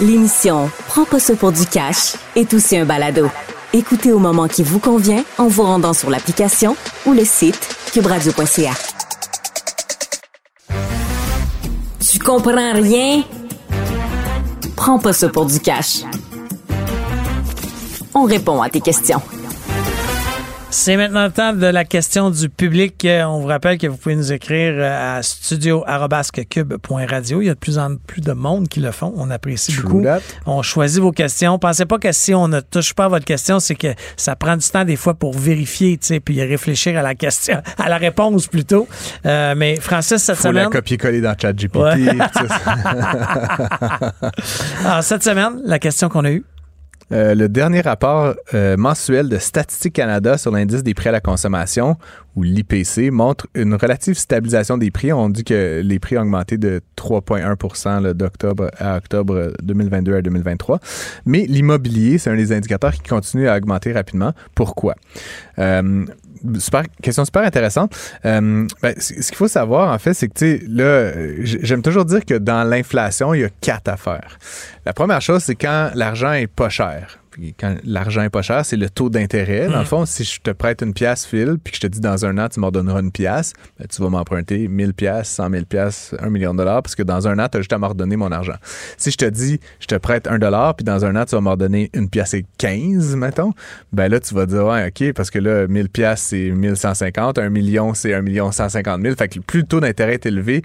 L'émission 0.00 0.70
Prends 0.88 1.04
pas 1.04 1.18
ça 1.18 1.34
pour 1.36 1.52
du 1.52 1.66
cash 1.66 2.14
est 2.34 2.52
aussi 2.54 2.76
un 2.76 2.84
balado. 2.84 3.28
Écoutez 3.72 4.12
au 4.12 4.18
moment 4.18 4.48
qui 4.48 4.62
vous 4.62 4.78
convient 4.78 5.24
en 5.38 5.48
vous 5.48 5.62
rendant 5.62 5.92
sur 5.92 6.10
l'application 6.10 6.76
ou 7.06 7.12
le 7.12 7.24
site 7.24 7.76
cubradio.ca. 7.92 8.72
comprends 12.26 12.72
rien? 12.72 13.22
Prends 14.74 14.98
pas 14.98 15.12
ça 15.12 15.28
pour 15.28 15.46
du 15.46 15.60
cash. 15.60 16.02
On 18.12 18.24
répond 18.24 18.60
à 18.62 18.68
tes 18.68 18.80
questions. 18.80 19.22
C'est 20.78 20.98
maintenant 20.98 21.24
le 21.24 21.32
temps 21.32 21.54
de 21.54 21.66
la 21.66 21.86
question 21.86 22.28
du 22.30 22.50
public. 22.50 23.02
Euh, 23.06 23.24
On 23.24 23.40
vous 23.40 23.46
rappelle 23.46 23.78
que 23.78 23.86
vous 23.86 23.96
pouvez 23.96 24.14
nous 24.14 24.30
écrire 24.30 24.74
euh, 24.76 25.16
à 25.16 25.22
studio.cube.radio. 25.22 27.40
Il 27.40 27.46
y 27.46 27.50
a 27.50 27.54
de 27.54 27.58
plus 27.58 27.78
en 27.78 27.96
plus 27.96 28.20
de 28.20 28.32
monde 28.32 28.68
qui 28.68 28.80
le 28.80 28.90
font. 28.92 29.14
On 29.16 29.30
apprécie 29.30 29.72
True 29.72 29.84
beaucoup. 29.84 30.02
that. 30.02 30.20
On 30.44 30.60
choisit 30.60 31.00
vos 31.00 31.12
questions. 31.12 31.58
Pensez 31.58 31.86
pas 31.86 31.98
que 31.98 32.12
si 32.12 32.34
on 32.34 32.46
ne 32.46 32.60
touche 32.60 32.92
pas 32.92 33.06
à 33.06 33.08
votre 33.08 33.24
question, 33.24 33.58
c'est 33.58 33.74
que 33.74 33.94
ça 34.18 34.36
prend 34.36 34.54
du 34.54 34.68
temps 34.68 34.84
des 34.84 34.96
fois 34.96 35.14
pour 35.14 35.32
vérifier, 35.36 35.96
tu 35.96 36.08
sais, 36.08 36.20
puis 36.20 36.44
réfléchir 36.44 36.98
à 36.98 37.02
la 37.02 37.14
question, 37.14 37.62
à 37.78 37.88
la 37.88 37.96
réponse 37.96 38.46
plutôt. 38.46 38.86
Euh, 39.24 39.54
mais 39.56 39.76
Francis, 39.76 40.22
cette 40.22 40.36
Faut 40.36 40.52
la 40.52 40.64
semaine, 40.64 40.68
copier-coller 40.70 41.22
dans 41.22 41.34
ChatGPT. 41.40 41.76
Ouais. 41.76 42.18
ça. 42.34 42.44
ah, 44.84 45.00
cette 45.00 45.24
semaine, 45.24 45.54
la 45.64 45.78
question 45.78 46.10
qu'on 46.10 46.26
a 46.26 46.32
eue. 46.32 46.44
Euh, 47.12 47.34
le 47.34 47.48
dernier 47.48 47.80
rapport 47.80 48.34
euh, 48.54 48.76
mensuel 48.76 49.28
de 49.28 49.38
Statistique 49.38 49.94
Canada 49.94 50.38
sur 50.38 50.50
l'indice 50.50 50.82
des 50.82 50.94
prix 50.94 51.08
à 51.08 51.12
la 51.12 51.20
consommation, 51.20 51.96
ou 52.34 52.42
l'IPC, 52.42 53.10
montre 53.10 53.46
une 53.54 53.74
relative 53.74 54.14
stabilisation 54.14 54.76
des 54.76 54.90
prix. 54.90 55.12
On 55.12 55.28
dit 55.28 55.44
que 55.44 55.80
les 55.84 55.98
prix 55.98 56.18
ont 56.18 56.22
augmenté 56.22 56.58
de 56.58 56.80
3,1 56.96 58.02
là, 58.02 58.12
d'octobre 58.12 58.70
à 58.78 58.96
octobre 58.96 59.52
2022 59.62 60.16
à 60.16 60.22
2023. 60.22 60.80
Mais 61.24 61.46
l'immobilier, 61.46 62.18
c'est 62.18 62.30
un 62.30 62.36
des 62.36 62.52
indicateurs 62.52 62.92
qui 62.92 63.08
continue 63.08 63.48
à 63.48 63.56
augmenter 63.56 63.92
rapidement. 63.92 64.32
Pourquoi? 64.54 64.96
Euh, 65.58 66.04
super, 66.58 66.82
question 67.02 67.24
super 67.24 67.42
intéressante. 67.42 67.96
Euh, 68.24 68.66
ben, 68.82 68.94
ce 68.98 69.12
qu'il 69.12 69.36
faut 69.36 69.48
savoir, 69.48 69.92
en 69.92 69.98
fait, 69.98 70.14
c'est 70.14 70.28
que, 70.28 70.34
tu 70.34 70.58
sais, 70.58 70.64
là, 70.68 71.12
j'aime 71.42 71.82
toujours 71.82 72.04
dire 72.04 72.24
que 72.24 72.34
dans 72.34 72.64
l'inflation, 72.64 73.34
il 73.34 73.40
y 73.40 73.44
a 73.44 73.50
quatre 73.60 73.88
affaires. 73.88 74.38
La 74.84 74.92
première 74.92 75.20
chose, 75.20 75.42
c'est 75.42 75.54
quand 75.54 75.90
l'argent 75.94 76.32
est 76.32 76.46
pas 76.46 76.68
cher. 76.68 77.18
Quand 77.58 77.76
l'argent 77.84 78.22
est 78.22 78.30
pas 78.30 78.42
cher, 78.42 78.64
c'est 78.64 78.76
le 78.76 78.88
taux 78.88 79.10
d'intérêt. 79.10 79.68
Dans 79.68 79.78
le 79.78 79.84
fond, 79.84 80.06
si 80.06 80.24
je 80.24 80.40
te 80.40 80.50
prête 80.50 80.82
une 80.82 80.94
pièce, 80.94 81.26
Phil, 81.26 81.56
puis 81.62 81.72
que 81.72 81.76
je 81.76 81.80
te 81.82 81.86
dis 81.86 82.00
dans 82.00 82.24
un 82.24 82.38
an, 82.38 82.48
tu 82.48 82.60
m'en 82.60 82.70
donneras 82.70 83.00
une 83.00 83.12
pièce, 83.12 83.52
ben, 83.78 83.86
tu 83.86 84.00
vas 84.00 84.08
m'emprunter 84.08 84.68
1000 84.68 84.94
pièces, 84.94 85.28
100 85.28 85.50
000 85.50 85.64
pièces, 85.64 86.14
1 86.20 86.30
million 86.30 86.52
de 86.52 86.58
dollars, 86.58 86.82
parce 86.82 86.94
que 86.94 87.02
dans 87.02 87.28
un 87.28 87.38
an, 87.38 87.48
tu 87.50 87.58
as 87.58 87.60
juste 87.60 87.72
à 87.72 87.78
me 87.78 87.86
redonner 87.86 88.16
mon 88.16 88.32
argent. 88.32 88.56
Si 88.96 89.10
je 89.10 89.16
te 89.16 89.26
dis, 89.26 89.60
je 89.80 89.86
te 89.86 89.94
prête 89.96 90.26
un 90.26 90.38
dollar, 90.38 90.74
puis 90.74 90.84
dans 90.84 91.04
un 91.04 91.14
an, 91.16 91.24
tu 91.24 91.34
vas 91.34 91.40
me 91.40 91.50
redonner 91.50 91.90
une 91.94 92.08
pièce 92.08 92.34
et 92.34 92.46
15, 92.58 93.16
mettons, 93.16 93.52
ben 93.92 94.08
là, 94.08 94.20
tu 94.20 94.34
vas 94.34 94.46
dire, 94.46 94.64
ouais, 94.64 94.88
OK, 94.88 95.12
parce 95.12 95.30
que 95.30 95.38
là, 95.38 95.66
1000 95.66 95.88
pièces, 95.88 96.22
c'est 96.22 96.50
1150, 96.50 97.38
1 97.38 97.48
million, 97.50 97.94
c'est 97.94 98.14
1 98.14 98.22
million 98.22 98.50
150 98.50 99.02
000. 99.02 99.14
Fait 99.16 99.28
que 99.28 99.40
plus 99.40 99.60
le 99.60 99.66
taux 99.66 99.80
d'intérêt 99.80 100.14
est 100.14 100.26
élevé, 100.26 100.62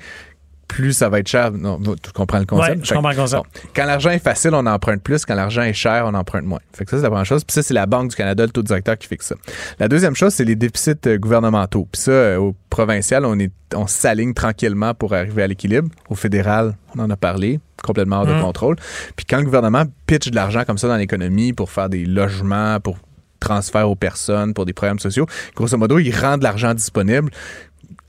plus 0.71 0.93
ça 0.93 1.09
va 1.09 1.19
être 1.19 1.27
cher. 1.27 1.51
Non, 1.51 1.77
tu 1.81 2.11
comprends 2.13 2.39
le 2.39 2.45
concept? 2.45 2.77
Ouais, 2.77 2.85
je 2.85 2.93
comprends 2.93 3.09
le 3.09 3.15
concept. 3.17 3.43
bon, 3.43 3.69
quand 3.75 3.85
l'argent 3.85 4.09
est 4.11 4.19
facile, 4.23 4.51
on 4.53 4.65
emprunte 4.65 5.03
plus. 5.03 5.25
Quand 5.25 5.35
l'argent 5.35 5.63
est 5.63 5.73
cher, 5.73 6.05
on 6.07 6.13
emprunte 6.13 6.45
moins. 6.45 6.61
Fait 6.73 6.85
que 6.85 6.91
ça, 6.91 6.97
c'est 6.97 7.03
la 7.03 7.09
première 7.09 7.25
chose. 7.25 7.43
Puis 7.43 7.53
ça, 7.53 7.61
c'est 7.61 7.73
la 7.73 7.85
Banque 7.85 8.11
du 8.11 8.15
Canada, 8.15 8.45
le 8.45 8.51
taux 8.51 8.61
directeur 8.63 8.97
qui 8.97 9.07
fixe 9.07 9.27
ça. 9.27 9.35
La 9.79 9.89
deuxième 9.89 10.15
chose, 10.15 10.33
c'est 10.33 10.45
les 10.45 10.55
déficits 10.55 10.91
euh, 11.07 11.17
gouvernementaux. 11.17 11.89
Puis 11.91 12.03
ça, 12.03 12.11
euh, 12.11 12.37
au 12.37 12.55
provincial, 12.69 13.25
on 13.25 13.37
est, 13.37 13.51
on 13.75 13.85
s'aligne 13.85 14.33
tranquillement 14.33 14.93
pour 14.93 15.13
arriver 15.13 15.43
à 15.43 15.47
l'équilibre. 15.47 15.89
Au 16.09 16.15
fédéral, 16.15 16.75
on 16.95 16.99
en 17.01 17.09
a 17.09 17.17
parlé, 17.17 17.59
complètement 17.83 18.19
hors 18.19 18.25
de 18.27 18.33
Mm. 18.33 18.41
contrôle. 18.41 18.75
Puis 19.17 19.25
quand 19.29 19.39
le 19.39 19.43
gouvernement 19.45 19.83
pitch 20.07 20.29
de 20.29 20.35
l'argent 20.35 20.63
comme 20.65 20.77
ça 20.77 20.87
dans 20.87 20.95
l'économie 20.97 21.51
pour 21.51 21.69
faire 21.69 21.89
des 21.89 22.05
logements, 22.05 22.79
pour 22.79 22.97
transfert 23.41 23.89
aux 23.89 23.95
personnes, 23.95 24.53
pour 24.53 24.65
des 24.65 24.73
programmes 24.73 24.99
sociaux, 24.99 25.25
grosso 25.55 25.75
modo, 25.75 25.97
il 25.99 26.11
rend 26.15 26.37
de 26.37 26.43
l'argent 26.43 26.73
disponible 26.75 27.29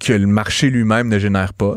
que 0.02 0.12
le 0.12 0.26
marché 0.26 0.68
lui-même 0.68 1.08
ne 1.08 1.18
génère 1.18 1.54
pas. 1.54 1.76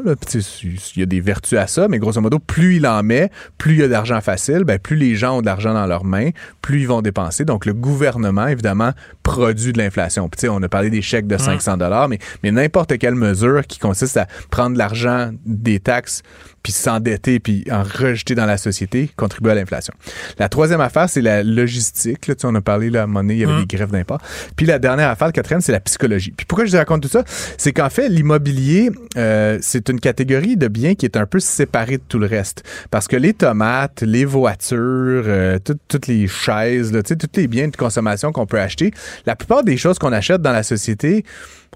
Il 0.63 0.99
y 0.99 1.03
a 1.03 1.05
des 1.05 1.21
vertus 1.21 1.59
à 1.59 1.67
ça, 1.67 1.87
mais 1.87 1.99
grosso 1.99 2.19
modo, 2.19 2.39
plus 2.39 2.77
il 2.77 2.87
en 2.87 3.03
met, 3.03 3.29
plus 3.57 3.73
il 3.73 3.79
y 3.79 3.83
a 3.83 3.87
d'argent 3.87 4.19
facile, 4.19 4.63
ben, 4.63 4.79
plus 4.79 4.95
les 4.95 5.15
gens 5.15 5.37
ont 5.37 5.41
de 5.41 5.45
l'argent 5.45 5.73
dans 5.73 5.85
leurs 5.85 6.05
mains, 6.05 6.31
plus 6.61 6.81
ils 6.81 6.87
vont 6.87 7.01
dépenser. 7.01 7.45
Donc, 7.45 7.65
le 7.65 7.73
gouvernement, 7.73 8.47
évidemment, 8.47 8.91
produit 9.25 9.73
de 9.73 9.79
l'inflation. 9.79 10.29
Puis, 10.29 10.37
tu 10.37 10.41
sais, 10.41 10.49
on 10.49 10.61
a 10.61 10.69
parlé 10.69 10.89
des 10.91 11.01
chèques 11.01 11.25
de 11.27 11.35
500 11.37 11.77
dollars, 11.77 12.07
mais, 12.07 12.19
mais 12.43 12.51
n'importe 12.51 12.97
quelle 12.99 13.15
mesure 13.15 13.65
qui 13.67 13.79
consiste 13.79 14.15
à 14.17 14.27
prendre 14.51 14.77
l'argent 14.77 15.31
des 15.45 15.79
taxes 15.79 16.21
puis 16.61 16.71
s'endetter 16.71 17.39
puis 17.39 17.63
en 17.71 17.83
rejeter 17.83 18.33
dans 18.33 18.45
la 18.47 18.57
société 18.57 19.09
contribue 19.17 19.49
à 19.51 19.55
l'inflation. 19.55 19.93
La 20.39 20.47
troisième 20.49 20.81
affaire, 20.81 21.07
c'est 21.09 21.21
la 21.21 21.43
logistique. 21.43 22.27
Là, 22.27 22.35
tu 22.35 22.41
sais, 22.41 22.47
on 22.47 22.55
a 22.55 22.61
parlé 22.61 22.89
là, 22.89 23.01
à 23.01 23.03
un 23.03 23.07
moment 23.07 23.21
donné, 23.21 23.35
il 23.35 23.39
y 23.41 23.43
avait 23.43 23.63
des 23.65 23.75
grèves 23.77 23.91
d'impôts. 23.91 24.17
Puis 24.55 24.65
la 24.65 24.79
dernière 24.79 25.09
affaire, 25.09 25.27
le 25.27 25.33
quatrième, 25.33 25.61
c'est 25.61 25.71
la 25.71 25.79
psychologie. 25.79 26.33
Puis 26.35 26.45
pourquoi 26.45 26.65
je 26.65 26.71
vous 26.71 26.77
raconte 26.77 27.01
tout 27.03 27.07
ça? 27.09 27.23
C'est 27.57 27.71
qu'en 27.73 27.89
fait, 27.89 28.09
l'immobilier, 28.09 28.89
euh, 29.17 29.57
c'est 29.61 29.89
une 29.89 29.99
catégorie 29.99 30.57
de 30.57 30.67
biens 30.67 30.95
qui 30.95 31.05
est 31.05 31.17
un 31.17 31.25
peu 31.25 31.39
séparée 31.39 31.97
de 31.97 32.03
tout 32.07 32.19
le 32.19 32.25
reste. 32.27 32.63
Parce 32.89 33.07
que 33.07 33.15
les 33.15 33.33
tomates, 33.33 34.01
les 34.01 34.25
voitures, 34.25 34.79
euh, 35.27 35.59
tout- 35.59 35.77
toutes 35.87 36.07
les 36.07 36.27
chaises, 36.27 36.91
là, 36.91 37.03
tu 37.03 37.09
sais, 37.09 37.15
tous 37.15 37.29
les 37.39 37.47
biens 37.47 37.67
de 37.67 37.75
consommation 37.75 38.31
qu'on 38.31 38.45
peut 38.47 38.59
acheter, 38.59 38.91
la 39.25 39.35
plupart 39.35 39.63
des 39.63 39.77
choses 39.77 39.99
qu'on 39.99 40.11
achète 40.11 40.41
dans 40.41 40.51
la 40.51 40.63
société, 40.63 41.25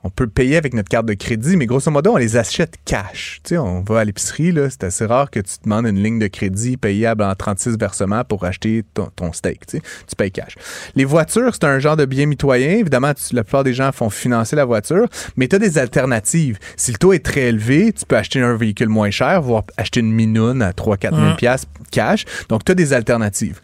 on 0.03 0.09
peut 0.09 0.27
payer 0.27 0.55
avec 0.55 0.73
notre 0.73 0.87
carte 0.87 1.05
de 1.05 1.13
crédit, 1.13 1.57
mais 1.57 1.65
grosso 1.65 1.91
modo, 1.91 2.13
on 2.13 2.17
les 2.17 2.37
achète 2.37 2.75
cash. 2.85 3.41
Tu 3.43 3.49
sais, 3.49 3.57
on 3.57 3.81
va 3.81 3.99
à 3.99 4.05
l'épicerie, 4.05 4.51
là, 4.53 4.69
c'est 4.69 4.85
assez 4.85 5.05
rare 5.05 5.29
que 5.29 5.39
tu 5.41 5.57
te 5.57 5.63
demandes 5.65 5.85
une 5.87 6.01
ligne 6.01 6.19
de 6.19 6.27
crédit 6.27 6.77
payable 6.77 7.23
en 7.23 7.35
36 7.35 7.77
versements 7.77 8.23
pour 8.23 8.45
acheter 8.45 8.83
ton, 8.93 9.09
ton 9.15 9.33
steak. 9.33 9.65
Tu 9.67 9.77
sais, 9.77 9.83
tu 10.07 10.15
payes 10.15 10.31
cash. 10.31 10.55
Les 10.95 11.03
voitures, 11.05 11.51
c'est 11.53 11.65
un 11.65 11.79
genre 11.79 11.97
de 11.97 12.05
bien 12.05 12.27
mitoyen. 12.27 12.71
Évidemment, 12.77 13.13
tu- 13.13 13.35
la 13.35 13.43
plupart 13.43 13.63
des 13.65 13.73
gens 13.73 13.91
font 13.91 14.09
financer 14.09 14.55
la 14.55 14.63
voiture, 14.65 15.07
mais 15.35 15.47
tu 15.49 15.57
as 15.57 15.59
des 15.59 15.77
alternatives. 15.77 16.57
Si 16.77 16.91
le 16.93 16.97
taux 16.97 17.11
est 17.13 17.25
très 17.25 17.41
élevé, 17.49 17.91
tu 17.91 18.05
peux 18.05 18.15
acheter 18.15 18.41
un 18.41 18.55
véhicule 18.55 18.89
moins 18.89 19.11
cher, 19.11 19.41
voire 19.41 19.63
acheter 19.75 19.99
une 19.99 20.11
minoune 20.13 20.61
à 20.61 20.71
3-4 20.71 21.13
000 21.13 21.35
piastres 21.35 21.67
cash. 21.91 22.23
Donc, 22.47 22.63
tu 22.63 22.71
as 22.71 22.75
des 22.75 22.93
alternatives. 22.93 23.59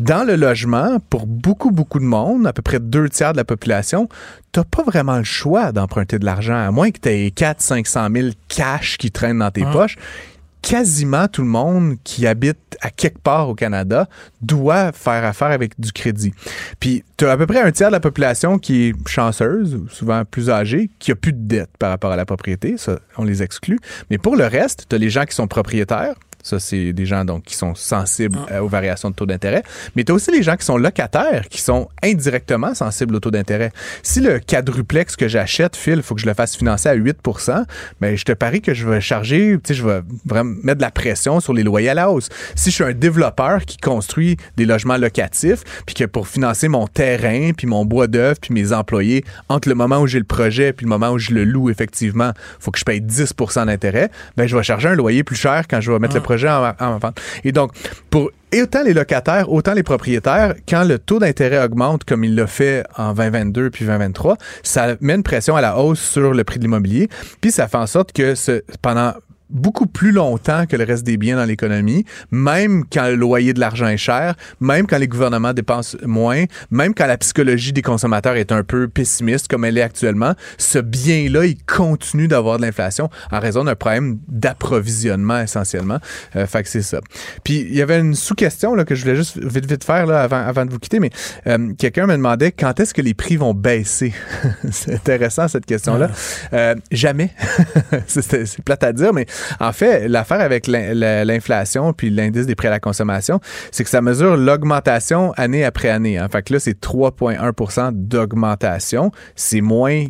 Dans 0.00 0.26
le 0.26 0.34
logement, 0.34 0.98
pour 1.10 1.26
beaucoup, 1.26 1.70
beaucoup 1.70 1.98
de 2.00 2.04
monde, 2.04 2.46
à 2.46 2.52
peu 2.52 2.62
près 2.62 2.80
deux 2.80 3.08
tiers 3.08 3.32
de 3.32 3.36
la 3.36 3.44
population, 3.44 4.08
t'as 4.52 4.64
pas 4.64 4.82
vraiment 4.82 5.18
le 5.18 5.24
choix 5.24 5.72
d'emprunter 5.76 6.18
de 6.18 6.24
l'argent, 6.24 6.56
à 6.56 6.70
moins 6.70 6.90
que 6.90 6.98
tu 6.98 7.08
aies 7.08 7.30
4 7.30 7.60
500 7.60 8.08
000 8.12 8.28
cash 8.48 8.98
qui 8.98 9.10
traînent 9.10 9.38
dans 9.38 9.50
tes 9.50 9.64
poches. 9.64 9.96
Quasiment 10.62 11.28
tout 11.28 11.42
le 11.42 11.48
monde 11.48 11.94
qui 12.02 12.26
habite 12.26 12.58
à 12.80 12.90
quelque 12.90 13.20
part 13.20 13.48
au 13.48 13.54
Canada 13.54 14.08
doit 14.40 14.90
faire 14.90 15.24
affaire 15.24 15.48
avec 15.48 15.78
du 15.78 15.92
crédit. 15.92 16.32
Puis, 16.80 17.04
tu 17.16 17.24
as 17.24 17.30
à 17.30 17.36
peu 17.36 17.46
près 17.46 17.60
un 17.60 17.70
tiers 17.70 17.88
de 17.88 17.92
la 17.92 18.00
population 18.00 18.58
qui 18.58 18.88
est 18.88 19.08
chanceuse, 19.08 19.76
ou 19.76 19.88
souvent 19.88 20.24
plus 20.24 20.50
âgée, 20.50 20.90
qui 20.98 21.12
a 21.12 21.14
plus 21.14 21.32
de 21.32 21.46
dette 21.46 21.70
par 21.78 21.90
rapport 21.90 22.10
à 22.10 22.16
la 22.16 22.24
propriété. 22.24 22.76
Ça, 22.78 22.98
on 23.16 23.22
les 23.22 23.44
exclut. 23.44 23.78
Mais 24.10 24.18
pour 24.18 24.34
le 24.34 24.46
reste, 24.46 24.86
tu 24.88 24.96
as 24.96 24.98
les 24.98 25.10
gens 25.10 25.24
qui 25.24 25.36
sont 25.36 25.46
propriétaires. 25.46 26.16
Ça, 26.46 26.60
c'est 26.60 26.92
des 26.92 27.06
gens 27.06 27.24
donc 27.24 27.42
qui 27.42 27.56
sont 27.56 27.74
sensibles 27.74 28.38
euh, 28.52 28.60
aux 28.60 28.68
variations 28.68 29.10
de 29.10 29.16
taux 29.16 29.26
d'intérêt. 29.26 29.64
Mais 29.96 30.04
tu 30.04 30.12
as 30.12 30.14
aussi 30.14 30.30
les 30.30 30.44
gens 30.44 30.54
qui 30.54 30.64
sont 30.64 30.76
locataires, 30.76 31.48
qui 31.48 31.60
sont 31.60 31.88
indirectement 32.04 32.72
sensibles 32.72 33.16
au 33.16 33.18
taux 33.18 33.32
d'intérêt. 33.32 33.72
Si 34.04 34.20
le 34.20 34.38
quadruplex 34.38 35.16
que 35.16 35.26
j'achète, 35.26 35.74
Phil, 35.74 35.96
il 35.96 36.02
faut 36.04 36.14
que 36.14 36.20
je 36.20 36.26
le 36.26 36.34
fasse 36.34 36.56
financer 36.56 36.88
à 36.88 36.94
8 36.94 37.18
mais 38.00 38.16
je 38.16 38.24
te 38.24 38.30
parie 38.30 38.60
que 38.60 38.74
je 38.74 38.88
vais 38.88 39.00
charger, 39.00 39.58
tu 39.64 39.68
sais, 39.68 39.74
je 39.74 39.84
vais 39.84 40.02
vraiment 40.24 40.54
mettre 40.62 40.78
de 40.78 40.82
la 40.82 40.92
pression 40.92 41.40
sur 41.40 41.52
les 41.52 41.64
loyers 41.64 41.88
à 41.88 41.94
la 41.94 42.12
hausse. 42.12 42.28
Si 42.54 42.70
je 42.70 42.76
suis 42.76 42.84
un 42.84 42.92
développeur 42.92 43.64
qui 43.64 43.76
construit 43.78 44.36
des 44.56 44.66
logements 44.66 44.98
locatifs, 44.98 45.64
puis 45.84 45.96
que 45.96 46.04
pour 46.04 46.28
financer 46.28 46.68
mon 46.68 46.86
terrain, 46.86 47.50
puis 47.56 47.66
mon 47.66 47.84
bois 47.84 48.06
d'œuvre, 48.06 48.38
puis 48.40 48.54
mes 48.54 48.72
employés, 48.72 49.24
entre 49.48 49.68
le 49.68 49.74
moment 49.74 49.98
où 49.98 50.06
j'ai 50.06 50.20
le 50.20 50.24
projet 50.24 50.72
puis 50.72 50.84
le 50.84 50.90
moment 50.90 51.10
où 51.10 51.18
je 51.18 51.32
le 51.32 51.42
loue, 51.42 51.70
effectivement, 51.70 52.30
faut 52.60 52.70
que 52.70 52.78
je 52.78 52.84
paye 52.84 53.00
10% 53.00 53.66
d'intérêt, 53.66 54.10
ben 54.36 54.46
je 54.46 54.56
vais 54.56 54.62
charger 54.62 54.88
un 54.88 54.94
loyer 54.94 55.24
plus 55.24 55.36
cher 55.36 55.64
quand 55.68 55.80
je 55.80 55.90
vais 55.90 55.98
mettre 55.98 56.14
le 56.14 56.20
projet 56.20 56.35
Et 57.44 57.52
donc, 57.52 57.72
pour 58.10 58.30
autant 58.54 58.82
les 58.82 58.94
locataires, 58.94 59.50
autant 59.52 59.74
les 59.74 59.82
propriétaires, 59.82 60.54
quand 60.68 60.84
le 60.84 60.98
taux 60.98 61.18
d'intérêt 61.18 61.62
augmente 61.62 62.04
comme 62.04 62.24
il 62.24 62.34
l'a 62.34 62.46
fait 62.46 62.84
en 62.96 63.12
2022 63.12 63.70
puis 63.70 63.84
2023, 63.84 64.36
ça 64.62 64.96
met 65.00 65.14
une 65.14 65.22
pression 65.22 65.56
à 65.56 65.60
la 65.60 65.78
hausse 65.78 66.00
sur 66.00 66.32
le 66.32 66.44
prix 66.44 66.58
de 66.58 66.64
l'immobilier, 66.64 67.08
puis 67.40 67.50
ça 67.50 67.68
fait 67.68 67.76
en 67.76 67.86
sorte 67.86 68.12
que 68.12 68.34
ce, 68.34 68.62
pendant 68.82 69.12
beaucoup 69.50 69.86
plus 69.86 70.12
longtemps 70.12 70.66
que 70.66 70.76
le 70.76 70.84
reste 70.84 71.04
des 71.04 71.16
biens 71.16 71.36
dans 71.36 71.44
l'économie, 71.44 72.04
même 72.30 72.84
quand 72.92 73.06
le 73.06 73.14
loyer 73.14 73.52
de 73.52 73.60
l'argent 73.60 73.88
est 73.88 73.96
cher, 73.96 74.34
même 74.60 74.86
quand 74.86 74.98
les 74.98 75.08
gouvernements 75.08 75.52
dépensent 75.52 75.96
moins, 76.04 76.44
même 76.70 76.94
quand 76.94 77.06
la 77.06 77.18
psychologie 77.18 77.72
des 77.72 77.82
consommateurs 77.82 78.36
est 78.36 78.52
un 78.52 78.64
peu 78.64 78.88
pessimiste 78.88 79.48
comme 79.48 79.64
elle 79.64 79.78
est 79.78 79.82
actuellement, 79.82 80.34
ce 80.58 80.78
bien-là, 80.78 81.46
il 81.46 81.56
continue 81.64 82.28
d'avoir 82.28 82.58
de 82.58 82.62
l'inflation 82.62 83.08
en 83.30 83.40
raison 83.40 83.64
d'un 83.64 83.74
problème 83.74 84.18
d'approvisionnement 84.28 85.40
essentiellement. 85.40 85.98
Euh, 86.34 86.46
fait 86.46 86.62
que 86.62 86.68
c'est 86.68 86.82
ça. 86.82 87.00
Puis 87.44 87.60
il 87.60 87.74
y 87.74 87.82
avait 87.82 87.98
une 87.98 88.14
sous-question 88.14 88.74
là, 88.74 88.84
que 88.84 88.94
je 88.94 89.02
voulais 89.02 89.16
juste 89.16 89.38
vite 89.38 89.66
vite 89.66 89.84
faire 89.84 90.06
là, 90.06 90.22
avant, 90.22 90.44
avant 90.44 90.64
de 90.64 90.70
vous 90.70 90.78
quitter, 90.78 91.00
mais 91.00 91.10
euh, 91.46 91.72
quelqu'un 91.78 92.06
me 92.06 92.14
demandait 92.14 92.52
quand 92.52 92.78
est-ce 92.80 92.94
que 92.94 93.02
les 93.02 93.14
prix 93.14 93.36
vont 93.36 93.54
baisser? 93.54 94.12
c'est 94.70 94.94
intéressant 94.94 95.48
cette 95.48 95.66
question-là. 95.66 96.10
Euh, 96.52 96.74
jamais. 96.90 97.30
c'est 98.06 98.46
c'est 98.46 98.62
plate 98.62 98.84
à 98.84 98.92
dire, 98.92 99.12
mais 99.12 99.26
en 99.60 99.72
fait, 99.72 100.08
l'affaire 100.08 100.40
avec 100.40 100.66
l'in- 100.66 100.94
la- 100.94 101.24
l'inflation 101.24 101.92
puis 101.92 102.10
l'indice 102.10 102.46
des 102.46 102.54
prix 102.54 102.68
à 102.68 102.70
la 102.70 102.80
consommation, 102.80 103.40
c'est 103.70 103.84
que 103.84 103.90
ça 103.90 104.00
mesure 104.02 104.36
l'augmentation 104.36 105.32
année 105.36 105.64
après 105.64 105.88
année. 105.88 106.18
hein. 106.18 106.28
Fait 106.30 106.48
là, 106.50 106.58
c'est 106.60 106.80
3,1% 106.80 107.90
d'augmentation. 107.92 109.10
C'est 109.34 109.60
moins 109.60 110.04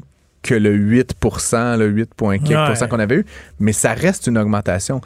que 0.46 0.54
le 0.54 0.72
8 0.72 1.14
le 1.76 1.86
8, 1.88 2.10
Ouais. 2.84 2.88
qu'on 2.88 2.98
avait 2.98 3.16
eu, 3.16 3.26
mais 3.58 3.72
ça 3.72 3.92
reste 3.92 4.26
une 4.26 4.38
augmentation. 4.38 5.00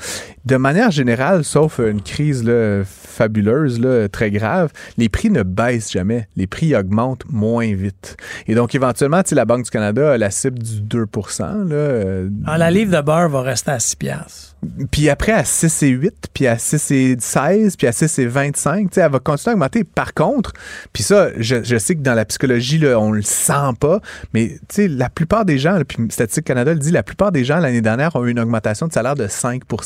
De 0.45 0.57
manière 0.57 0.91
générale, 0.91 1.45
sauf 1.45 1.79
une 1.79 2.03
crise 2.03 2.45
là, 2.45 2.83
fabuleuse, 2.85 3.81
là, 3.81 4.09
très 4.09 4.31
grave, 4.31 4.71
les 4.99 5.09
prix 5.09 5.31
ne 5.31 5.43
baissent 5.43 5.91
jamais. 5.93 6.29
Les 6.37 6.47
prix 6.47 6.75
augmentent 6.77 7.25
moins 7.31 7.73
vite. 7.75 8.17
Et 8.47 8.55
donc, 8.55 8.75
éventuellement, 8.75 9.23
la 9.35 9.45
Banque 9.45 9.65
du 9.65 9.71
Canada 9.71 10.13
a 10.13 10.19
la 10.19 10.31
cible 10.31 10.59
du 10.59 10.81
2 10.81 11.07
là, 11.07 11.75
euh, 11.75 12.29
Ah, 12.47 12.59
la 12.59 12.71
livre 12.71 12.97
de 12.97 13.03
beurre 13.03 13.29
va 13.29 13.43
rester 13.43 13.71
à 13.71 13.79
6 13.79 13.97
piastres. 13.97 14.50
Puis 14.91 15.09
après 15.09 15.33
à 15.33 15.45
6 15.45 15.83
et 15.85 15.89
8, 15.89 16.15
puis 16.35 16.47
à 16.47 16.59
6 16.59 16.91
et 16.91 17.17
16, 17.19 17.77
puis 17.77 17.87
à 17.87 17.93
6 17.93 18.19
et 18.19 18.27
25, 18.27 18.91
tu 18.91 18.95
sais, 18.95 19.01
elle 19.01 19.11
va 19.11 19.19
continuer 19.19 19.53
à 19.53 19.55
augmenter. 19.55 19.85
Par 19.85 20.15
contre, 20.15 20.53
puis 20.93 21.03
ça, 21.03 21.29
je, 21.39 21.79
sais 21.79 21.95
que 21.95 22.01
dans 22.01 22.15
la 22.15 22.25
psychologie, 22.25 22.79
là, 22.79 22.99
on 22.99 23.13
le 23.13 23.23
sent 23.23 23.53
pas, 23.79 24.01
mais 24.35 24.59
la 24.79 25.09
plupart 25.09 25.45
des 25.45 25.59
gens, 25.59 25.79
puis 25.87 25.99
Statistique 26.11 26.45
Canada 26.45 26.73
le 26.73 26.79
dit, 26.79 26.91
la 26.91 27.03
plupart 27.03 27.33
des 27.33 27.45
gens 27.45 27.59
l'année 27.59 27.81
dernière 27.81 28.15
ont 28.17 28.27
eu 28.27 28.31
une 28.31 28.41
augmentation 28.41 28.87
de 28.87 28.93
salaire 28.93 29.15
de 29.15 29.27
5 29.27 29.63
puis 29.67 29.79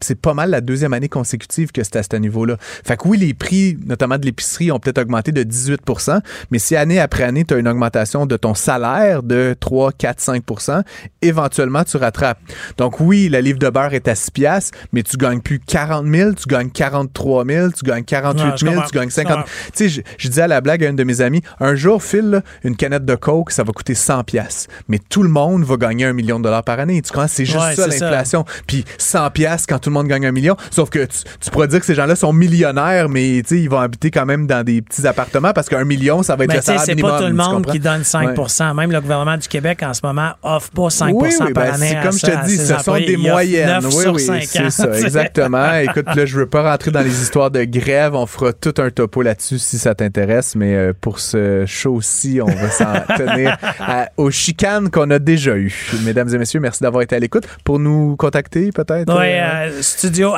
c'est 0.00 0.20
pas 0.20 0.34
mal 0.34 0.50
la 0.50 0.60
deuxième 0.60 0.92
année 0.92 1.08
consécutive 1.08 1.72
que 1.72 1.82
c'est 1.82 1.96
à 1.96 2.02
ce 2.02 2.16
niveau-là. 2.16 2.56
Fait 2.60 2.96
que 2.96 3.08
oui, 3.08 3.18
les 3.18 3.34
prix, 3.34 3.76
notamment 3.84 4.18
de 4.18 4.24
l'épicerie, 4.24 4.70
ont 4.70 4.78
peut-être 4.78 4.98
augmenté 4.98 5.32
de 5.32 5.42
18% 5.42 6.20
mais 6.50 6.58
si 6.58 6.76
année 6.76 6.98
après 6.98 7.24
année, 7.24 7.44
tu 7.44 7.54
as 7.54 7.58
une 7.58 7.68
augmentation 7.68 8.26
de 8.26 8.36
ton 8.36 8.54
salaire 8.54 9.22
de 9.22 9.54
3, 9.58 9.92
4, 9.92 10.18
5% 10.20 10.82
éventuellement, 11.22 11.84
tu 11.84 11.96
rattrapes. 11.96 12.40
Donc 12.76 13.00
oui, 13.00 13.28
la 13.28 13.40
livre 13.40 13.58
de 13.58 13.68
beurre 13.68 13.94
est 13.94 14.08
à 14.08 14.14
6 14.20 14.30
piastres, 14.30 14.78
mais 14.92 15.02
tu 15.02 15.16
gagnes 15.16 15.40
plus 15.40 15.58
40 15.60 16.06
000, 16.06 16.32
tu 16.34 16.46
gagnes 16.48 16.70
43 16.70 17.44
000, 17.46 17.70
tu 17.70 17.84
gagnes 17.84 18.04
48 18.04 18.42
Ouais, 18.44 18.50
je 18.56 18.56
000, 18.64 18.74
comprends. 18.74 18.88
tu 18.88 18.98
gagnes 18.98 19.08
Je 19.10 19.14
50 19.14 19.32
comprends. 19.36 19.50
Tu 19.66 19.70
sais, 19.74 19.88
je, 19.88 20.00
je 20.18 20.28
disais 20.28 20.42
à 20.42 20.48
la 20.48 20.60
blague 20.60 20.84
à 20.84 20.88
une 20.88 20.96
de 20.96 21.04
mes 21.04 21.20
amis, 21.20 21.42
un 21.60 21.74
jour, 21.74 22.02
Phil, 22.02 22.30
là, 22.30 22.42
une 22.64 22.76
canette 22.76 23.04
de 23.04 23.14
Coke, 23.14 23.50
ça 23.50 23.62
va 23.62 23.72
coûter 23.72 23.94
100 23.94 24.24
piastres. 24.24 24.70
Mais 24.88 24.98
tout 24.98 25.22
le 25.22 25.28
monde 25.28 25.64
va 25.64 25.76
gagner 25.76 26.04
un 26.06 26.12
million 26.12 26.38
de 26.38 26.44
dollars 26.44 26.64
par 26.64 26.78
année. 26.80 27.00
Tu 27.02 27.10
comprends? 27.12 27.26
C'est 27.28 27.44
juste 27.44 27.58
Ouais, 27.58 27.74
ça, 27.74 27.90
c'est 27.90 28.00
l'inflation. 28.00 28.44
Puis 28.66 28.84
100 28.98 29.30
piastres 29.30 29.66
quand 29.68 29.78
tout 29.78 29.90
le 29.90 29.94
monde 29.94 30.06
gagne 30.08 30.26
un 30.26 30.32
million. 30.32 30.56
Sauf 30.70 30.90
que 30.90 31.04
tu, 31.04 31.18
tu 31.40 31.50
pourrais 31.50 31.68
dire 31.68 31.80
que 31.80 31.86
ces 31.86 31.94
gens-là 31.94 32.16
sont 32.16 32.32
millionnaires, 32.32 33.08
mais 33.08 33.42
tu 33.42 33.56
sais, 33.56 33.60
ils 33.62 33.68
vont 33.70 33.78
habiter 33.80 34.10
quand 34.10 34.26
même 34.26 34.46
dans 34.46 34.62
des 34.64 34.82
petits 34.82 35.06
appartements 35.06 35.52
parce 35.52 35.68
qu'un 35.68 35.84
million, 35.84 36.22
ça 36.22 36.36
va 36.36 36.44
être 36.44 36.50
Mais 36.50 36.56
le 36.56 36.62
salaire 36.62 36.82
c'est 36.82 36.94
minimum. 36.94 37.10
pas 37.10 37.18
tout 37.18 37.26
le 37.28 37.34
monde 37.34 37.66
qui 37.66 37.78
donne 37.80 38.04
5 38.04 38.36
Même 38.74 38.92
le 38.92 39.00
gouvernement 39.00 39.36
du 39.36 39.48
Québec, 39.48 39.82
en 39.82 39.94
ce 39.94 40.00
moment, 40.02 40.30
offre 40.42 40.70
pas 40.70 40.90
5 40.90 41.14
oui, 41.14 41.28
oui, 41.40 41.52
par 41.52 41.64
ben, 41.64 41.74
année. 41.74 41.88
c'est 41.90 41.96
à 41.96 42.02
comme 42.02 42.12
je 42.12 42.18
ça- 42.18 42.26
te 42.28 42.36
à 42.36 42.42
dis, 42.44 42.56
ce 42.56 42.78
sont 42.78 42.94
des 42.96 43.16
moyennes. 43.16 43.80
9 43.82 43.94
oui, 43.94 44.04
sur 44.18 44.32
oui, 44.34 44.42
5 44.42 44.44
c'est 44.44 44.70
ça, 44.70 44.98
exactement. 44.98 45.74
Écoute, 45.78 46.06
là, 46.14 46.26
je 46.26 46.36
veux 46.38 46.46
pas 46.46 46.62
rentrer 46.70 46.90
dans 46.90 47.00
les 47.02 47.22
histoires 47.22 47.50
de 47.50 47.64
grève. 47.64 48.14
On 48.14 48.26
fera 48.26 48.52
tout 48.52 48.74
un 48.78 48.90
topo 48.90 49.22
là-dessus 49.22 49.58
si 49.58 49.78
ça 49.78 49.94
t'intéresse, 49.94 50.54
mais 50.56 50.74
euh, 50.74 50.92
pour 50.98 51.18
ce 51.20 51.64
show-ci, 51.66 52.40
on 52.42 52.46
va 52.46 52.70
s'en 52.70 52.92
tenir 53.16 53.56
à- 53.80 54.08
aux 54.16 54.30
chicanes 54.30 54.90
qu'on 54.90 55.10
a 55.10 55.18
déjà 55.18 55.56
eues. 55.56 55.90
Mesdames 56.04 56.32
et 56.34 56.38
messieurs, 56.38 56.60
merci 56.60 56.82
d'avoir 56.82 57.02
été 57.02 57.16
à 57.16 57.18
l'écoute. 57.18 57.44
Pour 57.64 57.78
nous 57.78 58.16
contacter, 58.16 58.70
peut-être? 58.72 59.12
Oui, 59.12 59.26
euh, 59.26 59.68
euh, 59.68 59.82
studio 59.82 60.32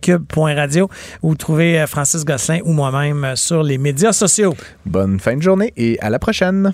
cube.radio 0.00 0.88
ou 1.22 1.34
trouver 1.34 1.80
euh, 1.80 1.86
Francis 1.86 2.24
Gosselin 2.24 2.60
ou 2.64 2.72
moi-même 2.72 3.34
sur 3.36 3.62
les 3.62 3.78
médias 3.78 4.12
sociaux. 4.12 4.54
Bonne 4.86 5.18
fin 5.20 5.36
de 5.36 5.42
journée 5.42 5.72
et 5.76 5.98
à 6.00 6.10
la 6.10 6.18
prochaine. 6.18 6.72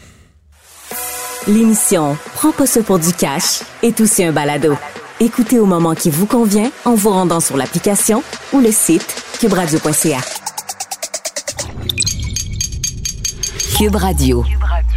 L'émission 1.46 2.16
Prends 2.34 2.52
pas 2.52 2.66
ça 2.66 2.82
pour 2.82 2.98
du 2.98 3.12
cash 3.12 3.62
est 3.82 4.00
aussi 4.00 4.24
un 4.24 4.32
balado. 4.32 4.76
Écoutez 5.18 5.58
au 5.58 5.64
moment 5.64 5.94
qui 5.94 6.10
vous 6.10 6.26
convient 6.26 6.70
en 6.84 6.94
vous 6.94 7.08
rendant 7.08 7.40
sur 7.40 7.56
l'application 7.56 8.22
ou 8.52 8.60
le 8.60 8.70
site 8.70 9.16
cubradio.ca. 9.40 10.18
Cube 13.78 13.96
Radio. 13.96 14.42
Cube 14.42 14.62
Radio. 14.62 14.95